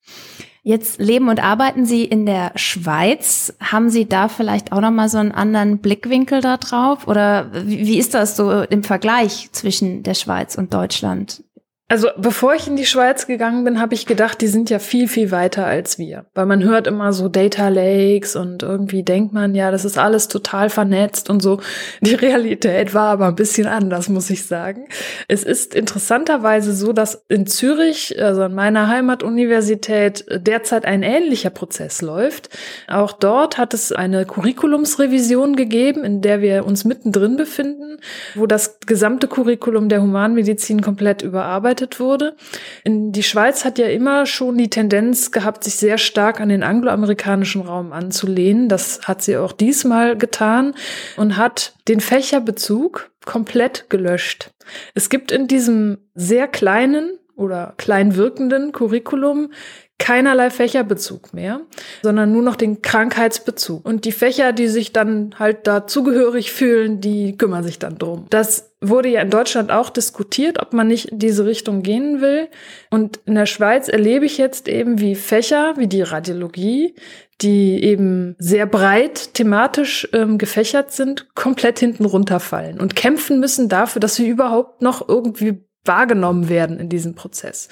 Jetzt 0.67 0.99
leben 0.99 1.29
und 1.29 1.41
arbeiten 1.41 1.87
Sie 1.87 2.05
in 2.05 2.27
der 2.27 2.51
Schweiz. 2.57 3.55
Haben 3.61 3.89
Sie 3.89 4.09
da 4.09 4.27
vielleicht 4.27 4.73
auch 4.73 4.81
noch 4.81 4.91
mal 4.91 5.09
so 5.09 5.19
einen 5.19 5.31
anderen 5.31 5.79
Blickwinkel 5.79 6.41
da 6.41 6.57
drauf? 6.57 7.07
Oder 7.07 7.53
wie 7.53 7.97
ist 7.97 8.15
das 8.15 8.37
so 8.37 8.63
im 8.63 8.83
Vergleich 8.83 9.49
zwischen 9.53 10.03
der 10.03 10.15
Schweiz 10.15 10.57
und 10.57 10.75
Deutschland? 10.75 11.45
Also 11.89 12.09
bevor 12.17 12.53
ich 12.53 12.67
in 12.67 12.75
die 12.75 12.85
Schweiz 12.85 13.29
gegangen 13.29 13.63
bin, 13.63 13.81
habe 13.81 13.95
ich 13.95 14.07
gedacht, 14.07 14.41
die 14.41 14.49
sind 14.49 14.71
ja 14.71 14.81
viel, 14.81 15.07
viel 15.07 15.31
weiter 15.31 15.67
als 15.67 16.01
wir. 16.01 16.27
Weil 16.35 16.47
man 16.47 16.65
hört 16.65 16.89
immer 16.89 17.13
so 17.13 17.29
Data 17.29 17.69
Lakes 17.69 18.35
und 18.35 18.65
irgendwie 18.65 19.05
denkt 19.05 19.33
man, 19.33 19.55
ja, 19.55 19.71
das 19.71 19.85
ist 19.85 19.97
alles 19.97 20.27
total 20.27 20.69
vernetzt 20.69 21.31
und 21.31 21.41
so. 21.41 21.61
Die 22.01 22.17
Realität 22.17 22.93
war 22.93 23.11
aber 23.11 23.29
ein 23.29 23.37
bisschen 23.37 23.69
anders, 23.69 24.09
muss 24.09 24.31
ich 24.31 24.47
sagen. 24.47 24.89
Es 25.29 25.45
ist 25.45 25.77
interessanterweise 25.77 26.73
so, 26.73 26.93
dass 26.93 27.25
in 27.29 27.47
Zürich, 27.47 28.21
also 28.21 28.43
an 28.43 28.55
meiner 28.55 28.89
Heimatuniversität, 28.89 30.25
derzeit 30.29 30.87
ein 30.87 31.05
ähnlicher 31.05 31.51
Prozess 31.51 32.03
läuft. 32.03 32.49
Auch 32.89 33.13
dort 33.13 33.59
hat 33.59 33.75
es 33.75 33.93
eine 33.93 34.27
Curriculumsrevision 34.27 35.55
gegeben, 35.55 36.03
in 36.03 36.21
der 36.21 36.41
wir 36.41 36.67
uns 36.67 36.85
mittendrin 36.85 37.37
befinden, 37.37 37.99
wo 38.35 38.47
das 38.47 38.81
gesamte 38.81 39.29
Curriculum 39.29 39.89
der 39.89 40.03
Humanmedizin 40.03 40.81
komplett 40.81 41.23
überarbeitet 41.23 41.76
verarbeitet 41.77 42.01
wurde. 42.01 42.37
In 42.85 43.13
die 43.13 43.23
Schweiz 43.23 43.65
hat 43.65 43.79
ja 43.79 43.87
immer 43.87 44.27
schon 44.27 44.57
die 44.59 44.71
Tendenz 44.71 45.31
gehabt, 45.31 45.65
sich 45.65 45.77
sehr 45.77 45.99
stark 45.99 46.41
an 46.41 46.49
den 46.49 46.63
angloamerikanischen 46.63 47.63
Raum 47.63 47.93
anzulehnen. 47.93 48.69
Das 48.69 49.03
hat 49.03 49.23
sie 49.23 49.37
auch 49.37 49.53
diesmal 49.53 50.17
getan 50.17 50.75
und 51.17 51.37
hat 51.37 51.75
den 51.89 52.01
Fächerbezug 52.01 53.11
komplett 53.25 53.91
gelöscht. 53.91 54.51
Es 54.95 55.09
gibt 55.11 55.33
in 55.33 55.47
diesem 55.47 55.99
sehr 56.15 56.49
kleinen 56.49 57.19
oder 57.37 57.75
klein 57.77 58.17
wirkenden 58.17 58.73
Curriculum 58.73 59.51
keinerlei 59.99 60.51
Fächerbezug 60.51 61.33
mehr, 61.33 61.63
sondern 62.03 62.31
nur 62.33 62.43
noch 62.43 62.57
den 62.57 62.83
Krankheitsbezug. 62.83 63.85
Und 63.85 64.05
die 64.05 64.13
Fächer, 64.13 64.53
die 64.53 64.69
sich 64.69 64.93
dann 64.93 65.35
halt 65.39 65.67
dazugehörig 65.67 66.53
fühlen, 66.53 67.01
die 67.01 67.37
kümmern 67.37 67.65
sich 67.65 67.79
dann 67.79 67.97
drum. 67.97 68.27
Das 68.29 68.71
wurde 68.89 69.09
ja 69.09 69.23
in 69.23 69.31
Deutschland 69.31 69.71
auch 69.71 69.91
diskutiert, 69.91 70.61
ob 70.61 70.73
man 70.73 70.89
nicht 70.89 71.07
in 71.07 71.19
diese 71.19 71.47
Richtung 71.47 71.83
gehen 71.83 72.21
will. 72.21 72.49
Und 72.91 73.21
in 73.27 73.35
der 73.35 73.47
Schweiz 73.47 73.89
erlebe 73.89 74.25
ich 74.25 74.39
jetzt 74.39 74.69
eben, 74.69 75.01
wie 75.01 75.15
Fächer, 75.15 75.75
wie 75.77 75.87
die 75.87 76.03
Radiologie, 76.03 76.95
die 77.41 77.83
eben 77.83 78.35
sehr 78.39 78.67
breit 78.67 79.35
thematisch 79.35 80.09
ähm, 80.13 80.39
gefächert 80.39 80.93
sind, 80.93 81.35
komplett 81.35 81.79
hinten 81.79 82.05
runterfallen 82.05 82.81
und 82.81 82.97
kämpfen 82.97 83.41
müssen 83.41 83.69
dafür, 83.69 84.01
dass 84.01 84.15
sie 84.15 84.29
überhaupt 84.29 84.81
noch 84.81 85.07
irgendwie 85.07 85.63
wahrgenommen 85.85 86.49
werden 86.49 86.79
in 86.81 86.89
diesem 86.89 87.15
Prozess. 87.15 87.69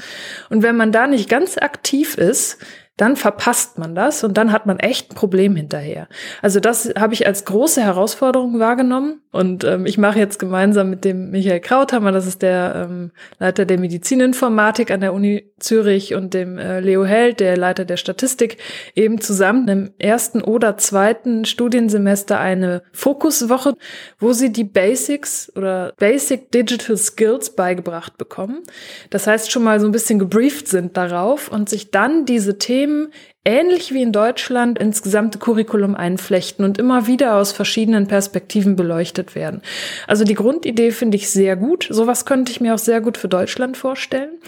Und 0.50 0.62
wenn 0.62 0.76
man 0.76 0.92
da 0.92 1.06
nicht 1.06 1.28
ganz 1.28 1.58
aktiv 1.58 2.16
ist, 2.16 2.58
dann 2.96 3.16
verpasst 3.16 3.76
man 3.76 3.96
das 3.96 4.22
und 4.22 4.38
dann 4.38 4.52
hat 4.52 4.66
man 4.66 4.78
echt 4.78 5.10
ein 5.10 5.14
Problem 5.16 5.56
hinterher. 5.56 6.06
Also 6.42 6.60
das 6.60 6.92
habe 6.96 7.12
ich 7.12 7.26
als 7.26 7.44
große 7.44 7.82
Herausforderung 7.82 8.60
wahrgenommen 8.60 9.20
und 9.32 9.64
ähm, 9.64 9.84
ich 9.84 9.98
mache 9.98 10.20
jetzt 10.20 10.38
gemeinsam 10.38 10.90
mit 10.90 11.04
dem 11.04 11.30
Michael 11.30 11.58
Krauthammer, 11.58 12.12
das 12.12 12.26
ist 12.26 12.42
der 12.42 12.86
ähm, 12.88 13.10
Leiter 13.40 13.64
der 13.64 13.80
Medizininformatik 13.80 14.92
an 14.92 15.00
der 15.00 15.12
Uni 15.12 15.50
Zürich 15.58 16.14
und 16.14 16.34
dem 16.34 16.56
äh, 16.56 16.78
Leo 16.78 17.04
Held, 17.04 17.40
der 17.40 17.56
Leiter 17.56 17.84
der 17.84 17.96
Statistik, 17.96 18.58
eben 18.94 19.20
zusammen 19.20 19.66
im 19.66 19.90
ersten 19.98 20.40
oder 20.40 20.76
zweiten 20.76 21.44
Studiensemester 21.46 22.38
eine 22.38 22.82
Fokuswoche, 22.92 23.74
wo 24.20 24.32
sie 24.32 24.52
die 24.52 24.64
Basics 24.64 25.50
oder 25.56 25.92
Basic 25.98 26.52
Digital 26.52 26.96
Skills 26.96 27.56
beigebracht 27.56 28.18
bekommen. 28.18 28.62
Das 29.10 29.26
heißt 29.26 29.50
schon 29.50 29.64
mal 29.64 29.80
so 29.80 29.86
ein 29.86 29.92
bisschen 29.92 30.20
gebrieft 30.20 30.68
sind 30.68 30.96
darauf 30.96 31.50
und 31.50 31.68
sich 31.68 31.90
dann 31.90 32.24
diese 32.24 32.56
Themen 32.58 32.83
Themen 32.84 33.12
ähnlich 33.46 33.92
wie 33.92 34.02
in 34.02 34.12
Deutschland 34.12 34.78
ins 34.78 35.02
gesamte 35.02 35.38
Curriculum 35.38 35.94
einflechten 35.94 36.64
und 36.64 36.78
immer 36.78 37.06
wieder 37.06 37.36
aus 37.36 37.52
verschiedenen 37.52 38.06
Perspektiven 38.06 38.76
beleuchtet 38.76 39.34
werden. 39.34 39.62
Also 40.06 40.24
die 40.24 40.34
Grundidee 40.34 40.90
finde 40.90 41.16
ich 41.16 41.30
sehr 41.30 41.56
gut. 41.56 41.86
Sowas 41.90 42.26
könnte 42.26 42.52
ich 42.52 42.60
mir 42.60 42.74
auch 42.74 42.78
sehr 42.78 43.00
gut 43.00 43.16
für 43.16 43.28
Deutschland 43.28 43.76
vorstellen. 43.76 44.38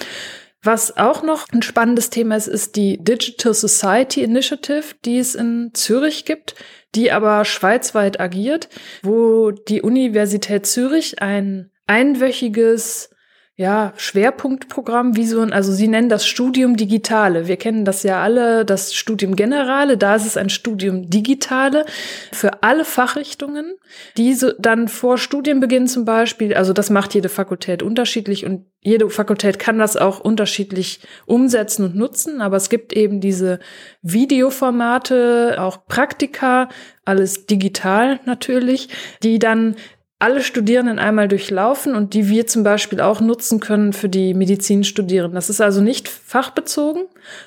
Was 0.63 0.97
auch 0.97 1.23
noch 1.23 1.47
ein 1.53 1.63
spannendes 1.63 2.11
Thema 2.11 2.37
ist, 2.37 2.49
ist 2.49 2.77
die 2.77 3.03
Digital 3.03 3.55
Society 3.55 4.23
Initiative, 4.23 4.95
die 5.05 5.19
es 5.19 5.35
in 5.35 5.71
Zürich 5.75 6.25
gibt, 6.25 6.55
die 6.95 7.13
aber 7.13 7.45
schweizweit 7.45 8.21
agiert, 8.21 8.69
wo 9.03 9.51
die 9.51 9.83
Universität 9.83 10.67
Zürich 10.67 11.23
ein 11.23 11.71
einwöchiges 11.87 13.11
ja, 13.59 13.95
Schwerpunktprogramm, 13.97 15.17
wie 15.17 15.27
so 15.27 15.41
ein, 15.41 15.55
also 15.55 15.73
Sie 15.73 15.89
nennen 15.89 16.11
das 16.11 16.27
Studium 16.27 16.77
Digitale. 16.77 17.49
Wir 17.49 17.57
kennen 17.57 17.87
das 17.87 18.03
ja 18.03 18.23
alle, 18.23 18.67
das 18.67 18.95
Studium 18.95 19.35
Generale, 19.35 19.97
da 19.97 20.15
ist 20.15 20.27
es 20.27 20.37
ein 20.37 20.51
Studium 20.51 21.09
Digitale 21.09 21.87
für 22.33 22.63
alle 22.63 22.85
Fachrichtungen, 22.85 23.77
die 24.19 24.35
so 24.35 24.53
dann 24.59 24.89
vor 24.89 25.17
Studienbeginn 25.17 25.87
zum 25.87 26.05
Beispiel, 26.05 26.53
also 26.53 26.75
das 26.75 26.91
macht 26.91 27.15
jede 27.15 27.31
Fakultät 27.31 27.83
unterschiedlich 27.83 28.45
und 28.45 28.67
jede 28.83 29.09
Fakultät 29.09 29.59
kann 29.59 29.79
das 29.79 29.97
auch 29.97 30.21
unterschiedlich 30.21 31.01
umsetzen 31.25 31.87
und 31.87 31.97
nutzen, 31.97 32.43
aber 32.43 32.59
es 32.59 32.69
gibt 32.69 32.93
eben 32.93 33.23
diese 33.23 33.59
Videoformate, 34.03 35.57
auch 35.59 35.87
Praktika, 35.87 36.69
alles 37.07 37.47
digital 37.47 38.21
natürlich, 38.27 38.89
die 39.23 39.39
dann 39.39 39.77
alle 40.19 40.43
Studierenden 40.43 40.99
einmal 40.99 41.29
durchlaufen 41.29 41.95
und 41.95 42.15
die 42.15 42.31
wir 42.31 42.47
zum 42.47 42.65
Beispiel 42.65 43.03
auch 43.03 43.21
nutzen 43.21 43.61
können 43.61 43.93
für 43.93 44.09
die 44.09 44.33
Medizinstudierenden. 44.33 45.35
Das 45.35 45.51
ist 45.51 45.61
also 45.61 45.83
nicht 45.83 46.09
fachbezogen, 46.09 47.03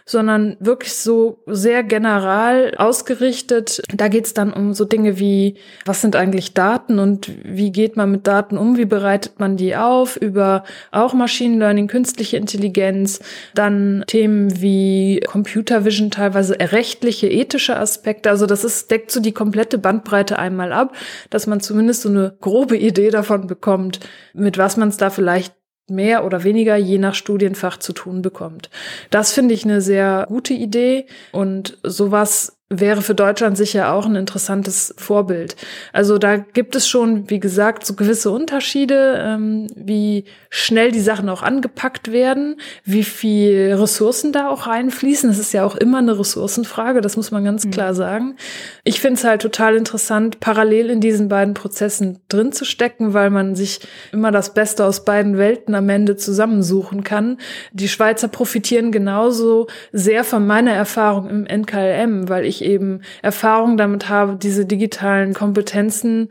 sondern 0.05 0.55
wirklich 0.59 0.93
so 0.93 1.39
sehr 1.47 1.81
general 1.81 2.75
ausgerichtet. 2.77 3.81
Da 3.91 4.07
geht 4.07 4.27
es 4.27 4.35
dann 4.35 4.53
um 4.53 4.75
so 4.75 4.85
Dinge 4.85 5.17
wie, 5.17 5.55
was 5.85 6.01
sind 6.01 6.15
eigentlich 6.15 6.53
Daten 6.53 6.99
und 6.99 7.31
wie 7.43 7.71
geht 7.71 7.97
man 7.97 8.11
mit 8.11 8.27
Daten 8.27 8.55
um, 8.55 8.77
wie 8.77 8.85
bereitet 8.85 9.39
man 9.39 9.57
die 9.57 9.75
auf, 9.75 10.15
über 10.15 10.63
auch 10.91 11.13
Machine 11.13 11.57
Learning, 11.57 11.87
künstliche 11.87 12.37
Intelligenz, 12.37 13.19
dann 13.55 14.03
Themen 14.05 14.61
wie 14.61 15.21
Computer 15.25 15.85
Vision, 15.85 16.11
teilweise 16.11 16.55
rechtliche, 16.59 17.29
ethische 17.29 17.77
Aspekte. 17.77 18.29
Also 18.29 18.45
das 18.45 18.63
ist, 18.63 18.91
deckt 18.91 19.09
so 19.09 19.21
die 19.21 19.31
komplette 19.31 19.79
Bandbreite 19.79 20.37
einmal 20.37 20.71
ab, 20.71 20.95
dass 21.31 21.47
man 21.47 21.61
zumindest 21.61 22.03
so 22.03 22.09
eine 22.09 22.35
grobe 22.59 22.77
Idee 22.77 23.09
davon 23.09 23.47
bekommt, 23.47 24.01
mit 24.33 24.57
was 24.57 24.75
man 24.75 24.89
es 24.89 24.97
da 24.97 25.09
vielleicht 25.09 25.55
mehr 25.89 26.25
oder 26.25 26.43
weniger 26.43 26.75
je 26.75 26.97
nach 26.97 27.15
Studienfach 27.15 27.77
zu 27.77 27.93
tun 27.93 28.21
bekommt. 28.21 28.69
Das 29.11 29.31
finde 29.31 29.53
ich 29.53 29.63
eine 29.63 29.79
sehr 29.79 30.25
gute 30.27 30.53
Idee 30.53 31.05
und 31.31 31.77
sowas 31.83 32.58
wäre 32.69 33.01
für 33.01 33.15
Deutschland 33.15 33.57
sicher 33.57 33.91
auch 33.91 34.05
ein 34.05 34.15
interessantes 34.15 34.93
Vorbild. 34.97 35.55
Also 35.91 36.19
da 36.19 36.37
gibt 36.37 36.75
es 36.75 36.87
schon, 36.87 37.27
wie 37.29 37.39
gesagt, 37.39 37.83
so 37.83 37.95
gewisse 37.95 38.29
Unterschiede, 38.29 39.19
ähm, 39.19 39.67
wie 39.75 40.25
schnell 40.51 40.91
die 40.91 40.99
Sachen 40.99 41.29
auch 41.29 41.41
angepackt 41.41 42.11
werden, 42.11 42.59
wie 42.85 43.03
viel 43.03 43.75
Ressourcen 43.75 44.31
da 44.31 44.49
auch 44.49 44.67
reinfließen. 44.67 45.29
Das 45.29 45.39
ist 45.39 45.51
ja 45.51 45.65
auch 45.65 45.75
immer 45.75 45.97
eine 45.97 46.19
Ressourcenfrage, 46.19 47.01
das 47.01 47.17
muss 47.17 47.31
man 47.31 47.43
ganz 47.43 47.65
mhm. 47.65 47.71
klar 47.71 47.95
sagen. 47.95 48.35
Ich 48.83 49.01
finde 49.01 49.15
es 49.15 49.23
halt 49.23 49.41
total 49.41 49.75
interessant, 49.75 50.39
parallel 50.39 50.91
in 50.91 51.01
diesen 51.01 51.27
beiden 51.27 51.55
Prozessen 51.55 52.19
drin 52.29 52.51
zu 52.51 52.65
stecken, 52.65 53.15
weil 53.15 53.31
man 53.31 53.55
sich 53.55 53.79
immer 54.11 54.31
das 54.31 54.53
Beste 54.53 54.85
aus 54.85 55.05
beiden 55.05 55.39
Welten 55.39 55.73
am 55.73 55.89
Ende 55.89 56.17
zusammensuchen 56.17 57.03
kann. 57.03 57.39
Die 57.71 57.89
Schweizer 57.89 58.27
profitieren 58.27 58.91
genauso 58.91 59.65
sehr 59.91 60.23
von 60.23 60.45
meiner 60.45 60.73
Erfahrung 60.73 61.27
im 61.29 61.45
NKLM, 61.45 62.29
weil 62.29 62.45
ich 62.45 62.58
ich 62.61 62.65
eben 62.65 63.01
Erfahrung 63.21 63.77
damit 63.77 64.09
habe, 64.09 64.35
diese 64.35 64.65
digitalen 64.65 65.33
Kompetenzen 65.33 66.29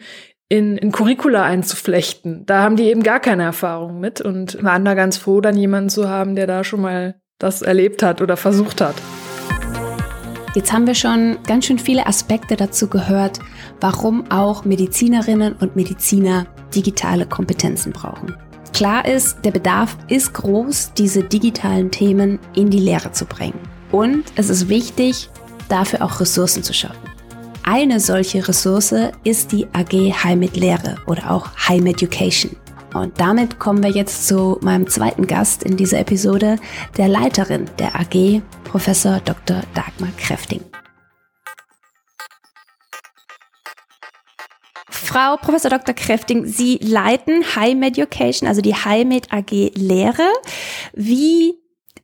in, 0.48 0.76
in 0.78 0.92
Curricula 0.92 1.42
einzuflechten. 1.42 2.46
Da 2.46 2.62
haben 2.62 2.76
die 2.76 2.84
eben 2.84 3.02
gar 3.02 3.20
keine 3.20 3.42
Erfahrung 3.42 4.00
mit 4.00 4.20
und 4.20 4.62
waren 4.62 4.84
da 4.84 4.94
ganz 4.94 5.18
froh, 5.18 5.40
dann 5.40 5.56
jemanden 5.56 5.90
zu 5.90 6.08
haben, 6.08 6.36
der 6.36 6.46
da 6.46 6.64
schon 6.64 6.80
mal 6.80 7.16
das 7.38 7.62
erlebt 7.62 8.02
hat 8.02 8.20
oder 8.22 8.36
versucht 8.36 8.80
hat. 8.80 8.94
Jetzt 10.54 10.72
haben 10.72 10.86
wir 10.86 10.94
schon 10.94 11.38
ganz 11.46 11.66
schön 11.66 11.78
viele 11.78 12.06
Aspekte 12.06 12.56
dazu 12.56 12.88
gehört, 12.88 13.38
warum 13.80 14.30
auch 14.30 14.64
Medizinerinnen 14.64 15.52
und 15.52 15.76
Mediziner 15.76 16.46
digitale 16.74 17.26
Kompetenzen 17.26 17.92
brauchen. 17.92 18.34
Klar 18.72 19.06
ist, 19.06 19.44
der 19.44 19.50
Bedarf 19.50 19.96
ist 20.08 20.32
groß, 20.34 20.94
diese 20.94 21.22
digitalen 21.22 21.90
Themen 21.90 22.38
in 22.54 22.70
die 22.70 22.80
Lehre 22.80 23.12
zu 23.12 23.24
bringen. 23.24 23.58
Und 23.92 24.24
es 24.36 24.50
ist 24.50 24.68
wichtig, 24.68 25.30
dafür 25.68 26.02
auch 26.02 26.20
Ressourcen 26.20 26.62
zu 26.62 26.72
schaffen. 26.72 27.08
eine 27.62 28.00
solche 28.00 28.46
Ressource 28.48 28.94
ist 29.24 29.52
die 29.52 29.66
AG 29.74 29.92
Heimat 30.24 30.56
Lehre 30.56 30.96
oder 31.06 31.30
auch 31.30 31.50
Heim 31.68 31.86
Education. 31.86 32.56
Und 32.94 33.20
damit 33.20 33.58
kommen 33.58 33.82
wir 33.82 33.90
jetzt 33.90 34.26
zu 34.26 34.58
meinem 34.62 34.88
zweiten 34.88 35.26
Gast 35.26 35.62
in 35.62 35.76
dieser 35.76 35.98
Episode, 35.98 36.56
der 36.96 37.08
Leiterin 37.08 37.66
der 37.78 37.94
AG, 37.94 38.40
Professor 38.64 39.20
Dr. 39.20 39.62
Dagmar 39.74 40.10
Kräfting. 40.16 40.62
Frau 44.90 45.36
Professor 45.36 45.70
Dr. 45.70 45.94
Kräfting, 45.94 46.46
Sie 46.46 46.78
leiten 46.82 47.42
High 47.56 47.82
Education, 47.82 48.46
also 48.46 48.60
die 48.60 48.74
Heimat 48.74 49.32
AG 49.32 49.72
Lehre. 49.74 50.28
Wie 50.92 51.54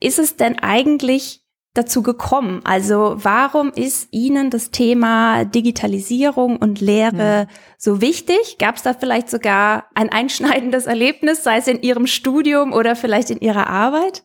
ist 0.01 0.19
es 0.19 0.37
denn 0.37 0.59
eigentlich 0.59 1.44
dazu 1.75 2.03
gekommen? 2.03 2.61
Also 2.65 3.17
warum 3.17 3.73
ist 3.75 4.09
Ihnen 4.13 4.51
das 4.51 4.71
Thema 4.71 5.45
Digitalisierung 5.45 6.57
und 6.57 6.81
Lehre 6.81 7.47
mhm. 7.49 7.55
so 7.77 8.01
wichtig? 8.01 8.59
Gab 8.59 8.77
es 8.77 8.83
da 8.83 8.95
vielleicht 8.95 9.29
sogar 9.29 9.87
ein 9.95 10.09
einschneidendes 10.09 10.87
Erlebnis, 10.87 11.43
sei 11.43 11.59
es 11.59 11.67
in 11.67 11.83
Ihrem 11.83 12.07
Studium 12.07 12.73
oder 12.73 12.97
vielleicht 12.97 13.31
in 13.31 13.41
Ihrer 13.41 13.67
Arbeit? 13.67 14.23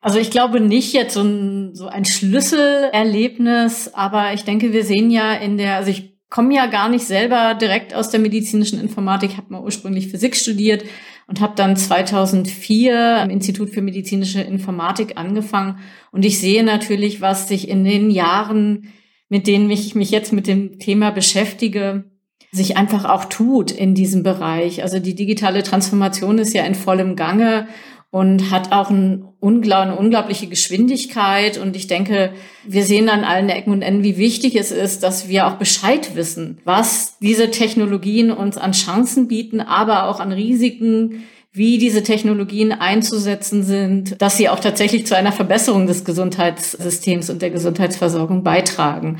Also 0.00 0.18
ich 0.18 0.30
glaube 0.30 0.60
nicht 0.60 0.92
jetzt 0.94 1.14
so 1.14 1.22
ein, 1.22 1.74
so 1.74 1.86
ein 1.86 2.04
Schlüsselerlebnis, 2.04 3.92
aber 3.94 4.32
ich 4.32 4.44
denke, 4.44 4.72
wir 4.72 4.84
sehen 4.84 5.10
ja 5.10 5.34
in 5.34 5.58
der, 5.58 5.76
also 5.76 5.90
ich 5.90 6.16
komme 6.30 6.54
ja 6.54 6.66
gar 6.66 6.88
nicht 6.88 7.04
selber 7.04 7.54
direkt 7.54 7.94
aus 7.94 8.10
der 8.10 8.20
medizinischen 8.20 8.80
Informatik, 8.80 9.36
habe 9.36 9.52
mal 9.52 9.62
ursprünglich 9.62 10.08
Physik 10.08 10.36
studiert 10.36 10.84
und 11.28 11.40
habe 11.40 11.52
dann 11.54 11.76
2004 11.76 13.20
am 13.20 13.30
Institut 13.30 13.70
für 13.70 13.82
medizinische 13.82 14.40
Informatik 14.40 15.16
angefangen. 15.16 15.78
Und 16.10 16.24
ich 16.24 16.40
sehe 16.40 16.64
natürlich, 16.64 17.20
was 17.20 17.48
sich 17.48 17.68
in 17.68 17.84
den 17.84 18.10
Jahren, 18.10 18.88
mit 19.28 19.46
denen 19.46 19.70
ich 19.70 19.94
mich 19.94 20.10
jetzt 20.10 20.32
mit 20.32 20.46
dem 20.46 20.78
Thema 20.78 21.10
beschäftige, 21.10 22.04
sich 22.50 22.78
einfach 22.78 23.04
auch 23.04 23.26
tut 23.26 23.70
in 23.70 23.94
diesem 23.94 24.22
Bereich. 24.22 24.82
Also 24.82 25.00
die 25.00 25.14
digitale 25.14 25.62
Transformation 25.62 26.38
ist 26.38 26.54
ja 26.54 26.64
in 26.64 26.74
vollem 26.74 27.14
Gange 27.14 27.68
und 28.10 28.50
hat 28.50 28.72
auch 28.72 28.90
ein 28.90 29.24
unglaub, 29.40 29.82
eine 29.82 29.96
unglaubliche 29.96 30.46
Geschwindigkeit. 30.46 31.58
Und 31.58 31.76
ich 31.76 31.86
denke, 31.86 32.32
wir 32.66 32.84
sehen 32.84 33.08
an 33.08 33.24
allen 33.24 33.48
Ecken 33.50 33.72
und 33.72 33.82
Enden, 33.82 34.02
wie 34.02 34.16
wichtig 34.16 34.56
es 34.56 34.70
ist, 34.70 35.02
dass 35.02 35.28
wir 35.28 35.46
auch 35.46 35.54
Bescheid 35.54 36.16
wissen, 36.16 36.58
was 36.64 37.18
diese 37.20 37.50
Technologien 37.50 38.30
uns 38.30 38.56
an 38.56 38.72
Chancen 38.72 39.28
bieten, 39.28 39.60
aber 39.60 40.08
auch 40.08 40.20
an 40.20 40.32
Risiken, 40.32 41.24
wie 41.52 41.78
diese 41.78 42.02
Technologien 42.02 42.72
einzusetzen 42.72 43.62
sind, 43.62 44.20
dass 44.22 44.36
sie 44.36 44.48
auch 44.48 44.60
tatsächlich 44.60 45.06
zu 45.06 45.16
einer 45.16 45.32
Verbesserung 45.32 45.86
des 45.86 46.04
Gesundheitssystems 46.04 47.30
und 47.30 47.42
der 47.42 47.50
Gesundheitsversorgung 47.50 48.42
beitragen. 48.42 49.18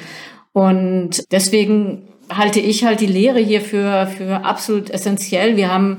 Und 0.52 1.24
deswegen 1.32 2.08
halte 2.30 2.60
ich 2.60 2.84
halt 2.84 3.00
die 3.00 3.06
Lehre 3.06 3.40
hier 3.40 3.60
für, 3.60 4.06
für 4.06 4.44
absolut 4.44 4.90
essentiell. 4.90 5.56
Wir 5.56 5.72
haben 5.72 5.98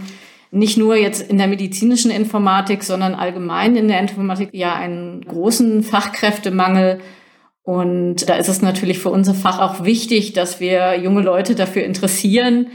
nicht 0.52 0.78
nur 0.78 0.96
jetzt 0.96 1.30
in 1.30 1.38
der 1.38 1.48
medizinischen 1.48 2.12
Informatik, 2.12 2.84
sondern 2.84 3.14
allgemein 3.14 3.76
in 3.76 3.88
der 3.88 4.00
Informatik 4.00 4.50
ja 4.54 4.74
einen 4.74 5.22
großen 5.22 5.84
Fachkräftemangel. 5.84 7.00
Und 7.64 8.28
da 8.28 8.36
ist 8.36 8.50
es 8.50 8.62
natürlich 8.62 9.00
für 9.00 9.10
unser 9.10 9.36
Fach 9.36 9.60
auch 9.60 9.84
wichtig, 9.84 10.34
dass 10.34 10.60
wir 10.60 11.00
junge 11.00 11.22
Leute 11.22 11.54
dafür 11.54 11.84
interessieren 11.84 12.68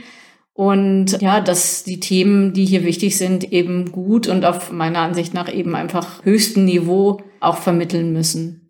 und 0.53 1.21
ja, 1.21 1.41
dass 1.41 1.83
die 1.83 1.99
Themen, 1.99 2.53
die 2.53 2.65
hier 2.65 2.85
wichtig 2.85 3.19
sind, 3.19 3.53
eben 3.53 3.91
gut 3.91 4.29
und 4.29 4.45
auf 4.45 4.71
meiner 4.71 5.01
Ansicht 5.01 5.35
nach 5.35 5.53
eben 5.53 5.75
einfach 5.75 6.25
höchstem 6.25 6.65
Niveau 6.65 7.21
auch 7.41 7.57
vermitteln 7.57 8.13
müssen. 8.13 8.69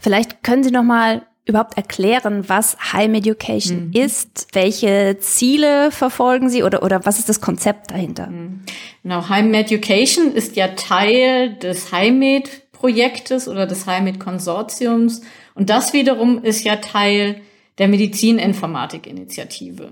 Vielleicht 0.00 0.42
können 0.42 0.62
Sie 0.62 0.70
noch 0.70 0.82
mal 0.82 1.22
überhaupt 1.46 1.76
erklären, 1.76 2.48
was 2.48 2.76
High 2.92 3.14
Education 3.14 3.88
mhm. 3.88 3.92
ist? 3.92 4.48
Welche 4.52 5.18
Ziele 5.20 5.90
verfolgen 5.90 6.48
Sie 6.48 6.62
oder, 6.62 6.82
oder 6.82 7.04
was 7.04 7.18
ist 7.18 7.28
das 7.28 7.40
Konzept 7.40 7.90
dahinter? 7.90 8.28
Mhm. 8.28 8.60
Genau, 9.02 9.28
High 9.28 9.52
Education 9.52 10.32
ist 10.32 10.56
ja 10.56 10.68
Teil 10.68 11.54
des 11.54 11.92
HiMed 11.92 12.72
Projektes 12.72 13.48
oder 13.48 13.66
des 13.66 13.86
HiMed 13.86 14.20
Konsortiums. 14.20 15.20
Und 15.54 15.70
das 15.70 15.92
wiederum 15.92 16.42
ist 16.42 16.64
ja 16.64 16.76
Teil 16.76 17.40
der 17.78 17.88
Medizininformatik-Initiative. 17.88 19.90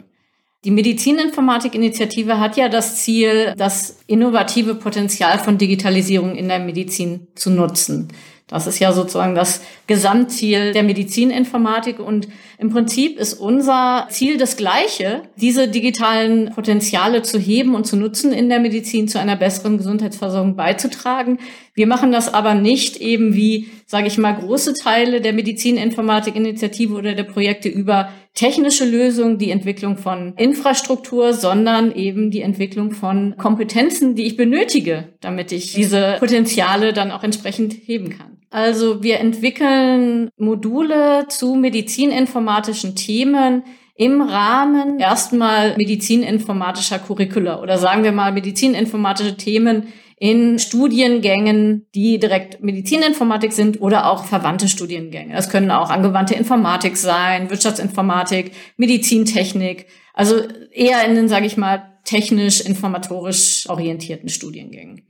Die 0.65 0.71
Medizininformatik-Initiative 0.71 2.39
hat 2.39 2.57
ja 2.57 2.69
das 2.69 3.03
Ziel, 3.03 3.53
das 3.57 3.99
innovative 4.07 4.77
Potenzial 4.77 5.41
von 5.41 5.59
Digitalisierung 5.59 6.37
in 6.37 6.49
der 6.49 6.61
Medizin 6.61 7.27
zu 7.35 7.51
nutzen. 7.51 8.09
Das 8.47 8.67
ist 8.67 8.79
ja 8.79 8.93
sozusagen 8.93 9.35
das 9.35 9.63
Gesamtziel 9.87 10.73
der 10.73 10.83
Medizininformatik 10.83 11.99
und 11.99 12.29
im 12.63 12.71
Prinzip 12.71 13.19
ist 13.19 13.35
unser 13.35 14.07
Ziel 14.09 14.39
das 14.39 14.57
gleiche, 14.57 15.23
diese 15.35 15.67
digitalen 15.67 16.53
Potenziale 16.55 17.23
zu 17.23 17.41
heben 17.41 17.75
und 17.75 17.89
zu 17.89 17.97
nutzen 17.97 18.33
in 18.33 18.49
der 18.49 18.61
Medizin, 18.61 19.09
zu 19.09 19.19
einer 19.19 19.35
besseren 19.35 19.79
Gesundheitsversorgung 19.79 20.55
beizutragen. 20.55 21.39
Wir 21.75 21.89
machen 21.89 22.13
das 22.13 22.33
aber 22.33 22.55
nicht 22.55 22.99
eben 22.99 23.35
wie, 23.35 23.67
sage 23.87 24.07
ich 24.07 24.17
mal, 24.17 24.37
große 24.37 24.75
Teile 24.75 25.21
der 25.21 25.33
Medizininformatik-Initiative 25.33 26.95
oder 26.95 27.17
der 27.17 27.25
Projekte 27.25 27.69
über 27.69 28.11
technische 28.33 28.85
Lösungen, 28.85 29.39
die 29.39 29.51
Entwicklung 29.51 29.97
von 29.97 30.35
Infrastruktur, 30.37 31.33
sondern 31.35 31.93
eben 31.93 32.31
die 32.31 32.43
Entwicklung 32.43 32.93
von 32.93 33.35
Kompetenzen, 33.39 34.15
die 34.15 34.23
ich 34.23 34.37
benötige, 34.37 35.09
damit 35.21 35.51
ich 35.51 35.73
diese 35.73 36.15
Potenziale 36.21 36.93
dann 36.93 37.11
auch 37.11 37.25
entsprechend 37.25 37.75
heben 37.75 38.11
kann. 38.11 38.42
Also 38.53 39.03
wir 39.03 39.19
entwickeln 39.19 40.29
Module 40.37 41.27
zu 41.29 41.55
medizininformatischen 41.55 42.95
Themen 42.95 43.65
im 43.97 44.21
Rahmen 44.21 44.99
erstmal 44.99 45.75
medizininformatischer 45.79 46.99
Curricula 46.99 47.63
oder 47.63 47.79
sagen 47.79 48.05
wir 48.05 48.13
mal 48.13 48.31
medizininformatische 48.31 49.39
Themen 49.39 49.89
in 50.19 50.59
Studiengängen, 50.59 51.87
die 51.95 52.19
direkt 52.19 52.63
Medizininformatik 52.63 53.53
sind 53.55 53.81
oder 53.81 54.11
auch 54.11 54.25
verwandte 54.25 54.69
Studiengänge. 54.69 55.35
Das 55.35 55.49
können 55.49 55.71
auch 55.71 55.89
angewandte 55.89 56.35
Informatik 56.35 56.99
sein, 56.99 57.49
Wirtschaftsinformatik, 57.49 58.53
Medizintechnik, 58.77 59.87
also 60.13 60.43
eher 60.71 61.03
in 61.07 61.15
den, 61.15 61.29
sage 61.29 61.47
ich 61.47 61.57
mal, 61.57 61.99
technisch-informatorisch 62.05 63.67
orientierten 63.71 64.29
Studiengängen. 64.29 65.07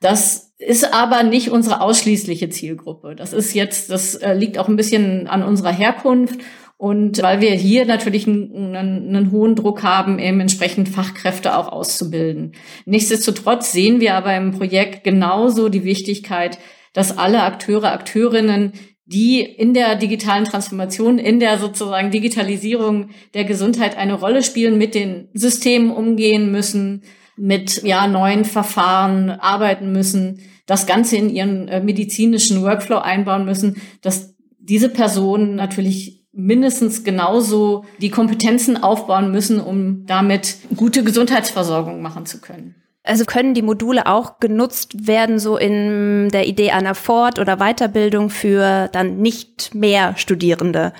Das 0.00 0.52
ist 0.58 0.92
aber 0.92 1.22
nicht 1.22 1.50
unsere 1.50 1.80
ausschließliche 1.80 2.48
Zielgruppe. 2.50 3.14
Das 3.14 3.32
ist 3.32 3.54
jetzt, 3.54 3.90
das 3.90 4.14
äh, 4.16 4.34
liegt 4.34 4.58
auch 4.58 4.68
ein 4.68 4.76
bisschen 4.76 5.28
an 5.28 5.42
unserer 5.42 5.72
Herkunft 5.72 6.40
und 6.76 7.20
weil 7.22 7.40
wir 7.40 7.50
hier 7.50 7.86
natürlich 7.86 8.28
einen, 8.28 8.76
einen, 8.76 9.16
einen, 9.16 9.32
hohen 9.32 9.56
Druck 9.56 9.82
haben, 9.82 10.20
eben 10.20 10.38
entsprechend 10.38 10.88
Fachkräfte 10.88 11.56
auch 11.56 11.68
auszubilden. 11.68 12.52
Nichtsdestotrotz 12.86 13.72
sehen 13.72 14.00
wir 14.00 14.14
aber 14.14 14.36
im 14.36 14.52
Projekt 14.52 15.02
genauso 15.02 15.68
die 15.68 15.82
Wichtigkeit, 15.82 16.58
dass 16.92 17.18
alle 17.18 17.42
Akteure, 17.42 17.92
Akteurinnen, 17.92 18.72
die 19.06 19.40
in 19.40 19.74
der 19.74 19.96
digitalen 19.96 20.44
Transformation, 20.44 21.18
in 21.18 21.40
der 21.40 21.58
sozusagen 21.58 22.12
Digitalisierung 22.12 23.10
der 23.34 23.44
Gesundheit 23.44 23.96
eine 23.96 24.14
Rolle 24.14 24.44
spielen, 24.44 24.78
mit 24.78 24.94
den 24.94 25.28
Systemen 25.34 25.90
umgehen 25.90 26.52
müssen, 26.52 27.02
mit 27.38 27.82
ja 27.82 28.06
neuen 28.06 28.44
Verfahren 28.44 29.30
arbeiten 29.30 29.92
müssen, 29.92 30.40
das 30.66 30.86
Ganze 30.86 31.16
in 31.16 31.30
ihren 31.30 31.68
äh, 31.68 31.80
medizinischen 31.80 32.62
Workflow 32.62 32.98
einbauen 32.98 33.44
müssen, 33.44 33.80
dass 34.02 34.34
diese 34.58 34.88
Personen 34.88 35.54
natürlich 35.54 36.26
mindestens 36.32 37.04
genauso 37.04 37.84
die 38.00 38.10
Kompetenzen 38.10 38.76
aufbauen 38.82 39.32
müssen, 39.32 39.60
um 39.60 40.06
damit 40.06 40.58
gute 40.76 41.02
Gesundheitsversorgung 41.02 42.02
machen 42.02 42.26
zu 42.26 42.40
können. 42.40 42.74
Also 43.02 43.24
können 43.24 43.54
die 43.54 43.62
Module 43.62 44.06
auch 44.06 44.38
genutzt 44.38 45.06
werden, 45.06 45.38
so 45.38 45.56
in 45.56 46.28
der 46.28 46.46
Idee 46.46 46.72
einer 46.72 46.94
Fort- 46.94 47.38
oder 47.38 47.56
Weiterbildung 47.56 48.28
für 48.28 48.88
dann 48.92 49.18
nicht 49.18 49.74
mehr 49.74 50.14
Studierende? 50.16 50.92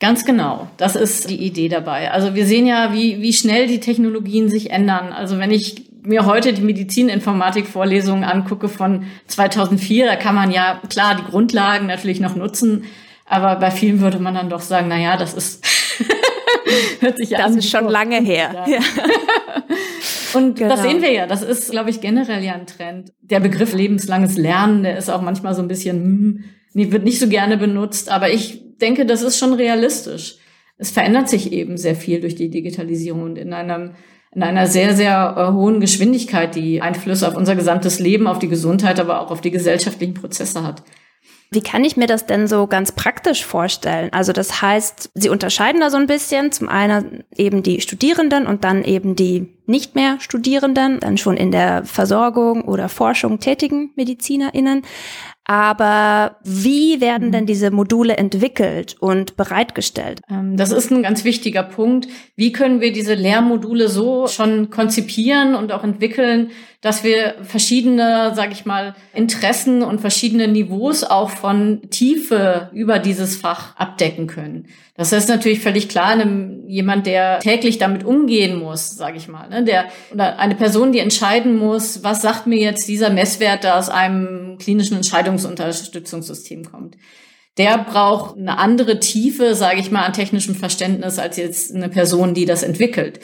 Ganz 0.00 0.24
genau. 0.24 0.68
Das 0.76 0.94
ist 0.94 1.28
die 1.28 1.44
Idee 1.44 1.68
dabei. 1.68 2.12
Also 2.12 2.34
wir 2.36 2.46
sehen 2.46 2.66
ja, 2.66 2.92
wie, 2.92 3.20
wie 3.20 3.32
schnell 3.32 3.66
die 3.66 3.80
Technologien 3.80 4.48
sich 4.48 4.70
ändern. 4.70 5.12
Also 5.12 5.38
wenn 5.38 5.50
ich 5.50 5.88
mir 6.02 6.24
heute 6.24 6.52
die 6.52 6.62
Medizininformatik-Vorlesungen 6.62 8.22
angucke 8.22 8.68
von 8.68 9.06
2004, 9.26 10.06
da 10.06 10.16
kann 10.16 10.36
man 10.36 10.52
ja 10.52 10.80
klar 10.88 11.16
die 11.16 11.28
Grundlagen 11.28 11.86
natürlich 11.86 12.20
noch 12.20 12.36
nutzen. 12.36 12.84
Aber 13.26 13.56
bei 13.56 13.72
vielen 13.72 14.00
würde 14.00 14.20
man 14.20 14.34
dann 14.34 14.48
doch 14.48 14.60
sagen, 14.60 14.86
na 14.88 14.98
ja, 14.98 15.16
das 15.16 15.34
ist, 15.34 15.66
hört 17.00 17.16
sich 17.16 17.30
ja 17.30 17.38
das 17.38 17.46
an. 17.48 17.52
Das 17.56 17.64
ist 17.64 17.70
schon 17.70 17.88
lange 17.88 18.20
her. 18.20 18.66
Ja. 18.68 18.78
Und 20.34 20.56
genau. 20.56 20.70
das 20.70 20.82
sehen 20.82 21.02
wir 21.02 21.10
ja. 21.10 21.26
Das 21.26 21.42
ist, 21.42 21.72
glaube 21.72 21.90
ich, 21.90 22.00
generell 22.00 22.44
ja 22.44 22.52
ein 22.52 22.66
Trend. 22.66 23.12
Der 23.20 23.40
Begriff 23.40 23.74
lebenslanges 23.74 24.36
Lernen, 24.36 24.84
der 24.84 24.96
ist 24.96 25.10
auch 25.10 25.22
manchmal 25.22 25.54
so 25.54 25.62
ein 25.62 25.68
bisschen, 25.68 25.96
hm, 25.96 26.44
nee, 26.72 26.92
wird 26.92 27.04
nicht 27.04 27.18
so 27.18 27.28
gerne 27.28 27.56
benutzt. 27.56 28.10
Aber 28.10 28.30
ich 28.30 28.67
denke, 28.78 29.06
das 29.06 29.22
ist 29.22 29.38
schon 29.38 29.52
realistisch. 29.52 30.36
Es 30.76 30.90
verändert 30.90 31.28
sich 31.28 31.52
eben 31.52 31.76
sehr 31.76 31.96
viel 31.96 32.20
durch 32.20 32.36
die 32.36 32.50
Digitalisierung 32.50 33.22
und 33.22 33.38
in 33.38 33.52
einem 33.52 33.92
in 34.34 34.42
einer 34.42 34.66
sehr, 34.66 34.94
sehr 34.94 35.34
äh, 35.36 35.52
hohen 35.52 35.80
Geschwindigkeit, 35.80 36.54
die 36.54 36.82
Einflüsse 36.82 37.26
auf 37.26 37.34
unser 37.34 37.56
gesamtes 37.56 37.98
Leben, 37.98 38.26
auf 38.26 38.38
die 38.38 38.48
Gesundheit, 38.48 39.00
aber 39.00 39.20
auch 39.20 39.30
auf 39.30 39.40
die 39.40 39.50
gesellschaftlichen 39.50 40.14
Prozesse 40.14 40.62
hat. 40.64 40.82
Wie 41.50 41.62
kann 41.62 41.82
ich 41.82 41.96
mir 41.96 42.06
das 42.06 42.26
denn 42.26 42.46
so 42.46 42.66
ganz 42.66 42.92
praktisch 42.92 43.42
vorstellen? 43.42 44.12
Also 44.12 44.34
das 44.34 44.60
heißt, 44.60 45.10
Sie 45.14 45.30
unterscheiden 45.30 45.80
da 45.80 45.88
so 45.88 45.96
ein 45.96 46.06
bisschen. 46.06 46.52
Zum 46.52 46.68
einen 46.68 47.24
eben 47.34 47.62
die 47.62 47.80
Studierenden 47.80 48.46
und 48.46 48.64
dann 48.64 48.84
eben 48.84 49.16
die 49.16 49.48
nicht 49.64 49.94
mehr 49.94 50.20
Studierenden, 50.20 51.00
dann 51.00 51.16
schon 51.16 51.38
in 51.38 51.50
der 51.50 51.84
Versorgung 51.86 52.62
oder 52.62 52.90
Forschung 52.90 53.38
tätigen 53.38 53.92
MedizinerInnen. 53.96 54.82
Aber 55.48 56.36
wie 56.44 57.00
werden 57.00 57.32
denn 57.32 57.46
diese 57.46 57.70
Module 57.70 58.18
entwickelt 58.18 58.96
und 59.00 59.38
bereitgestellt? 59.38 60.20
Ähm, 60.30 60.58
das 60.58 60.72
ist 60.72 60.90
ein 60.90 61.02
ganz 61.02 61.24
wichtiger 61.24 61.62
Punkt. 61.62 62.06
Wie 62.36 62.52
können 62.52 62.82
wir 62.82 62.92
diese 62.92 63.14
Lehrmodule 63.14 63.88
so 63.88 64.26
schon 64.26 64.68
konzipieren 64.68 65.54
und 65.54 65.72
auch 65.72 65.84
entwickeln, 65.84 66.50
dass 66.80 67.02
wir 67.02 67.34
verschiedene, 67.42 68.32
sage 68.36 68.52
ich 68.52 68.64
mal, 68.64 68.94
Interessen 69.12 69.82
und 69.82 70.00
verschiedene 70.00 70.46
Niveaus 70.46 71.02
auch 71.02 71.30
von 71.30 71.82
Tiefe 71.90 72.70
über 72.72 73.00
dieses 73.00 73.36
Fach 73.36 73.74
abdecken 73.76 74.28
können. 74.28 74.68
Das 74.94 75.12
ist 75.12 75.28
natürlich 75.28 75.60
völlig 75.60 75.88
klar, 75.88 76.10
einem, 76.10 76.68
jemand, 76.68 77.06
der 77.06 77.40
täglich 77.40 77.78
damit 77.78 78.04
umgehen 78.04 78.60
muss, 78.60 78.90
sage 78.90 79.16
ich 79.16 79.26
mal, 79.26 79.48
ne, 79.48 79.64
der 79.64 79.86
oder 80.12 80.38
eine 80.38 80.54
Person, 80.54 80.92
die 80.92 81.00
entscheiden 81.00 81.56
muss, 81.56 82.04
was 82.04 82.22
sagt 82.22 82.46
mir 82.46 82.58
jetzt 82.58 82.86
dieser 82.86 83.10
Messwert, 83.10 83.64
der 83.64 83.76
aus 83.76 83.88
einem 83.88 84.58
klinischen 84.58 84.96
Entscheidungsunterstützungssystem 84.96 86.64
kommt 86.64 86.96
der 87.58 87.76
braucht 87.78 88.38
eine 88.38 88.56
andere 88.56 89.00
Tiefe, 89.00 89.54
sage 89.54 89.80
ich 89.80 89.90
mal, 89.90 90.04
an 90.04 90.12
technischem 90.12 90.54
Verständnis 90.54 91.18
als 91.18 91.36
jetzt 91.36 91.74
eine 91.74 91.88
Person, 91.88 92.32
die 92.32 92.44
das 92.44 92.62
entwickelt. 92.62 93.18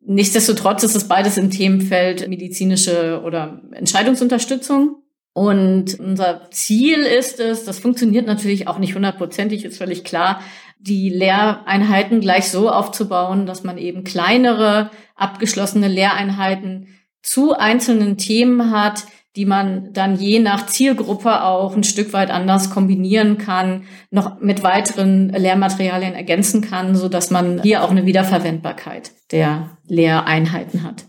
Nichtsdestotrotz 0.00 0.84
ist 0.84 0.94
es 0.94 1.08
beides 1.08 1.36
im 1.36 1.50
Themenfeld 1.50 2.28
medizinische 2.28 3.20
oder 3.24 3.62
Entscheidungsunterstützung. 3.72 5.02
Und 5.32 6.00
unser 6.00 6.50
Ziel 6.50 6.98
ist 6.98 7.38
es, 7.38 7.64
das 7.64 7.78
funktioniert 7.78 8.26
natürlich 8.26 8.66
auch 8.66 8.78
nicht 8.78 8.94
hundertprozentig, 8.94 9.64
ist 9.64 9.78
völlig 9.78 10.02
klar, 10.02 10.40
die 10.80 11.10
Lehreinheiten 11.10 12.20
gleich 12.20 12.50
so 12.50 12.70
aufzubauen, 12.70 13.46
dass 13.46 13.64
man 13.64 13.78
eben 13.78 14.04
kleinere, 14.04 14.90
abgeschlossene 15.14 15.88
Lehreinheiten 15.88 16.88
zu 17.22 17.52
einzelnen 17.52 18.16
Themen 18.16 18.70
hat, 18.70 19.04
die 19.36 19.46
man 19.46 19.92
dann 19.92 20.16
je 20.16 20.40
nach 20.40 20.66
Zielgruppe 20.66 21.44
auch 21.44 21.76
ein 21.76 21.84
Stück 21.84 22.12
weit 22.12 22.30
anders 22.30 22.70
kombinieren 22.70 23.38
kann, 23.38 23.84
noch 24.10 24.40
mit 24.40 24.62
weiteren 24.62 25.28
Lehrmaterialien 25.30 26.14
ergänzen 26.14 26.62
kann, 26.62 26.96
so 26.96 27.08
dass 27.08 27.30
man 27.30 27.62
hier 27.62 27.84
auch 27.84 27.90
eine 27.90 28.06
Wiederverwendbarkeit 28.06 29.12
der 29.30 29.70
Lehreinheiten 29.86 30.82
hat. 30.82 31.04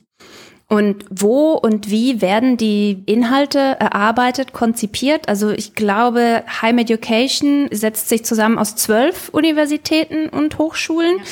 Und 0.71 1.05
wo 1.09 1.53
und 1.53 1.89
wie 1.89 2.21
werden 2.21 2.55
die 2.55 3.01
Inhalte 3.07 3.57
erarbeitet, 3.57 4.53
konzipiert? 4.53 5.27
Also 5.27 5.49
ich 5.49 5.73
glaube, 5.73 6.43
High 6.61 6.77
Education 6.77 7.69
setzt 7.71 8.07
sich 8.07 8.23
zusammen 8.23 8.59
aus 8.59 8.75
zwölf 8.75 9.29
Universitäten 9.29 10.29
und 10.29 10.59
Hochschulen. 10.59 11.17
Ja. 11.17 11.23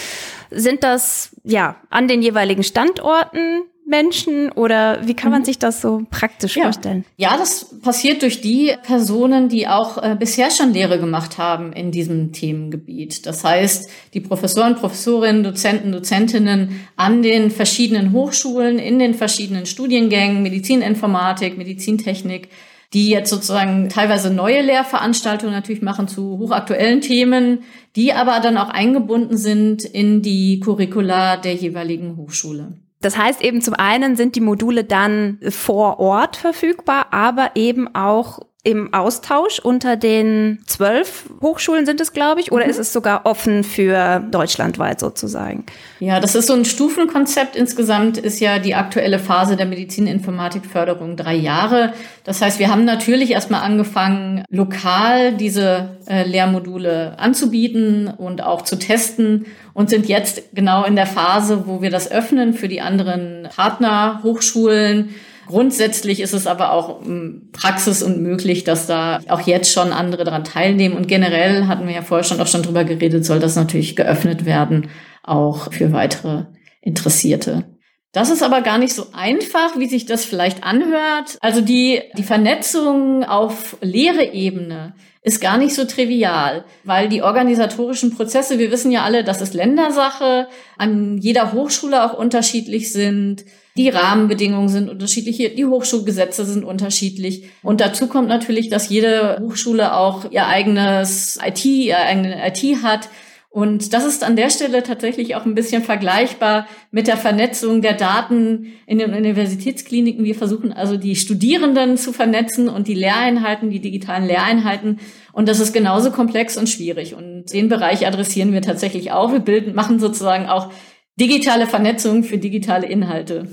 Sind 0.59 0.83
das 0.83 1.35
ja 1.43 1.75
an 1.91 2.07
den 2.07 2.23
jeweiligen 2.23 2.63
Standorten 2.63 3.61
Menschen 3.87 4.51
oder 4.51 5.07
wie 5.07 5.13
kann 5.13 5.31
man 5.31 5.41
mhm. 5.41 5.45
sich 5.45 5.59
das 5.59 5.81
so 5.81 6.01
praktisch 6.11 6.57
ja. 6.57 6.63
vorstellen? 6.63 7.05
Ja, 7.15 7.37
das 7.37 7.79
passiert 7.81 8.21
durch 8.21 8.41
die 8.41 8.73
Personen, 8.83 9.47
die 9.47 9.67
auch 9.67 9.97
äh, 9.97 10.15
bisher 10.19 10.51
schon 10.51 10.73
Lehre 10.73 10.99
gemacht 10.99 11.37
haben 11.37 11.71
in 11.71 11.91
diesem 11.91 12.33
Themengebiet. 12.33 13.25
Das 13.25 13.43
heißt, 13.43 13.89
die 14.13 14.19
Professoren, 14.19 14.75
Professorinnen, 14.75 15.43
Dozenten, 15.43 15.91
Dozentinnen 15.93 16.81
an 16.97 17.23
den 17.23 17.49
verschiedenen 17.49 18.11
Hochschulen, 18.11 18.77
in 18.77 18.99
den 18.99 19.13
verschiedenen 19.13 19.65
Studiengängen, 19.65 20.43
Medizininformatik, 20.43 21.57
Medizintechnik, 21.57 22.49
die 22.93 23.09
jetzt 23.09 23.29
sozusagen 23.29 23.87
teilweise 23.89 24.33
neue 24.33 24.61
Lehrveranstaltungen 24.61 25.53
natürlich 25.53 25.81
machen 25.81 26.07
zu 26.09 26.37
hochaktuellen 26.37 26.99
Themen, 26.99 27.59
die 27.95 28.11
aber 28.11 28.39
dann 28.41 28.57
auch 28.57 28.69
eingebunden 28.69 29.37
sind 29.37 29.83
in 29.83 30.21
die 30.21 30.59
Curricula 30.59 31.37
der 31.37 31.55
jeweiligen 31.55 32.17
Hochschule. 32.17 32.73
Das 33.01 33.17
heißt 33.17 33.41
eben 33.41 33.61
zum 33.61 33.75
einen 33.75 34.15
sind 34.15 34.35
die 34.35 34.41
Module 34.41 34.83
dann 34.83 35.39
vor 35.49 35.99
Ort 35.99 36.35
verfügbar, 36.35 37.07
aber 37.11 37.51
eben 37.55 37.93
auch 37.93 38.39
im 38.67 38.93
Austausch 38.93 39.59
unter 39.59 39.95
den 39.95 40.59
zwölf 40.65 41.29
Hochschulen 41.41 41.85
sind 41.85 42.01
es, 42.01 42.11
glaube 42.11 42.41
ich, 42.41 42.51
oder 42.51 42.65
mhm. 42.65 42.69
ist 42.69 42.79
es 42.79 42.91
sogar 42.91 43.25
offen 43.25 43.63
für 43.63 44.19
deutschlandweit 44.29 44.99
sozusagen? 44.99 45.63
Ja, 46.01 46.19
das 46.19 46.35
ist 46.35 46.47
so 46.47 46.53
ein 46.53 46.65
Stufenkonzept. 46.65 47.55
Insgesamt 47.55 48.17
ist 48.17 48.41
ja 48.41 48.59
die 48.59 48.75
aktuelle 48.75 49.19
Phase 49.19 49.55
der 49.55 49.67
Medizininformatikförderung 49.67 51.15
drei 51.15 51.35
Jahre. 51.35 51.93
Das 52.25 52.41
heißt, 52.41 52.59
wir 52.59 52.69
haben 52.69 52.83
natürlich 52.83 53.31
erstmal 53.31 53.61
angefangen, 53.61 54.43
lokal 54.49 55.31
diese 55.31 55.91
äh, 56.05 56.27
Lehrmodule 56.27 57.17
anzubieten 57.17 58.09
und 58.09 58.43
auch 58.43 58.63
zu 58.63 58.77
testen 58.77 59.45
und 59.73 59.89
sind 59.89 60.09
jetzt 60.09 60.53
genau 60.53 60.83
in 60.83 60.97
der 60.97 61.05
Phase, 61.05 61.67
wo 61.67 61.81
wir 61.81 61.89
das 61.89 62.11
öffnen 62.11 62.53
für 62.53 62.67
die 62.67 62.81
anderen 62.81 63.47
Partnerhochschulen 63.55 65.15
Grundsätzlich 65.47 66.19
ist 66.19 66.33
es 66.33 66.47
aber 66.47 66.73
auch 66.73 67.01
ähm, 67.05 67.49
Praxis 67.53 68.03
und 68.03 68.21
möglich, 68.21 68.63
dass 68.63 68.87
da 68.87 69.19
auch 69.29 69.41
jetzt 69.41 69.71
schon 69.71 69.93
andere 69.93 70.23
daran 70.23 70.43
teilnehmen. 70.43 70.95
Und 70.95 71.07
generell 71.07 71.67
hatten 71.67 71.87
wir 71.87 71.95
ja 71.95 72.01
vorher 72.01 72.23
schon 72.23 72.41
auch 72.41 72.47
schon 72.47 72.63
drüber 72.63 72.83
geredet, 72.83 73.25
soll 73.25 73.39
das 73.39 73.55
natürlich 73.55 73.95
geöffnet 73.95 74.45
werden, 74.45 74.89
auch 75.23 75.71
für 75.71 75.93
weitere 75.93 76.45
Interessierte. 76.81 77.65
Das 78.13 78.29
ist 78.29 78.41
aber 78.41 78.61
gar 78.61 78.77
nicht 78.77 78.93
so 78.93 79.07
einfach, 79.13 79.77
wie 79.77 79.87
sich 79.87 80.05
das 80.05 80.25
vielleicht 80.25 80.63
anhört. 80.63 81.37
Also 81.41 81.61
die, 81.61 82.01
die 82.17 82.23
Vernetzung 82.23 83.23
auf 83.23 83.77
Lehreebene 83.81 84.95
ist 85.21 85.41
gar 85.41 85.57
nicht 85.57 85.75
so 85.75 85.83
trivial, 85.83 86.65
weil 86.83 87.09
die 87.09 87.21
organisatorischen 87.21 88.15
Prozesse, 88.15 88.59
wir 88.59 88.71
wissen 88.71 88.91
ja 88.91 89.03
alle, 89.03 89.23
das 89.23 89.41
ist 89.41 89.53
Ländersache, 89.53 90.47
an 90.77 91.17
jeder 91.17 91.51
Hochschule 91.51 92.03
auch 92.03 92.17
unterschiedlich 92.17 92.91
sind. 92.91 93.43
Die 93.77 93.89
Rahmenbedingungen 93.89 94.69
sind 94.69 94.89
unterschiedlich, 94.89 95.37
die 95.55 95.65
Hochschulgesetze 95.65 96.45
sind 96.45 96.65
unterschiedlich. 96.65 97.43
Und 97.61 97.79
dazu 97.79 98.07
kommt 98.07 98.27
natürlich, 98.27 98.69
dass 98.69 98.89
jede 98.89 99.37
Hochschule 99.39 99.95
auch 99.95 100.31
ihr 100.31 100.47
eigenes 100.47 101.37
IT, 101.45 101.63
ihr 101.63 101.99
eigene 101.99 102.47
IT 102.47 102.81
hat. 102.81 103.09
Und 103.49 103.93
das 103.93 104.05
ist 104.05 104.23
an 104.23 104.35
der 104.35 104.49
Stelle 104.49 104.83
tatsächlich 104.83 105.35
auch 105.35 105.45
ein 105.45 105.55
bisschen 105.55 105.83
vergleichbar 105.83 106.67
mit 106.91 107.07
der 107.07 107.17
Vernetzung 107.17 107.81
der 107.81 107.93
Daten 107.93 108.73
in 108.85 108.97
den 108.97 109.13
Universitätskliniken. 109.13 110.25
Wir 110.25 110.35
versuchen 110.35 110.73
also 110.73 110.97
die 110.97 111.15
Studierenden 111.15 111.97
zu 111.97 112.13
vernetzen 112.13 112.69
und 112.69 112.87
die 112.87 112.93
Lehreinheiten, 112.93 113.69
die 113.69 113.79
digitalen 113.79 114.25
Lehreinheiten. 114.25 114.99
Und 115.33 115.47
das 115.47 115.59
ist 115.59 115.71
genauso 115.71 116.11
komplex 116.11 116.57
und 116.57 116.67
schwierig. 116.67 117.15
Und 117.15 117.53
den 117.53 117.69
Bereich 117.69 118.05
adressieren 118.05 118.53
wir 118.53 118.61
tatsächlich 118.61 119.11
auch. 119.11 119.31
Wir 119.31 119.39
bilden, 119.39 119.75
machen 119.75 119.99
sozusagen 119.99 120.47
auch 120.47 120.71
digitale 121.19 121.67
Vernetzung 121.67 122.23
für 122.23 122.37
digitale 122.37 122.87
Inhalte. 122.87 123.47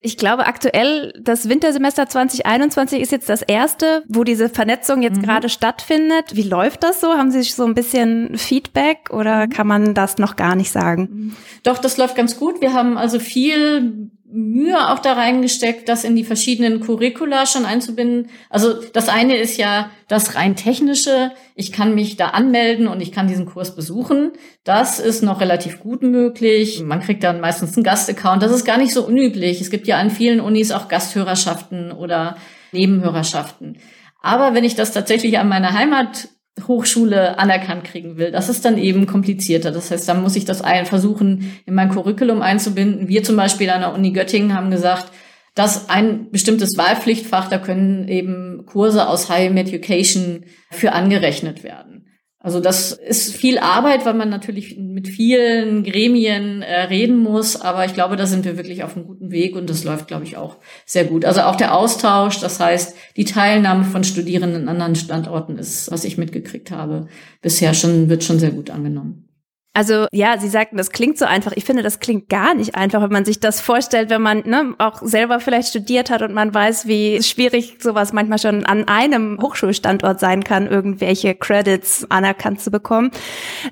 Ich 0.00 0.16
glaube, 0.16 0.46
aktuell 0.46 1.12
das 1.20 1.48
Wintersemester 1.48 2.08
2021 2.08 3.00
ist 3.00 3.10
jetzt 3.10 3.28
das 3.28 3.42
erste, 3.42 4.04
wo 4.08 4.22
diese 4.22 4.48
Vernetzung 4.48 5.02
jetzt 5.02 5.18
mhm. 5.18 5.22
gerade 5.22 5.48
stattfindet. 5.48 6.36
Wie 6.36 6.42
läuft 6.42 6.84
das 6.84 7.00
so? 7.00 7.14
Haben 7.14 7.32
Sie 7.32 7.42
so 7.42 7.64
ein 7.64 7.74
bisschen 7.74 8.38
Feedback 8.38 9.10
oder 9.10 9.46
mhm. 9.46 9.50
kann 9.50 9.66
man 9.66 9.94
das 9.94 10.18
noch 10.18 10.36
gar 10.36 10.54
nicht 10.54 10.70
sagen? 10.70 11.36
Doch, 11.64 11.78
das 11.78 11.96
läuft 11.96 12.14
ganz 12.14 12.38
gut. 12.38 12.60
Wir 12.60 12.74
haben 12.74 12.96
also 12.96 13.18
viel 13.18 14.10
Mühe 14.30 14.90
auch 14.90 14.98
da 14.98 15.14
reingesteckt, 15.14 15.88
das 15.88 16.04
in 16.04 16.14
die 16.14 16.24
verschiedenen 16.24 16.80
Curricula 16.80 17.46
schon 17.46 17.64
einzubinden. 17.64 18.30
Also 18.50 18.74
das 18.92 19.08
eine 19.08 19.36
ist 19.36 19.56
ja 19.56 19.90
das 20.06 20.34
rein 20.34 20.54
technische. 20.54 21.32
Ich 21.54 21.72
kann 21.72 21.94
mich 21.94 22.16
da 22.16 22.28
anmelden 22.28 22.88
und 22.88 23.00
ich 23.00 23.10
kann 23.10 23.26
diesen 23.26 23.46
Kurs 23.46 23.74
besuchen. 23.74 24.32
Das 24.64 25.00
ist 25.00 25.22
noch 25.22 25.40
relativ 25.40 25.80
gut 25.80 26.02
möglich. 26.02 26.82
Man 26.82 27.00
kriegt 27.00 27.24
dann 27.24 27.40
meistens 27.40 27.76
einen 27.76 27.84
Gastaccount. 27.84 28.42
Das 28.42 28.52
ist 28.52 28.66
gar 28.66 28.76
nicht 28.76 28.92
so 28.92 29.06
unüblich. 29.06 29.62
Es 29.62 29.70
gibt 29.70 29.86
ja 29.86 29.98
an 29.98 30.10
vielen 30.10 30.40
Unis 30.40 30.72
auch 30.72 30.88
Gasthörerschaften 30.88 31.90
oder 31.90 32.36
Nebenhörerschaften. 32.72 33.78
Aber 34.20 34.54
wenn 34.54 34.64
ich 34.64 34.74
das 34.74 34.92
tatsächlich 34.92 35.38
an 35.38 35.48
meiner 35.48 35.72
Heimat 35.72 36.28
Hochschule 36.66 37.38
anerkannt 37.38 37.84
kriegen 37.84 38.16
will. 38.16 38.30
Das 38.30 38.48
ist 38.48 38.64
dann 38.64 38.78
eben 38.78 39.06
komplizierter. 39.06 39.70
Das 39.70 39.90
heißt, 39.90 40.08
da 40.08 40.14
muss 40.14 40.36
ich 40.36 40.44
das 40.44 40.62
ein 40.62 40.86
versuchen, 40.86 41.58
in 41.66 41.74
mein 41.74 41.90
Curriculum 41.90 42.42
einzubinden. 42.42 43.08
Wir 43.08 43.22
zum 43.22 43.36
Beispiel 43.36 43.70
an 43.70 43.82
der 43.82 43.94
Uni 43.94 44.12
Göttingen 44.12 44.54
haben 44.54 44.70
gesagt, 44.70 45.12
dass 45.54 45.88
ein 45.88 46.30
bestimmtes 46.30 46.76
Wahlpflichtfach, 46.76 47.48
da 47.48 47.58
können 47.58 48.08
eben 48.08 48.64
Kurse 48.66 49.08
aus 49.08 49.28
High 49.28 49.54
Education 49.56 50.44
für 50.70 50.92
angerechnet 50.92 51.64
werden. 51.64 52.07
Also 52.40 52.60
das 52.60 52.92
ist 52.92 53.34
viel 53.34 53.58
Arbeit, 53.58 54.06
weil 54.06 54.14
man 54.14 54.28
natürlich 54.28 54.78
mit 54.78 55.08
vielen 55.08 55.82
Gremien 55.82 56.62
äh, 56.62 56.82
reden 56.82 57.18
muss, 57.18 57.60
aber 57.60 57.84
ich 57.84 57.94
glaube, 57.94 58.14
da 58.14 58.26
sind 58.26 58.44
wir 58.44 58.56
wirklich 58.56 58.84
auf 58.84 58.96
einem 58.96 59.06
guten 59.06 59.32
Weg 59.32 59.56
und 59.56 59.68
das 59.68 59.82
läuft, 59.82 60.06
glaube 60.06 60.22
ich, 60.24 60.36
auch 60.36 60.56
sehr 60.86 61.04
gut. 61.04 61.24
Also 61.24 61.40
auch 61.42 61.56
der 61.56 61.74
Austausch, 61.74 62.38
das 62.38 62.60
heißt, 62.60 62.94
die 63.16 63.24
Teilnahme 63.24 63.84
von 63.84 64.04
Studierenden 64.04 64.62
an 64.62 64.68
anderen 64.68 64.94
Standorten 64.94 65.58
ist, 65.58 65.90
was 65.90 66.04
ich 66.04 66.16
mitgekriegt 66.16 66.70
habe, 66.70 67.08
bisher 67.42 67.74
schon, 67.74 68.08
wird 68.08 68.22
schon 68.22 68.38
sehr 68.38 68.52
gut 68.52 68.70
angenommen. 68.70 69.27
Also 69.74 70.06
ja, 70.10 70.38
Sie 70.38 70.48
sagten, 70.48 70.76
das 70.76 70.90
klingt 70.90 71.18
so 71.18 71.24
einfach. 71.24 71.52
Ich 71.54 71.64
finde, 71.64 71.84
das 71.84 72.00
klingt 72.00 72.28
gar 72.28 72.54
nicht 72.54 72.74
einfach, 72.74 73.00
wenn 73.00 73.12
man 73.12 73.24
sich 73.24 73.38
das 73.38 73.60
vorstellt, 73.60 74.10
wenn 74.10 74.22
man 74.22 74.42
ne, 74.44 74.74
auch 74.78 75.00
selber 75.02 75.38
vielleicht 75.38 75.68
studiert 75.68 76.10
hat 76.10 76.22
und 76.22 76.34
man 76.34 76.52
weiß, 76.52 76.88
wie 76.88 77.22
schwierig 77.22 77.76
sowas 77.80 78.12
manchmal 78.12 78.40
schon 78.40 78.66
an 78.66 78.88
einem 78.88 79.38
Hochschulstandort 79.40 80.18
sein 80.18 80.42
kann, 80.42 80.66
irgendwelche 80.66 81.34
Credits 81.36 82.06
anerkannt 82.08 82.60
zu 82.60 82.72
bekommen. 82.72 83.12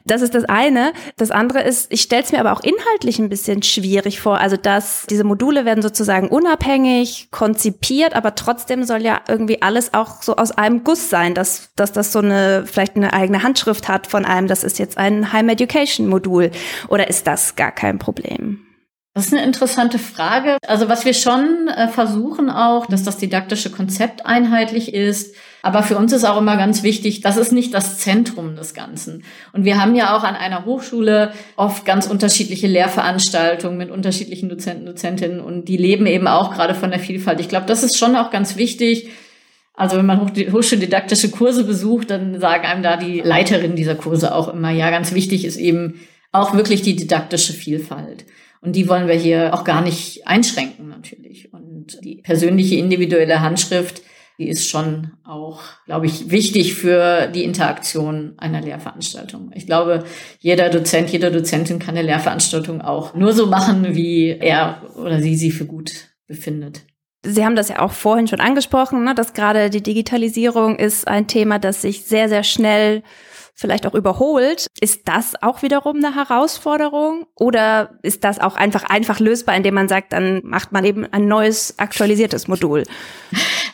Das 0.05 0.23
ist 0.23 0.35
das 0.35 0.45
eine. 0.45 0.93
Das 1.17 1.33
andere 1.33 1.63
ist, 1.63 1.93
ich 1.93 2.03
stelle 2.03 2.23
es 2.23 2.31
mir 2.31 2.39
aber 2.39 2.53
auch 2.53 2.63
inhaltlich 2.63 3.19
ein 3.19 3.29
bisschen 3.29 3.65
schwierig 3.65 4.21
vor. 4.21 4.39
Also 4.39 4.57
dass 4.57 5.07
diese 5.07 5.25
Module 5.25 5.65
werden 5.65 5.83
sozusagen 5.83 6.29
unabhängig 6.29 7.33
konzipiert, 7.33 8.15
aber 8.15 8.37
trotzdem 8.37 8.85
soll 8.85 9.03
ja 9.03 9.23
irgendwie 9.27 9.61
alles 9.61 9.93
auch 9.93 10.23
so 10.23 10.37
aus 10.37 10.53
einem 10.53 10.85
Guss 10.85 11.11
sein, 11.11 11.35
dass, 11.35 11.71
dass 11.75 11.91
das 11.91 12.13
so 12.13 12.21
eine 12.21 12.65
vielleicht 12.65 12.95
eine 12.95 13.13
eigene 13.13 13.43
Handschrift 13.43 13.89
hat 13.89 14.07
von 14.07 14.25
einem. 14.25 14.47
Das 14.47 14.63
ist 14.63 14.79
jetzt 14.79 14.99
ein 14.99 15.33
High 15.33 15.47
Education 15.49 15.86
Education-Modul 15.87 16.51
oder 16.89 17.09
ist 17.09 17.27
das 17.27 17.57
gar 17.57 17.73
kein 17.73 17.99
Problem? 17.99 18.61
Das 19.15 19.29
ist 19.29 19.33
eine 19.33 19.45
interessante 19.45 19.99
Frage. 19.99 20.59
Also 20.67 20.91
was 20.91 21.07
wir 21.07 21.15
schon 21.15 21.69
äh, 21.69 21.89
versuchen 21.89 22.51
auch, 22.51 22.85
dass 22.85 23.03
das 23.03 23.17
didaktische 23.17 23.71
Konzept 23.71 24.27
einheitlich 24.27 24.93
ist. 24.93 25.35
Aber 25.63 25.83
für 25.83 25.97
uns 25.97 26.13
ist 26.13 26.25
auch 26.25 26.37
immer 26.37 26.59
ganz 26.59 26.83
wichtig, 26.83 27.23
das 27.23 27.39
ist 27.39 27.51
nicht 27.51 27.73
das 27.73 27.99
Zentrum 27.99 28.57
des 28.57 28.75
Ganzen. 28.75 29.25
Und 29.55 29.65
wir 29.65 29.81
haben 29.81 29.95
ja 29.95 30.15
auch 30.15 30.23
an 30.23 30.37
einer 30.37 30.67
Hochschule 30.67 31.33
oft 31.57 31.87
ganz 31.87 32.07
unterschiedliche 32.07 32.67
Lehrveranstaltungen 32.67 33.79
mit 33.79 33.91
unterschiedlichen 33.91 34.51
Dozenten, 34.51 34.85
Dozentinnen 34.85 35.41
und 35.41 35.65
die 35.65 35.79
leben 35.79 36.07
eben 36.07 36.29
auch 36.29 36.53
gerade 36.53 36.75
von 36.75 36.91
der 36.91 37.01
Vielfalt. 37.01 37.41
Ich 37.41 37.49
glaube, 37.49 37.67
das 37.67 37.83
ist 37.83 37.97
schon 37.97 38.17
auch 38.17 38.31
ganz 38.31 38.57
wichtig, 38.57 39.09
also 39.77 39.99
wenn 39.99 40.07
man 40.07 40.21
hochschuldidaktische 40.21 41.31
Kurse 41.31 41.65
besucht, 41.65 42.11
dann 42.11 42.41
sagen 42.41 42.65
einem 42.65 42.83
da 42.83 42.97
die 42.97 43.21
Leiterin 43.21 43.77
dieser 43.77 43.95
Kurse 43.95 44.35
auch 44.35 44.49
immer, 44.49 44.71
ja, 44.71 44.91
ganz 44.91 45.13
wichtig 45.13 45.45
ist 45.45 45.59
eben 45.59 46.01
auch 46.33 46.55
wirklich 46.55 46.83
die 46.83 46.97
didaktische 46.97 47.53
Vielfalt. 47.53 48.25
Und 48.63 48.75
die 48.75 48.89
wollen 48.89 49.07
wir 49.07 49.15
hier 49.15 49.55
auch 49.55 49.65
gar 49.65 49.83
nicht 49.83 50.27
einschränken 50.27 50.89
natürlich. 50.89 51.53
Und 51.53 51.99
die 52.03 52.17
persönliche 52.17 52.77
individuelle 52.77 53.41
Handschrift, 53.41 54.03
die 54.39 54.49
ist 54.49 54.67
schon 54.67 55.13
auch, 55.25 55.61
glaube 55.85 56.07
ich, 56.07 56.31
wichtig 56.31 56.75
für 56.75 57.27
die 57.29 57.45
Interaktion 57.45 58.35
einer 58.39 58.63
Lehrveranstaltung. 58.63 59.51
Ich 59.55 59.67
glaube, 59.67 60.05
jeder 60.41 60.71
Dozent, 60.71 61.11
jede 61.11 61.31
Dozentin 61.31 61.79
kann 61.79 61.97
eine 61.97 62.07
Lehrveranstaltung 62.07 62.81
auch 62.81 63.15
nur 63.15 63.33
so 63.33 63.47
machen, 63.47 63.95
wie 63.95 64.29
er 64.31 64.83
oder 64.97 65.21
sie 65.21 65.37
sie 65.37 65.51
für 65.51 65.67
gut 65.67 66.09
befindet. 66.27 66.83
Sie 67.27 67.45
haben 67.45 67.57
das 67.57 67.69
ja 67.69 67.81
auch 67.81 67.93
vorhin 67.93 68.29
schon 68.29 68.41
angesprochen, 68.41 69.05
ne, 69.05 69.15
dass 69.15 69.33
gerade 69.33 69.71
die 69.71 69.83
Digitalisierung 69.83 70.77
ist 70.79 71.09
ein 71.09 71.27
Thema, 71.27 71.59
das 71.59 71.83
sich 71.83 72.05
sehr, 72.05 72.29
sehr 72.29 72.45
schnell 72.45 73.03
vielleicht 73.57 73.87
auch 73.87 73.95
überholt. 73.95 74.67
Ist 74.81 75.09
das 75.09 75.43
auch 75.43 75.63
wiederum 75.63 75.97
eine 75.97 76.15
Herausforderung 76.15 77.27
oder 77.35 77.99
ist 78.03 78.23
das 78.23 78.39
auch 78.39 78.55
einfach 78.55 78.85
einfach 78.85 79.19
lösbar, 79.19 79.57
indem 79.57 79.75
man 79.75 79.89
sagt, 79.89 80.13
dann 80.13 80.43
macht 80.45 80.73
man 80.73 80.85
eben 80.85 81.07
ein 81.11 81.27
neues 81.27 81.79
aktualisiertes 81.79 82.49
Modul? 82.49 82.85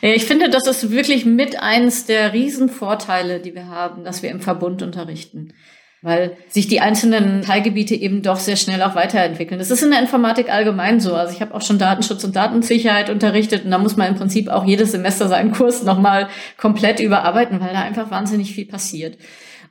Ich 0.01 0.25
finde, 0.25 0.49
das 0.49 0.67
ist 0.67 0.91
wirklich 0.91 1.25
mit 1.25 1.59
eins 1.59 2.05
der 2.05 2.33
Riesenvorteile, 2.33 3.39
die 3.39 3.55
wir 3.55 3.67
haben, 3.67 4.03
dass 4.03 4.23
wir 4.23 4.31
im 4.31 4.41
Verbund 4.41 4.81
unterrichten 4.81 5.53
weil 6.03 6.35
sich 6.49 6.67
die 6.67 6.81
einzelnen 6.81 7.41
Teilgebiete 7.41 7.95
eben 7.95 8.21
doch 8.21 8.37
sehr 8.37 8.57
schnell 8.57 8.83
auch 8.83 8.93
weiterentwickeln. 8.93 9.57
Das 9.57 9.71
ist 9.71 9.81
in 9.81 9.89
der 9.89 10.01
Informatik 10.01 10.53
allgemein 10.53 10.99
so. 10.99 11.15
Also 11.15 11.33
ich 11.33 11.41
habe 11.41 11.55
auch 11.55 11.61
schon 11.61 11.79
Datenschutz 11.79 12.23
und 12.25 12.35
Datensicherheit 12.35 13.09
unterrichtet 13.09 13.63
und 13.63 13.71
da 13.71 13.77
muss 13.77 13.95
man 13.95 14.09
im 14.09 14.15
Prinzip 14.15 14.49
auch 14.49 14.65
jedes 14.65 14.91
Semester 14.91 15.29
seinen 15.29 15.53
Kurs 15.53 15.83
nochmal 15.83 16.27
komplett 16.57 16.99
überarbeiten, 16.99 17.61
weil 17.61 17.73
da 17.73 17.81
einfach 17.81 18.11
wahnsinnig 18.11 18.53
viel 18.53 18.65
passiert. 18.65 19.17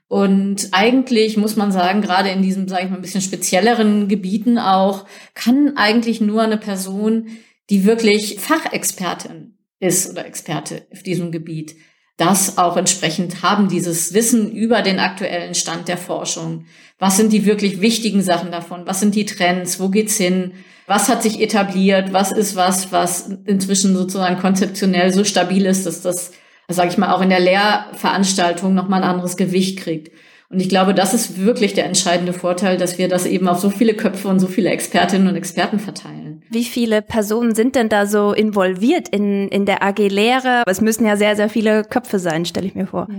Und 0.09 0.69
eigentlich 0.73 1.37
muss 1.37 1.57
man 1.57 1.71
sagen, 1.71 2.01
gerade 2.01 2.31
in 2.31 2.43
diesem, 2.43 2.67
sage 2.67 2.85
ich 2.85 2.91
mal, 2.91 2.97
ein 2.97 3.03
bisschen 3.03 3.21
spezielleren 3.21 4.09
Gebieten 4.09 4.59
auch, 4.59 5.07
kann 5.35 5.75
eigentlich 5.77 6.23
nur 6.23 6.43
eine 6.43 6.59
Person, 6.59 7.29
die 7.69 7.85
wirklich 7.85 8.41
Fachexpertin 8.41 9.59
ist 9.81 10.11
oder 10.11 10.27
Experte 10.27 10.87
auf 10.93 11.03
diesem 11.03 11.31
Gebiet, 11.31 11.75
das 12.17 12.59
auch 12.59 12.77
entsprechend 12.77 13.43
haben, 13.43 13.69
dieses 13.69 14.15
Wissen 14.15 14.53
über 14.53 14.83
den 14.83 14.99
aktuellen 14.99 15.55
Stand 15.55 15.89
der 15.89 15.97
Forschung. 15.97 16.67
Was 16.99 17.17
sind 17.17 17.33
die 17.33 17.47
wirklich 17.47 17.81
wichtigen 17.81 18.23
Sachen 18.23 18.53
davon? 18.53 18.87
Was 18.87 19.01
sind 19.01 19.15
die 19.15 19.27
Trends? 19.27 19.81
Wo 19.81 19.89
geht's 19.89 20.17
hin? 20.17 20.53
Was 20.87 21.09
hat 21.09 21.23
sich 21.23 21.41
etabliert? 21.41 22.13
Was 22.13 22.33
ist 22.33 22.55
was, 22.55 22.93
was 22.93 23.29
inzwischen 23.47 23.97
sozusagen 23.97 24.39
konzeptionell 24.39 25.13
so 25.13 25.25
stabil 25.25 25.65
ist, 25.65 25.87
dass 25.87 26.03
das, 26.03 26.33
sage 26.69 26.91
ich 26.91 26.99
mal, 26.99 27.13
auch 27.13 27.23
in 27.23 27.31
der 27.31 27.41
Lehrveranstaltung 27.41 28.75
nochmal 28.75 29.03
ein 29.03 29.09
anderes 29.09 29.37
Gewicht 29.37 29.79
kriegt? 29.79 30.13
Und 30.53 30.61
ich 30.61 30.69
glaube, 30.69 30.93
das 30.93 31.15
ist 31.15 31.39
wirklich 31.39 31.73
der 31.73 31.87
entscheidende 31.87 32.35
Vorteil, 32.35 32.77
dass 32.77 32.99
wir 32.99 33.09
das 33.09 33.25
eben 33.25 33.49
auf 33.49 33.59
so 33.59 33.71
viele 33.71 33.95
Köpfe 33.95 34.29
und 34.29 34.39
so 34.39 34.47
viele 34.47 34.69
Expertinnen 34.69 35.27
und 35.27 35.35
Experten 35.35 35.79
verteilen. 35.79 36.43
Wie 36.51 36.65
viele 36.65 37.01
Personen 37.01 37.55
sind 37.55 37.75
denn 37.75 37.89
da 37.89 38.05
so 38.05 38.35
involviert 38.35 39.09
in, 39.09 39.49
in 39.49 39.65
der 39.65 39.83
AG 39.83 39.97
Lehre? 39.97 40.63
Es 40.67 40.83
müssen 40.83 41.07
ja 41.07 41.17
sehr, 41.17 41.37
sehr 41.37 41.49
viele 41.49 41.85
Köpfe 41.85 42.19
sein, 42.19 42.45
stelle 42.45 42.67
ich 42.67 42.75
mir 42.75 42.87
vor. 42.87 43.09
Ja. 43.11 43.17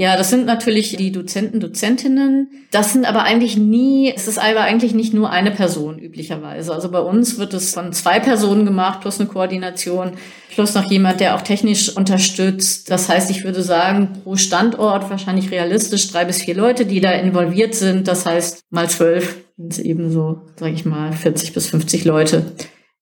Ja, 0.00 0.16
das 0.16 0.30
sind 0.30 0.46
natürlich 0.46 0.94
die 0.96 1.10
Dozenten, 1.10 1.58
Dozentinnen. 1.58 2.50
Das 2.70 2.92
sind 2.92 3.04
aber 3.04 3.24
eigentlich 3.24 3.56
nie, 3.56 4.12
es 4.14 4.28
ist 4.28 4.38
aber 4.38 4.60
eigentlich 4.60 4.94
nicht 4.94 5.12
nur 5.12 5.30
eine 5.30 5.50
Person 5.50 5.98
üblicherweise. 5.98 6.72
Also 6.72 6.88
bei 6.92 7.00
uns 7.00 7.36
wird 7.36 7.52
es 7.52 7.74
von 7.74 7.92
zwei 7.92 8.20
Personen 8.20 8.64
gemacht, 8.64 9.00
plus 9.00 9.18
eine 9.18 9.28
Koordination, 9.28 10.12
plus 10.54 10.76
noch 10.76 10.88
jemand, 10.88 11.18
der 11.18 11.34
auch 11.34 11.42
technisch 11.42 11.96
unterstützt. 11.96 12.92
Das 12.92 13.08
heißt, 13.08 13.28
ich 13.32 13.42
würde 13.42 13.60
sagen, 13.64 14.20
pro 14.22 14.36
Standort 14.36 15.10
wahrscheinlich 15.10 15.50
realistisch 15.50 16.06
drei 16.12 16.24
bis 16.24 16.42
vier 16.42 16.54
Leute, 16.54 16.86
die 16.86 17.00
da 17.00 17.10
involviert 17.10 17.74
sind. 17.74 18.06
Das 18.06 18.24
heißt, 18.24 18.66
mal 18.70 18.88
zwölf 18.88 19.38
sind 19.56 19.72
es 19.72 19.78
eben 19.80 20.12
so, 20.12 20.42
sage 20.54 20.74
ich 20.74 20.84
mal, 20.84 21.10
40 21.10 21.54
bis 21.54 21.66
50 21.66 22.04
Leute, 22.04 22.44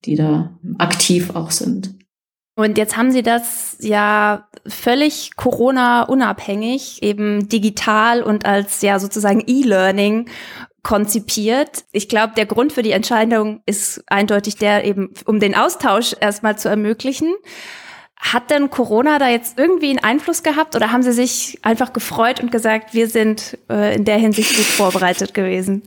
die 0.07 0.15
da 0.15 0.59
aktiv 0.79 1.37
auch 1.37 1.51
sind. 1.51 1.96
Und 2.57 2.79
jetzt 2.79 2.97
haben 2.97 3.13
Sie 3.13 3.23
das 3.23 3.77
ja 3.81 4.49
völlig 4.67 5.37
Corona-unabhängig, 5.37 7.03
eben 7.03 7.51
digital 7.51 8.23
und 8.23 8.47
als 8.47 8.81
ja 8.81 8.99
sozusagen 8.99 9.45
E-Learning 9.47 10.31
konzipiert. 10.83 11.85
Ich 11.93 12.09
glaube, 12.09 12.33
der 12.35 12.47
Grund 12.47 12.73
für 12.73 12.83
die 12.83 12.93
Entscheidung 12.93 13.61
ist 13.67 14.03
eindeutig 14.07 14.57
der 14.57 14.85
eben, 14.85 15.13
um 15.27 15.39
den 15.39 15.55
Austausch 15.55 16.17
erstmal 16.19 16.57
zu 16.57 16.71
ermöglichen. 16.71 17.35
Hat 18.19 18.49
denn 18.51 18.71
Corona 18.71 19.19
da 19.19 19.29
jetzt 19.29 19.59
irgendwie 19.59 19.91
einen 19.91 19.99
Einfluss 19.99 20.43
gehabt 20.43 20.75
oder 20.75 20.93
haben 20.93 21.03
Sie 21.03 21.13
sich 21.13 21.59
einfach 21.61 21.93
gefreut 21.93 22.41
und 22.41 22.51
gesagt, 22.51 22.95
wir 22.95 23.09
sind 23.09 23.59
äh, 23.69 23.97
in 23.97 24.07
der 24.07 24.17
Hinsicht 24.17 24.57
gut 24.57 24.65
vorbereitet 24.65 25.35
gewesen? 25.35 25.83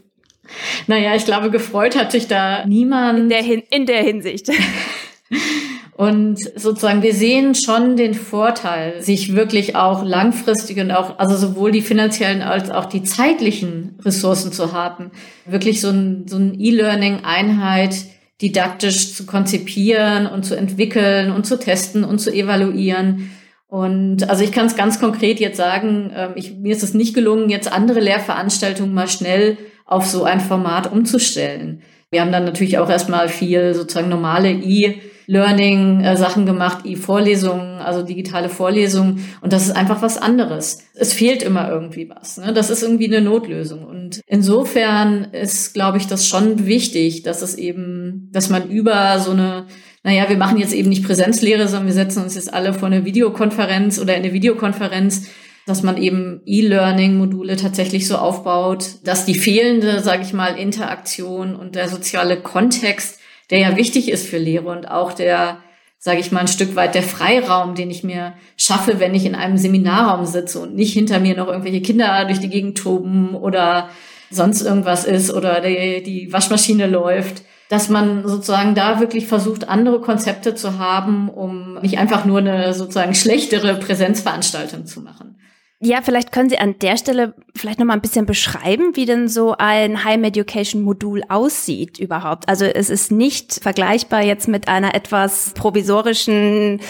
Naja, 0.85 1.15
ich 1.15 1.25
glaube, 1.25 1.49
gefreut 1.49 1.97
hat 1.97 2.11
sich 2.11 2.27
da 2.27 2.63
niemand. 2.67 3.17
In 3.17 3.29
der, 3.29 3.41
Hin 3.41 3.63
in 3.71 3.87
der 3.87 4.03
Hinsicht. 4.03 4.51
Und 5.99 6.39
sozusagen, 6.55 7.03
wir 7.03 7.13
sehen 7.13 7.55
schon 7.55 7.97
den 7.97 8.13
Vorteil, 8.13 9.01
sich 9.01 9.35
wirklich 9.35 9.75
auch 9.75 10.01
langfristig 10.01 10.79
und 10.79 10.91
auch, 10.91 11.19
also 11.19 11.35
sowohl 11.35 11.73
die 11.73 11.81
finanziellen 11.81 12.41
als 12.41 12.71
auch 12.71 12.85
die 12.85 13.03
zeitlichen 13.03 13.99
Ressourcen 14.05 14.53
zu 14.53 14.71
haben, 14.71 15.11
wirklich 15.45 15.81
so 15.81 15.89
ein, 15.89 16.25
so 16.25 16.37
ein 16.37 16.57
E-Learning-Einheit 16.57 17.97
didaktisch 18.41 19.13
zu 19.13 19.25
konzipieren 19.25 20.25
und 20.25 20.45
zu 20.45 20.55
entwickeln 20.55 21.33
und 21.33 21.45
zu 21.45 21.59
testen 21.59 22.05
und 22.05 22.19
zu 22.19 22.31
evaluieren. 22.31 23.31
Und 23.67 24.29
also 24.29 24.41
ich 24.45 24.53
kann 24.53 24.67
es 24.67 24.77
ganz 24.77 25.01
konkret 25.01 25.41
jetzt 25.41 25.57
sagen, 25.57 26.13
ähm, 26.15 26.31
ich, 26.35 26.55
mir 26.55 26.71
ist 26.71 26.83
es 26.83 26.93
nicht 26.93 27.13
gelungen, 27.13 27.49
jetzt 27.49 27.69
andere 27.69 27.99
Lehrveranstaltungen 27.99 28.93
mal 28.93 29.09
schnell 29.09 29.57
auf 29.85 30.05
so 30.05 30.23
ein 30.23 30.39
Format 30.39 30.89
umzustellen. 30.89 31.81
Wir 32.09 32.21
haben 32.21 32.31
dann 32.31 32.45
natürlich 32.45 32.77
auch 32.77 32.89
erstmal 32.89 33.27
viel 33.27 33.73
sozusagen 33.73 34.07
normale 34.07 34.49
E- 34.49 35.01
Learning-Sachen 35.29 36.47
gemacht, 36.47 36.85
E-Vorlesungen, 36.85 37.77
also 37.77 38.01
digitale 38.01 38.49
Vorlesungen. 38.49 39.23
Und 39.41 39.53
das 39.53 39.67
ist 39.67 39.75
einfach 39.75 40.01
was 40.01 40.17
anderes. 40.17 40.79
Es 40.95 41.13
fehlt 41.13 41.43
immer 41.43 41.69
irgendwie 41.69 42.09
was. 42.09 42.37
Ne? 42.37 42.51
Das 42.51 42.71
ist 42.71 42.81
irgendwie 42.81 43.05
eine 43.05 43.21
Notlösung. 43.21 43.85
Und 43.85 44.21
insofern 44.25 45.25
ist, 45.25 45.75
glaube 45.75 45.99
ich, 45.99 46.07
das 46.07 46.27
schon 46.27 46.65
wichtig, 46.65 47.21
dass 47.21 47.43
es 47.43 47.53
eben, 47.55 48.29
dass 48.31 48.49
man 48.49 48.69
über 48.69 49.19
so 49.19 49.31
eine 49.31 49.67
naja, 50.01 50.29
wir 50.29 50.37
machen 50.37 50.57
jetzt 50.57 50.73
eben 50.73 50.87
nicht 50.87 51.05
Präsenzlehre, 51.05 51.67
sondern 51.67 51.87
wir 51.87 51.93
setzen 51.93 52.23
uns 52.23 52.35
jetzt 52.35 52.53
alle 52.53 52.73
vor 52.73 52.87
eine 52.87 53.03
Videokonferenz 53.03 53.99
oder 53.99 54.15
in 54.15 54.23
eine 54.23 54.31
Videokonferenz, 54.31 55.27
dass 55.67 55.83
man 55.83 55.97
eben 55.97 56.41
E-Learning-Module 56.45 57.57
tatsächlich 57.57 58.07
so 58.07 58.15
aufbaut, 58.15 58.85
dass 59.03 59.25
die 59.25 59.35
fehlende, 59.35 59.99
sage 59.99 60.23
ich 60.23 60.31
mal, 60.31 60.57
Interaktion 60.57 61.53
und 61.53 61.75
der 61.75 61.89
soziale 61.89 62.41
Kontext 62.41 63.18
der 63.49 63.59
ja 63.59 63.77
wichtig 63.77 64.09
ist 64.09 64.27
für 64.27 64.37
Lehre 64.37 64.69
und 64.69 64.89
auch 64.89 65.13
der, 65.13 65.57
sage 65.97 66.19
ich 66.19 66.31
mal, 66.31 66.41
ein 66.41 66.47
Stück 66.47 66.75
weit 66.75 66.95
der 66.95 67.03
Freiraum, 67.03 67.75
den 67.75 67.89
ich 67.89 68.03
mir 68.03 68.33
schaffe, 68.57 68.99
wenn 68.99 69.15
ich 69.15 69.25
in 69.25 69.35
einem 69.35 69.57
Seminarraum 69.57 70.25
sitze 70.25 70.59
und 70.59 70.75
nicht 70.75 70.93
hinter 70.93 71.19
mir 71.19 71.35
noch 71.35 71.47
irgendwelche 71.47 71.81
Kinder 71.81 72.25
durch 72.25 72.39
die 72.39 72.49
Gegend 72.49 72.77
toben 72.77 73.35
oder 73.35 73.89
sonst 74.29 74.61
irgendwas 74.61 75.05
ist 75.05 75.33
oder 75.33 75.61
die, 75.61 76.03
die 76.03 76.31
Waschmaschine 76.31 76.87
läuft, 76.87 77.43
dass 77.69 77.89
man 77.89 78.27
sozusagen 78.27 78.75
da 78.75 78.99
wirklich 78.99 79.27
versucht, 79.27 79.69
andere 79.69 80.01
Konzepte 80.01 80.55
zu 80.55 80.79
haben, 80.79 81.29
um 81.29 81.79
nicht 81.81 81.99
einfach 81.99 82.25
nur 82.25 82.39
eine 82.39 82.73
sozusagen 82.73 83.13
schlechtere 83.13 83.75
Präsenzveranstaltung 83.75 84.85
zu 84.85 85.01
machen. 85.01 85.37
Ja, 85.81 86.01
vielleicht 86.01 86.33
können 86.33 86.49
Sie 86.49 86.57
an 86.57 86.75
der 86.79 86.97
Stelle 86.97 87.33
vielleicht 87.55 87.79
noch 87.79 87.85
mal 87.85 87.93
ein 87.93 88.01
bisschen 88.01 88.25
beschreiben, 88.25 88.97
wie 88.97 89.05
denn 89.05 89.29
so 89.29 89.55
ein 89.57 90.03
High 90.03 90.21
Education 90.21 90.81
Modul 90.81 91.23
aussieht 91.29 91.99
überhaupt. 91.99 92.49
Also 92.49 92.65
es 92.65 92.89
ist 92.89 93.13
nicht 93.13 93.59
vergleichbar 93.61 94.21
jetzt 94.21 94.49
mit 94.49 94.67
einer 94.67 94.93
etwas 94.93 95.53
provisorischen 95.53 96.81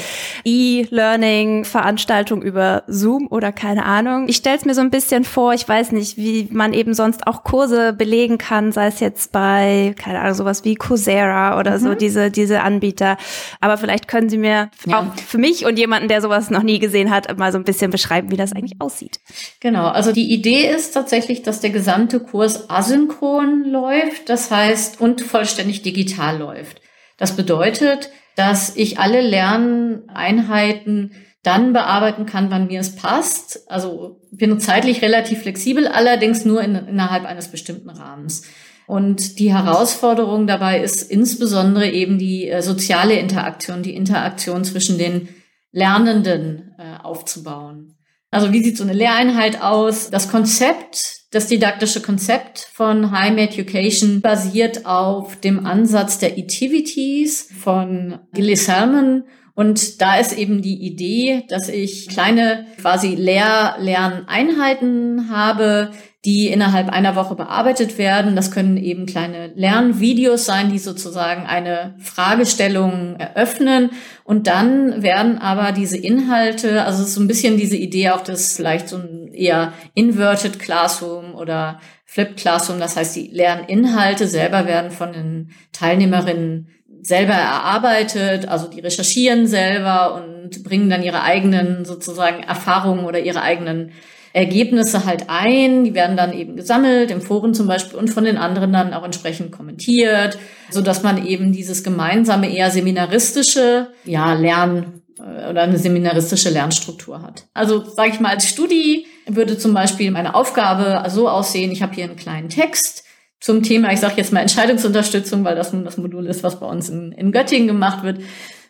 E-Learning 0.43 1.65
Veranstaltung 1.65 2.41
über 2.41 2.83
Zoom 2.87 3.27
oder 3.29 3.51
keine 3.51 3.85
Ahnung. 3.85 4.27
Ich 4.27 4.37
stelle 4.37 4.57
es 4.57 4.65
mir 4.65 4.73
so 4.73 4.81
ein 4.81 4.89
bisschen 4.89 5.23
vor, 5.23 5.53
ich 5.53 5.69
weiß 5.69 5.91
nicht, 5.91 6.17
wie 6.17 6.47
man 6.51 6.73
eben 6.73 6.95
sonst 6.95 7.27
auch 7.27 7.43
Kurse 7.43 7.93
belegen 7.93 8.39
kann, 8.39 8.71
sei 8.71 8.87
es 8.87 8.99
jetzt 8.99 9.31
bei 9.31 9.93
keine 9.99 10.19
Ahnung 10.19 10.33
sowas 10.33 10.65
wie 10.65 10.73
Coursera 10.73 11.59
oder 11.59 11.77
mhm. 11.77 11.83
so 11.83 11.93
diese 11.93 12.31
diese 12.31 12.61
Anbieter. 12.61 13.17
Aber 13.59 13.77
vielleicht 13.77 14.07
können 14.07 14.29
Sie 14.29 14.39
mir 14.39 14.71
ja. 14.87 14.99
auch 14.99 15.19
für 15.21 15.37
mich 15.37 15.67
und 15.67 15.77
jemanden, 15.77 16.07
der 16.07 16.21
sowas 16.21 16.49
noch 16.49 16.63
nie 16.63 16.79
gesehen 16.79 17.11
hat, 17.11 17.37
mal 17.37 17.51
so 17.51 17.59
ein 17.59 17.63
bisschen 17.63 17.91
beschreiben, 17.91 18.31
wie 18.31 18.37
das 18.37 18.51
eigentlich 18.53 18.78
aussieht. 18.79 19.19
Genau, 19.59 19.87
also 19.87 20.11
die 20.11 20.33
Idee 20.33 20.67
ist 20.69 20.93
tatsächlich, 20.93 21.43
dass 21.43 21.61
der 21.61 21.69
gesamte 21.69 22.19
Kurs 22.19 22.69
asynchron 22.69 23.65
läuft, 23.65 24.29
das 24.29 24.49
heißt 24.49 24.99
und 24.99 25.21
vollständig 25.21 25.81
digital 25.81 26.37
läuft. 26.37 26.81
Das 27.17 27.35
bedeutet, 27.35 28.09
dass 28.35 28.75
ich 28.75 28.99
alle 28.99 29.21
Lerneinheiten 29.21 31.11
dann 31.43 31.73
bearbeiten 31.73 32.25
kann, 32.25 32.51
wann 32.51 32.67
mir 32.67 32.79
es 32.79 32.95
passt. 32.95 33.69
Also 33.69 34.21
bin 34.31 34.59
zeitlich 34.59 35.01
relativ 35.01 35.41
flexibel, 35.41 35.87
allerdings 35.87 36.45
nur 36.45 36.61
in, 36.61 36.75
innerhalb 36.75 37.25
eines 37.25 37.49
bestimmten 37.49 37.89
Rahmens. 37.89 38.43
Und 38.87 39.39
die 39.39 39.53
Herausforderung 39.53 40.47
dabei 40.47 40.81
ist 40.81 41.03
insbesondere 41.03 41.89
eben 41.89 42.17
die 42.17 42.49
äh, 42.49 42.61
soziale 42.61 43.19
Interaktion, 43.19 43.83
die 43.83 43.95
Interaktion 43.95 44.63
zwischen 44.63 44.97
den 44.97 45.29
Lernenden 45.71 46.73
äh, 46.79 47.03
aufzubauen. 47.03 47.98
Also 48.31 48.51
wie 48.51 48.63
sieht 48.63 48.77
so 48.77 48.83
eine 48.83 48.93
Lehreinheit 48.93 49.61
aus? 49.61 50.09
Das 50.09 50.29
Konzept, 50.29 51.21
das 51.31 51.47
didaktische 51.47 52.01
Konzept 52.01 52.59
von 52.73 53.11
High 53.11 53.37
Education 53.37 54.21
basiert 54.21 54.85
auf 54.85 55.35
dem 55.39 55.65
Ansatz 55.65 56.19
der 56.19 56.37
Activities 56.37 57.49
von 57.59 58.19
Gilly 58.33 58.55
Salmon. 58.55 59.23
Und 59.59 59.99
da 59.99 60.15
ist 60.15 60.37
eben 60.37 60.61
die 60.61 60.85
Idee, 60.85 61.43
dass 61.49 61.67
ich 61.67 62.07
kleine 62.07 62.65
quasi 62.79 63.15
Lehr 63.15 63.75
Lerneinheiten 63.77 65.29
habe, 65.29 65.91
die 66.23 66.47
innerhalb 66.47 66.87
einer 66.87 67.17
Woche 67.17 67.35
bearbeitet 67.35 67.97
werden. 67.97 68.37
Das 68.37 68.51
können 68.51 68.77
eben 68.77 69.05
kleine 69.05 69.51
Lernvideos 69.55 70.45
sein, 70.45 70.71
die 70.71 70.79
sozusagen 70.79 71.45
eine 71.45 71.95
Fragestellung 71.99 73.17
eröffnen. 73.17 73.89
Und 74.23 74.47
dann 74.47 75.03
werden 75.03 75.39
aber 75.39 75.73
diese 75.73 75.97
Inhalte, 75.97 76.85
also 76.85 77.03
so 77.03 77.19
ein 77.19 77.27
bisschen 77.27 77.57
diese 77.57 77.75
Idee 77.75 78.11
auch 78.11 78.21
des 78.21 78.55
vielleicht 78.55 78.87
so 78.87 78.95
ein 78.95 79.33
eher 79.33 79.73
inverted 79.93 80.57
Classroom 80.59 81.35
oder 81.35 81.81
Flipped 82.05 82.37
Classroom. 82.37 82.79
Das 82.79 82.95
heißt, 82.95 83.13
die 83.13 83.27
Lerninhalte 83.27 84.25
selber 84.25 84.65
werden 84.65 84.91
von 84.91 85.11
den 85.11 85.51
Teilnehmerinnen 85.73 86.69
selber 87.01 87.33
erarbeitet, 87.33 88.47
also 88.47 88.67
die 88.67 88.79
recherchieren 88.79 89.47
selber 89.47 90.15
und 90.15 90.63
bringen 90.63 90.89
dann 90.89 91.03
ihre 91.03 91.23
eigenen 91.23 91.85
sozusagen 91.85 92.43
Erfahrungen 92.43 93.05
oder 93.05 93.19
ihre 93.19 93.41
eigenen 93.41 93.91
Ergebnisse 94.33 95.05
halt 95.05 95.25
ein. 95.27 95.83
Die 95.83 95.93
werden 95.93 96.17
dann 96.17 96.33
eben 96.33 96.55
gesammelt 96.55 97.11
im 97.11 97.21
Foren 97.21 97.53
zum 97.53 97.67
Beispiel 97.67 97.97
und 97.97 98.09
von 98.09 98.23
den 98.23 98.37
anderen 98.37 98.71
dann 98.73 98.93
auch 98.93 99.03
entsprechend 99.03 99.51
kommentiert, 99.51 100.37
so 100.69 100.81
dass 100.81 101.03
man 101.03 101.25
eben 101.25 101.51
dieses 101.51 101.83
gemeinsame 101.83 102.53
eher 102.53 102.69
seminaristische 102.69 103.87
ja 104.05 104.33
Lern 104.33 105.01
äh, 105.17 105.49
oder 105.49 105.63
eine 105.63 105.77
seminaristische 105.77 106.49
Lernstruktur 106.49 107.21
hat. 107.21 107.45
Also 107.53 107.83
sage 107.83 108.11
ich 108.13 108.19
mal 108.19 108.33
als 108.33 108.47
Studi 108.47 109.07
würde 109.27 109.57
zum 109.57 109.73
Beispiel 109.73 110.11
meine 110.11 110.35
Aufgabe 110.35 111.03
so 111.09 111.29
aussehen: 111.29 111.71
Ich 111.71 111.81
habe 111.81 111.95
hier 111.95 112.05
einen 112.05 112.15
kleinen 112.15 112.49
Text 112.49 113.03
zum 113.39 113.63
Thema, 113.63 113.91
ich 113.93 113.99
sage 113.99 114.15
jetzt 114.17 114.33
mal 114.33 114.41
Entscheidungsunterstützung, 114.41 115.43
weil 115.43 115.55
das 115.55 115.73
nun 115.73 115.85
das 115.85 115.97
Modul 115.97 116.25
ist, 116.25 116.43
was 116.43 116.59
bei 116.59 116.65
uns 116.65 116.89
in, 116.89 117.11
in 117.13 117.31
Göttingen 117.31 117.67
gemacht 117.67 118.03
wird 118.03 118.19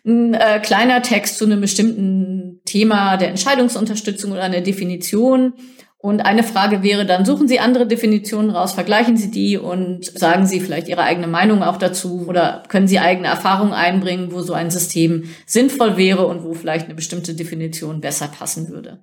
ein 0.04 0.34
äh, 0.34 0.60
kleiner 0.60 1.02
Text 1.02 1.38
zu 1.38 1.44
einem 1.44 1.60
bestimmten 1.60 2.60
Thema 2.64 3.16
der 3.16 3.28
Entscheidungsunterstützung 3.28 4.32
oder 4.32 4.42
eine 4.42 4.62
Definition. 4.62 5.54
Und 5.98 6.20
eine 6.20 6.42
Frage 6.42 6.82
wäre 6.82 7.04
dann, 7.04 7.26
suchen 7.26 7.46
Sie 7.46 7.60
andere 7.60 7.86
Definitionen 7.86 8.48
raus, 8.48 8.72
vergleichen 8.72 9.18
Sie 9.18 9.30
die 9.30 9.58
und 9.58 10.06
sagen 10.06 10.46
Sie 10.46 10.60
vielleicht 10.60 10.88
Ihre 10.88 11.02
eigene 11.02 11.26
Meinung 11.26 11.62
auch 11.62 11.76
dazu 11.76 12.24
oder 12.26 12.62
können 12.68 12.88
Sie 12.88 12.98
eigene 12.98 13.28
Erfahrungen 13.28 13.74
einbringen, 13.74 14.32
wo 14.32 14.40
so 14.40 14.54
ein 14.54 14.70
System 14.70 15.24
sinnvoll 15.44 15.98
wäre 15.98 16.26
und 16.26 16.42
wo 16.42 16.54
vielleicht 16.54 16.86
eine 16.86 16.94
bestimmte 16.94 17.34
Definition 17.34 18.00
besser 18.00 18.28
passen 18.28 18.70
würde. 18.70 19.00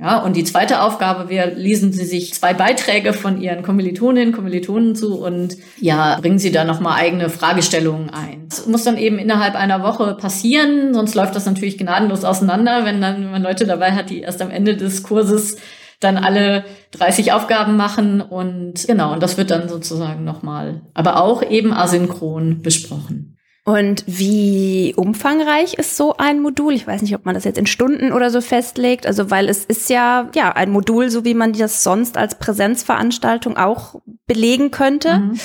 Ja, 0.00 0.18
und 0.18 0.36
die 0.36 0.44
zweite 0.44 0.82
Aufgabe 0.82 1.28
wäre, 1.28 1.50
lesen 1.54 1.92
Sie 1.92 2.04
sich 2.04 2.32
zwei 2.32 2.54
Beiträge 2.54 3.12
von 3.12 3.40
Ihren 3.40 3.64
Kommilitoninnen, 3.64 4.32
Kommilitonen 4.32 4.94
zu 4.94 5.18
und 5.20 5.56
ja, 5.80 6.20
bringen 6.20 6.38
Sie 6.38 6.52
da 6.52 6.62
nochmal 6.62 7.00
eigene 7.00 7.28
Fragestellungen 7.28 8.10
ein. 8.10 8.46
Das 8.48 8.66
muss 8.68 8.84
dann 8.84 8.96
eben 8.96 9.18
innerhalb 9.18 9.56
einer 9.56 9.82
Woche 9.82 10.14
passieren, 10.14 10.94
sonst 10.94 11.16
läuft 11.16 11.34
das 11.34 11.46
natürlich 11.46 11.78
gnadenlos 11.78 12.24
auseinander, 12.24 12.84
wenn 12.84 13.00
dann 13.00 13.24
wenn 13.24 13.32
man 13.32 13.42
Leute 13.42 13.66
dabei 13.66 13.90
hat, 13.92 14.10
die 14.10 14.20
erst 14.20 14.40
am 14.40 14.52
Ende 14.52 14.76
des 14.76 15.02
Kurses 15.02 15.56
dann 15.98 16.16
alle 16.16 16.64
30 16.92 17.32
Aufgaben 17.32 17.76
machen 17.76 18.20
und 18.20 18.86
genau, 18.86 19.12
und 19.12 19.20
das 19.20 19.36
wird 19.36 19.50
dann 19.50 19.68
sozusagen 19.68 20.22
nochmal, 20.22 20.82
aber 20.94 21.20
auch 21.20 21.42
eben 21.42 21.72
asynchron 21.72 22.62
besprochen. 22.62 23.27
Und 23.68 24.02
wie 24.06 24.94
umfangreich 24.96 25.74
ist 25.74 25.98
so 25.98 26.16
ein 26.16 26.40
Modul? 26.40 26.72
Ich 26.72 26.86
weiß 26.86 27.02
nicht, 27.02 27.14
ob 27.14 27.26
man 27.26 27.34
das 27.34 27.44
jetzt 27.44 27.58
in 27.58 27.66
Stunden 27.66 28.14
oder 28.14 28.30
so 28.30 28.40
festlegt. 28.40 29.06
Also, 29.06 29.30
weil 29.30 29.46
es 29.50 29.66
ist 29.66 29.90
ja, 29.90 30.30
ja, 30.34 30.52
ein 30.52 30.70
Modul, 30.70 31.10
so 31.10 31.26
wie 31.26 31.34
man 31.34 31.52
das 31.52 31.82
sonst 31.82 32.16
als 32.16 32.36
Präsenzveranstaltung 32.36 33.58
auch 33.58 33.96
belegen 34.26 34.70
könnte. 34.70 35.18
Mhm. 35.18 35.40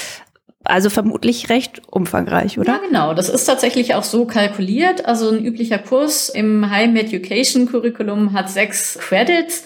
Also 0.64 0.90
vermutlich 0.90 1.50
recht 1.50 1.82
umfangreich, 1.92 2.58
oder? 2.58 2.76
Ja, 2.76 2.80
genau. 2.88 3.14
Das 3.14 3.28
ist 3.28 3.44
tatsächlich 3.44 3.94
auch 3.94 4.06
so 4.06 4.24
kalkuliert. 4.24 5.06
Also 5.06 5.28
ein 5.28 5.44
üblicher 5.44 5.80
Kurs 5.80 6.30
im 6.30 6.70
High 6.70 6.96
Education 6.96 7.66
Curriculum 7.70 8.32
hat 8.32 8.50
sechs 8.50 8.98
Credits. 9.02 9.66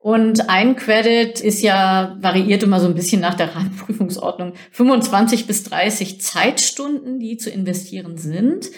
Und 0.00 0.48
ein 0.48 0.76
Credit 0.76 1.40
ist 1.40 1.60
ja, 1.60 2.16
variiert 2.20 2.62
immer 2.62 2.78
so 2.78 2.86
ein 2.86 2.94
bisschen 2.94 3.20
nach 3.20 3.34
der 3.34 3.54
Rahmenprüfungsordnung, 3.54 4.54
25 4.70 5.46
bis 5.46 5.64
30 5.64 6.20
Zeitstunden, 6.20 7.18
die 7.18 7.36
zu 7.36 7.50
investieren 7.50 8.16
sind 8.16 8.68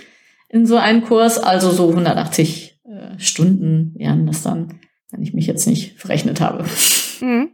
in 0.48 0.66
so 0.66 0.76
einen 0.76 1.04
Kurs. 1.04 1.38
Also 1.38 1.70
so 1.70 1.88
180 1.90 2.80
äh, 2.84 3.18
Stunden 3.18 3.94
wären 3.96 4.26
das 4.26 4.42
dann, 4.42 4.80
wenn 5.10 5.22
ich 5.22 5.34
mich 5.34 5.46
jetzt 5.46 5.66
nicht 5.66 5.98
verrechnet 5.98 6.40
habe. 6.40 6.64
Mhm. 7.20 7.50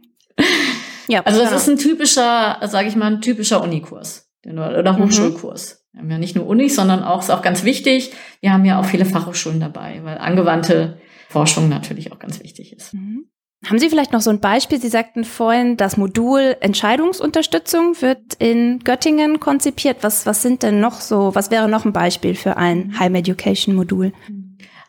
Ja, 1.09 1.21
also 1.23 1.39
das 1.39 1.49
genau. 1.49 1.61
ist 1.61 1.69
ein 1.69 1.77
typischer, 1.77 2.59
sage 2.67 2.87
ich 2.87 2.95
mal, 2.95 3.11
ein 3.13 3.21
typischer 3.21 3.61
Unikurs 3.63 4.29
oder 4.45 4.93
mhm. 4.93 5.03
Hochschulkurs. 5.03 5.85
Wir 5.91 6.01
haben 6.01 6.11
ja 6.11 6.17
nicht 6.17 6.35
nur 6.35 6.47
Unis, 6.47 6.75
sondern 6.75 7.03
auch, 7.03 7.21
ist 7.21 7.31
auch 7.31 7.41
ganz 7.41 7.63
wichtig, 7.63 8.11
wir 8.39 8.53
haben 8.53 8.65
ja 8.65 8.79
auch 8.79 8.85
viele 8.85 9.05
Fachhochschulen 9.05 9.59
dabei, 9.59 10.01
weil 10.03 10.17
angewandte 10.17 10.99
Forschung 11.29 11.69
natürlich 11.69 12.11
auch 12.11 12.19
ganz 12.19 12.41
wichtig 12.41 12.73
ist. 12.73 12.93
Mhm. 12.93 13.29
Haben 13.65 13.79
Sie 13.79 13.89
vielleicht 13.89 14.13
noch 14.13 14.21
so 14.21 14.29
ein 14.29 14.39
Beispiel? 14.39 14.79
Sie 14.79 14.87
sagten 14.87 15.23
vorhin, 15.23 15.77
das 15.77 15.97
Modul 15.97 16.55
Entscheidungsunterstützung 16.59 18.01
wird 18.01 18.35
in 18.37 18.79
Göttingen 18.79 19.39
konzipiert. 19.39 19.97
Was, 20.01 20.25
was 20.25 20.41
sind 20.43 20.61
denn 20.61 20.79
noch 20.79 21.01
so, 21.01 21.33
was 21.33 21.49
wäre 21.49 21.67
noch 21.67 21.83
ein 21.83 21.91
Beispiel 21.91 22.35
für 22.35 22.55
ein 22.57 22.97
High 22.99 23.13
Education 23.13 23.75
Modul? 23.75 24.13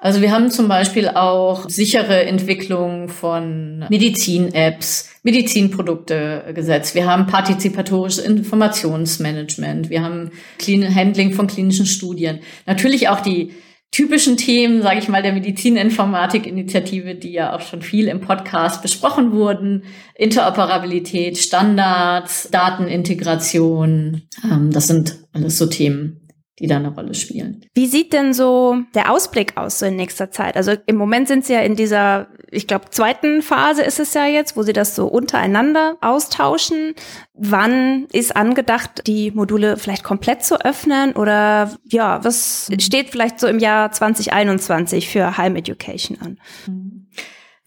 Also 0.01 0.21
wir 0.23 0.31
haben 0.31 0.51
zum 0.51 0.69
Beispiel 0.69 1.09
auch 1.09 1.69
sichere 1.69 2.25
Entwicklung 2.27 3.09
von 3.09 3.85
Medizin-Apps, 3.89 5.11
Medizinprodukte 5.25 6.53
gesetzt. 6.55 6.95
Wir 6.95 7.07
haben 7.07 7.27
partizipatorisches 7.27 8.25
Informationsmanagement. 8.25 9.91
Wir 9.91 10.03
haben 10.05 10.31
Clean 10.59 10.95
Handling 10.95 11.33
von 11.33 11.49
klinischen 11.49 11.87
Studien. 11.87 12.41
Natürlich 12.65 13.09
auch 13.09 13.21
die 13.21 13.55
typischen 13.91 14.37
Themen, 14.37 14.83
sage 14.83 14.99
ich 14.99 15.09
mal, 15.09 15.23
der 15.23 15.33
Medizininformatik-Initiative, 15.33 17.15
die 17.15 17.33
ja 17.33 17.55
auch 17.55 17.61
schon 17.61 17.83
viel 17.83 18.09
im 18.09 18.21
Podcast 18.21 18.83
besprochen 18.83 19.33
wurden. 19.33 19.85
Interoperabilität, 20.15 21.39
Standards, 21.39 22.49
Datenintegration. 22.51 24.23
Ähm, 24.45 24.71
das 24.71 24.87
sind 24.87 25.19
alles 25.33 25.59
so 25.59 25.67
Themen, 25.67 26.28
die 26.59 26.67
da 26.67 26.77
eine 26.77 26.95
Rolle 26.95 27.15
spielen. 27.15 27.65
Wie 27.75 27.87
sieht 27.87 28.13
denn 28.13 28.33
so 28.33 28.79
der 28.95 29.13
Ausblick 29.13 29.57
aus 29.57 29.79
so 29.79 29.87
in 29.87 29.97
nächster 29.97 30.31
Zeit? 30.31 30.57
Also 30.57 30.75
im 30.87 30.97
Moment 30.97 31.29
sind 31.29 31.45
Sie 31.45 31.53
ja 31.53 31.61
in 31.61 31.77
dieser, 31.77 32.29
ich 32.51 32.67
glaube, 32.67 32.91
zweiten 32.91 33.43
Phase 33.43 33.83
ist 33.83 34.01
es 34.01 34.15
ja 34.15 34.27
jetzt, 34.27 34.57
wo 34.57 34.63
Sie 34.63 34.73
das 34.73 34.97
so 34.97 35.07
untereinander 35.07 35.97
austauschen. 36.01 36.95
Wann 37.35 38.07
ist 38.13 38.37
angedacht, 38.37 39.07
die 39.07 39.31
Module 39.31 39.77
vielleicht 39.77 40.05
komplett 40.05 40.45
zu 40.45 40.61
öffnen? 40.61 41.13
Oder 41.13 41.77
ja, 41.85 42.25
was 42.25 42.71
steht 42.79 43.11
vielleicht 43.11 43.39
so 43.39 43.47
im 43.47 43.59
Jahr 43.59 43.93
2021 43.93 45.09
für 45.09 45.37
High 45.37 45.55
Education 45.55 46.19
an? 46.21 46.39
Mhm. 46.67 47.07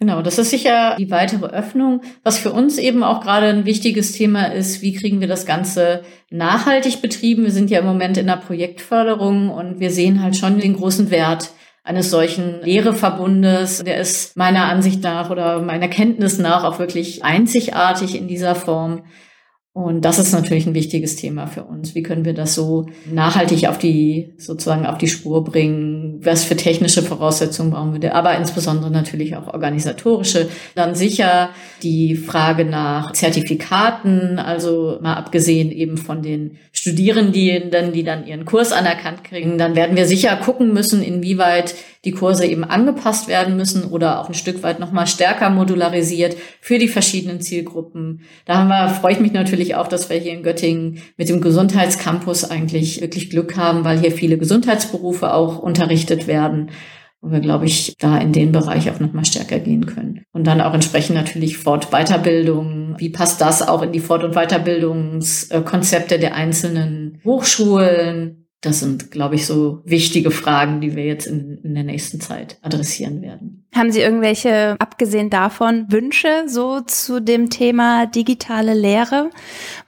Genau, 0.01 0.23
das 0.23 0.39
ist 0.39 0.49
sicher 0.49 0.95
die 0.97 1.11
weitere 1.11 1.45
Öffnung. 1.45 2.01
Was 2.23 2.39
für 2.39 2.51
uns 2.51 2.79
eben 2.79 3.03
auch 3.03 3.21
gerade 3.21 3.45
ein 3.45 3.65
wichtiges 3.65 4.13
Thema 4.13 4.45
ist, 4.45 4.81
wie 4.81 4.93
kriegen 4.93 5.21
wir 5.21 5.27
das 5.27 5.45
Ganze 5.45 6.01
nachhaltig 6.31 7.03
betrieben? 7.03 7.43
Wir 7.43 7.51
sind 7.51 7.69
ja 7.69 7.77
im 7.77 7.85
Moment 7.85 8.17
in 8.17 8.25
der 8.25 8.37
Projektförderung 8.37 9.49
und 9.51 9.79
wir 9.79 9.91
sehen 9.91 10.23
halt 10.23 10.35
schon 10.35 10.57
den 10.57 10.75
großen 10.75 11.11
Wert 11.11 11.51
eines 11.83 12.09
solchen 12.09 12.63
Lehreverbundes. 12.63 13.83
Der 13.83 13.97
ist 13.97 14.35
meiner 14.35 14.65
Ansicht 14.65 15.03
nach 15.03 15.29
oder 15.29 15.61
meiner 15.61 15.87
Kenntnis 15.87 16.39
nach 16.39 16.63
auch 16.63 16.79
wirklich 16.79 17.23
einzigartig 17.23 18.17
in 18.17 18.27
dieser 18.27 18.55
Form. 18.55 19.03
Und 19.73 20.03
das 20.03 20.19
ist 20.19 20.33
natürlich 20.33 20.67
ein 20.67 20.73
wichtiges 20.73 21.15
Thema 21.15 21.47
für 21.47 21.63
uns. 21.63 21.95
Wie 21.95 22.03
können 22.03 22.25
wir 22.25 22.33
das 22.33 22.55
so 22.55 22.87
nachhaltig 23.09 23.69
auf 23.69 23.77
die, 23.77 24.33
sozusagen 24.37 24.85
auf 24.85 24.97
die 24.97 25.07
Spur 25.07 25.45
bringen? 25.45 26.19
Was 26.21 26.43
für 26.43 26.57
technische 26.57 27.01
Voraussetzungen 27.01 27.71
brauchen 27.71 28.01
wir? 28.01 28.13
Aber 28.13 28.37
insbesondere 28.37 28.91
natürlich 28.91 29.37
auch 29.37 29.47
organisatorische. 29.47 30.49
Dann 30.75 30.93
sicher 30.93 31.51
die 31.83 32.15
Frage 32.15 32.65
nach 32.65 33.13
Zertifikaten, 33.13 34.39
also 34.39 34.97
mal 35.01 35.13
abgesehen 35.13 35.71
eben 35.71 35.95
von 35.95 36.21
den 36.21 36.57
Studierenden, 36.73 37.93
die 37.93 38.03
dann 38.03 38.27
ihren 38.27 38.43
Kurs 38.43 38.73
anerkannt 38.73 39.23
kriegen. 39.23 39.57
Dann 39.57 39.77
werden 39.77 39.95
wir 39.95 40.05
sicher 40.05 40.35
gucken 40.35 40.73
müssen, 40.73 41.01
inwieweit 41.01 41.75
die 42.03 42.11
Kurse 42.11 42.45
eben 42.45 42.63
angepasst 42.63 43.27
werden 43.27 43.57
müssen 43.57 43.83
oder 43.85 44.19
auch 44.19 44.27
ein 44.27 44.33
Stück 44.33 44.63
weit 44.63 44.79
nochmal 44.79 45.07
stärker 45.07 45.49
modularisiert 45.49 46.35
für 46.59 46.79
die 46.79 46.87
verschiedenen 46.87 47.41
Zielgruppen. 47.41 48.21
Da 48.45 48.57
haben 48.57 48.69
wir, 48.69 48.89
freue 48.89 49.13
ich 49.13 49.19
mich 49.19 49.33
natürlich 49.33 49.75
auch, 49.75 49.87
dass 49.87 50.09
wir 50.09 50.17
hier 50.17 50.33
in 50.33 50.43
Göttingen 50.43 50.99
mit 51.17 51.29
dem 51.29 51.41
Gesundheitscampus 51.41 52.49
eigentlich 52.49 53.01
wirklich 53.01 53.29
Glück 53.29 53.55
haben, 53.55 53.83
weil 53.83 53.99
hier 53.99 54.11
viele 54.11 54.37
Gesundheitsberufe 54.37 55.33
auch 55.33 55.59
unterrichtet 55.59 56.27
werden 56.27 56.71
wo 57.21 57.31
wir, 57.31 57.39
glaube 57.39 57.65
ich, 57.65 57.95
da 57.99 58.17
in 58.17 58.33
den 58.33 58.51
Bereich 58.51 58.89
auch 58.89 58.99
nochmal 58.99 59.25
stärker 59.25 59.59
gehen 59.59 59.85
können. 59.85 60.25
Und 60.33 60.47
dann 60.47 60.59
auch 60.59 60.73
entsprechend 60.73 61.15
natürlich 61.15 61.57
Fort-Weiterbildung. 61.57 62.95
Wie 62.97 63.09
passt 63.09 63.41
das 63.41 63.61
auch 63.61 63.83
in 63.83 63.91
die 63.91 63.99
Fort- 63.99 64.23
und 64.23 64.33
Weiterbildungskonzepte 64.33 66.17
der 66.17 66.33
einzelnen 66.33 67.21
Hochschulen? 67.23 68.40
Das 68.61 68.79
sind, 68.79 69.09
glaube 69.09 69.35
ich, 69.35 69.47
so 69.47 69.81
wichtige 69.85 70.29
Fragen, 70.29 70.81
die 70.81 70.95
wir 70.95 71.03
jetzt 71.03 71.25
in, 71.25 71.59
in, 71.63 71.73
der 71.73 71.83
nächsten 71.83 72.21
Zeit 72.21 72.59
adressieren 72.61 73.23
werden. 73.23 73.65
Haben 73.73 73.91
Sie 73.91 74.01
irgendwelche, 74.01 74.75
abgesehen 74.77 75.31
davon, 75.31 75.91
Wünsche 75.91 76.43
so 76.47 76.81
zu 76.81 77.21
dem 77.21 77.49
Thema 77.49 78.05
digitale 78.05 78.75
Lehre, 78.75 79.31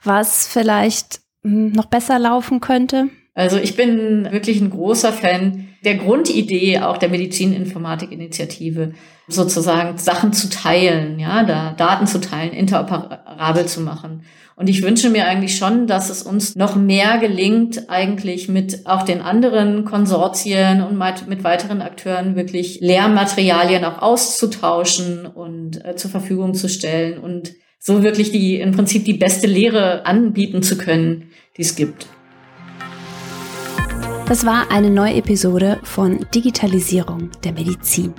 was 0.02 0.48
vielleicht 0.48 1.20
hm, 1.42 1.70
noch 1.70 1.86
besser 1.86 2.18
laufen 2.18 2.60
könnte? 2.60 3.10
Also 3.34 3.58
ich 3.58 3.76
bin 3.76 4.30
wirklich 4.32 4.60
ein 4.60 4.70
großer 4.70 5.12
Fan 5.12 5.68
der 5.84 5.96
Grundidee 5.96 6.80
auch 6.80 6.98
der 6.98 7.08
Medizininformatik-Initiative, 7.10 8.94
sozusagen 9.28 9.98
Sachen 9.98 10.32
zu 10.32 10.48
teilen, 10.48 11.18
ja, 11.18 11.44
da 11.44 11.72
Daten 11.72 12.06
zu 12.06 12.20
teilen, 12.20 12.52
interoperabel 12.52 13.66
zu 13.66 13.80
machen. 13.80 14.24
Und 14.56 14.68
ich 14.68 14.82
wünsche 14.82 15.10
mir 15.10 15.26
eigentlich 15.26 15.56
schon, 15.56 15.88
dass 15.88 16.10
es 16.10 16.22
uns 16.22 16.54
noch 16.54 16.76
mehr 16.76 17.18
gelingt, 17.18 17.90
eigentlich 17.90 18.48
mit 18.48 18.86
auch 18.86 19.02
den 19.02 19.20
anderen 19.20 19.84
Konsortien 19.84 20.80
und 20.80 20.96
mit 21.26 21.42
weiteren 21.42 21.82
Akteuren 21.82 22.36
wirklich 22.36 22.78
Lehrmaterialien 22.80 23.84
auch 23.84 24.00
auszutauschen 24.00 25.26
und 25.26 25.84
äh, 25.84 25.96
zur 25.96 26.10
Verfügung 26.10 26.54
zu 26.54 26.68
stellen 26.68 27.18
und 27.18 27.52
so 27.80 28.02
wirklich 28.02 28.30
die, 28.30 28.60
im 28.60 28.70
Prinzip 28.70 29.04
die 29.04 29.14
beste 29.14 29.48
Lehre 29.48 30.06
anbieten 30.06 30.62
zu 30.62 30.78
können, 30.78 31.30
die 31.56 31.62
es 31.62 31.74
gibt. 31.74 32.06
Das 34.26 34.46
war 34.46 34.70
eine 34.70 34.88
neue 34.88 35.16
Episode 35.16 35.80
von 35.82 36.24
Digitalisierung 36.32 37.30
der 37.42 37.52
Medizin. 37.52 38.14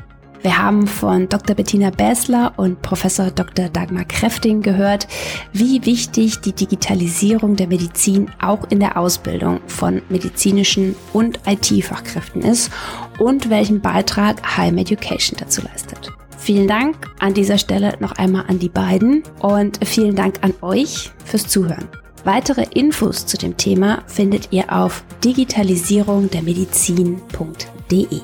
Wir 0.46 0.58
haben 0.60 0.86
von 0.86 1.28
Dr. 1.28 1.56
Bettina 1.56 1.90
Bäsler 1.90 2.54
und 2.58 2.84
Professor 2.84 3.32
Dr. 3.32 3.68
Dagmar 3.68 4.06
Kräfting 4.06 4.62
gehört, 4.62 5.08
wie 5.54 5.84
wichtig 5.88 6.40
die 6.42 6.54
Digitalisierung 6.54 7.56
der 7.56 7.66
Medizin 7.66 8.30
auch 8.40 8.60
in 8.70 8.80
der 8.80 8.96
Ausbildung 8.96 9.60
von 9.66 10.04
medizinischen 10.08 10.96
und 11.14 11.40
IT-Fachkräften 11.48 12.44
ist 12.44 12.70
und 13.18 13.50
welchen 13.50 13.82
Beitrag 13.82 14.56
High 14.56 14.78
Education 14.78 15.36
dazu 15.40 15.64
leistet. 15.64 16.12
Vielen 16.38 16.68
Dank 16.68 16.96
an 17.18 17.34
dieser 17.34 17.58
Stelle 17.58 17.96
noch 18.00 18.12
einmal 18.12 18.46
an 18.48 18.60
die 18.60 18.70
beiden 18.70 19.24
und 19.40 19.80
vielen 19.84 20.16
Dank 20.16 20.44
an 20.44 20.54
euch 20.62 21.10
fürs 21.26 21.48
Zuhören. 21.48 21.88
Weitere 22.24 22.68
Infos 22.72 23.26
zu 23.26 23.38
dem 23.38 23.58
Thema 23.58 24.04
findet 24.06 24.50
ihr 24.52 24.72
auf 24.72 25.04
digitalisierungdermedizin.de. 25.24 28.22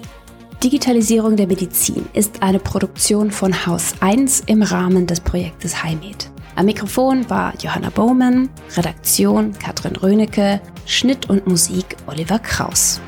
Digitalisierung 0.64 1.38
der 1.38 1.48
Medizin 1.48 2.06
ist 2.14 2.44
eine 2.44 2.60
Produktion 2.60 3.32
von 3.32 3.66
Haus 3.66 3.96
1 4.00 4.44
im 4.46 4.62
Rahmen 4.62 5.08
des 5.08 5.20
Projektes 5.20 5.84
HiMed. 5.84 6.30
Am 6.56 6.68
Mikrofon 6.68 7.28
war 7.32 7.56
Johanna 7.60 7.90
Bowman, 7.90 8.48
Redaktion 8.78 9.54
Katrin 9.58 9.96
Rönecke, 9.96 10.62
Schnitt 10.86 11.32
und 11.32 11.48
Musik 11.48 11.98
Oliver 12.06 12.38
Kraus. 12.38 13.02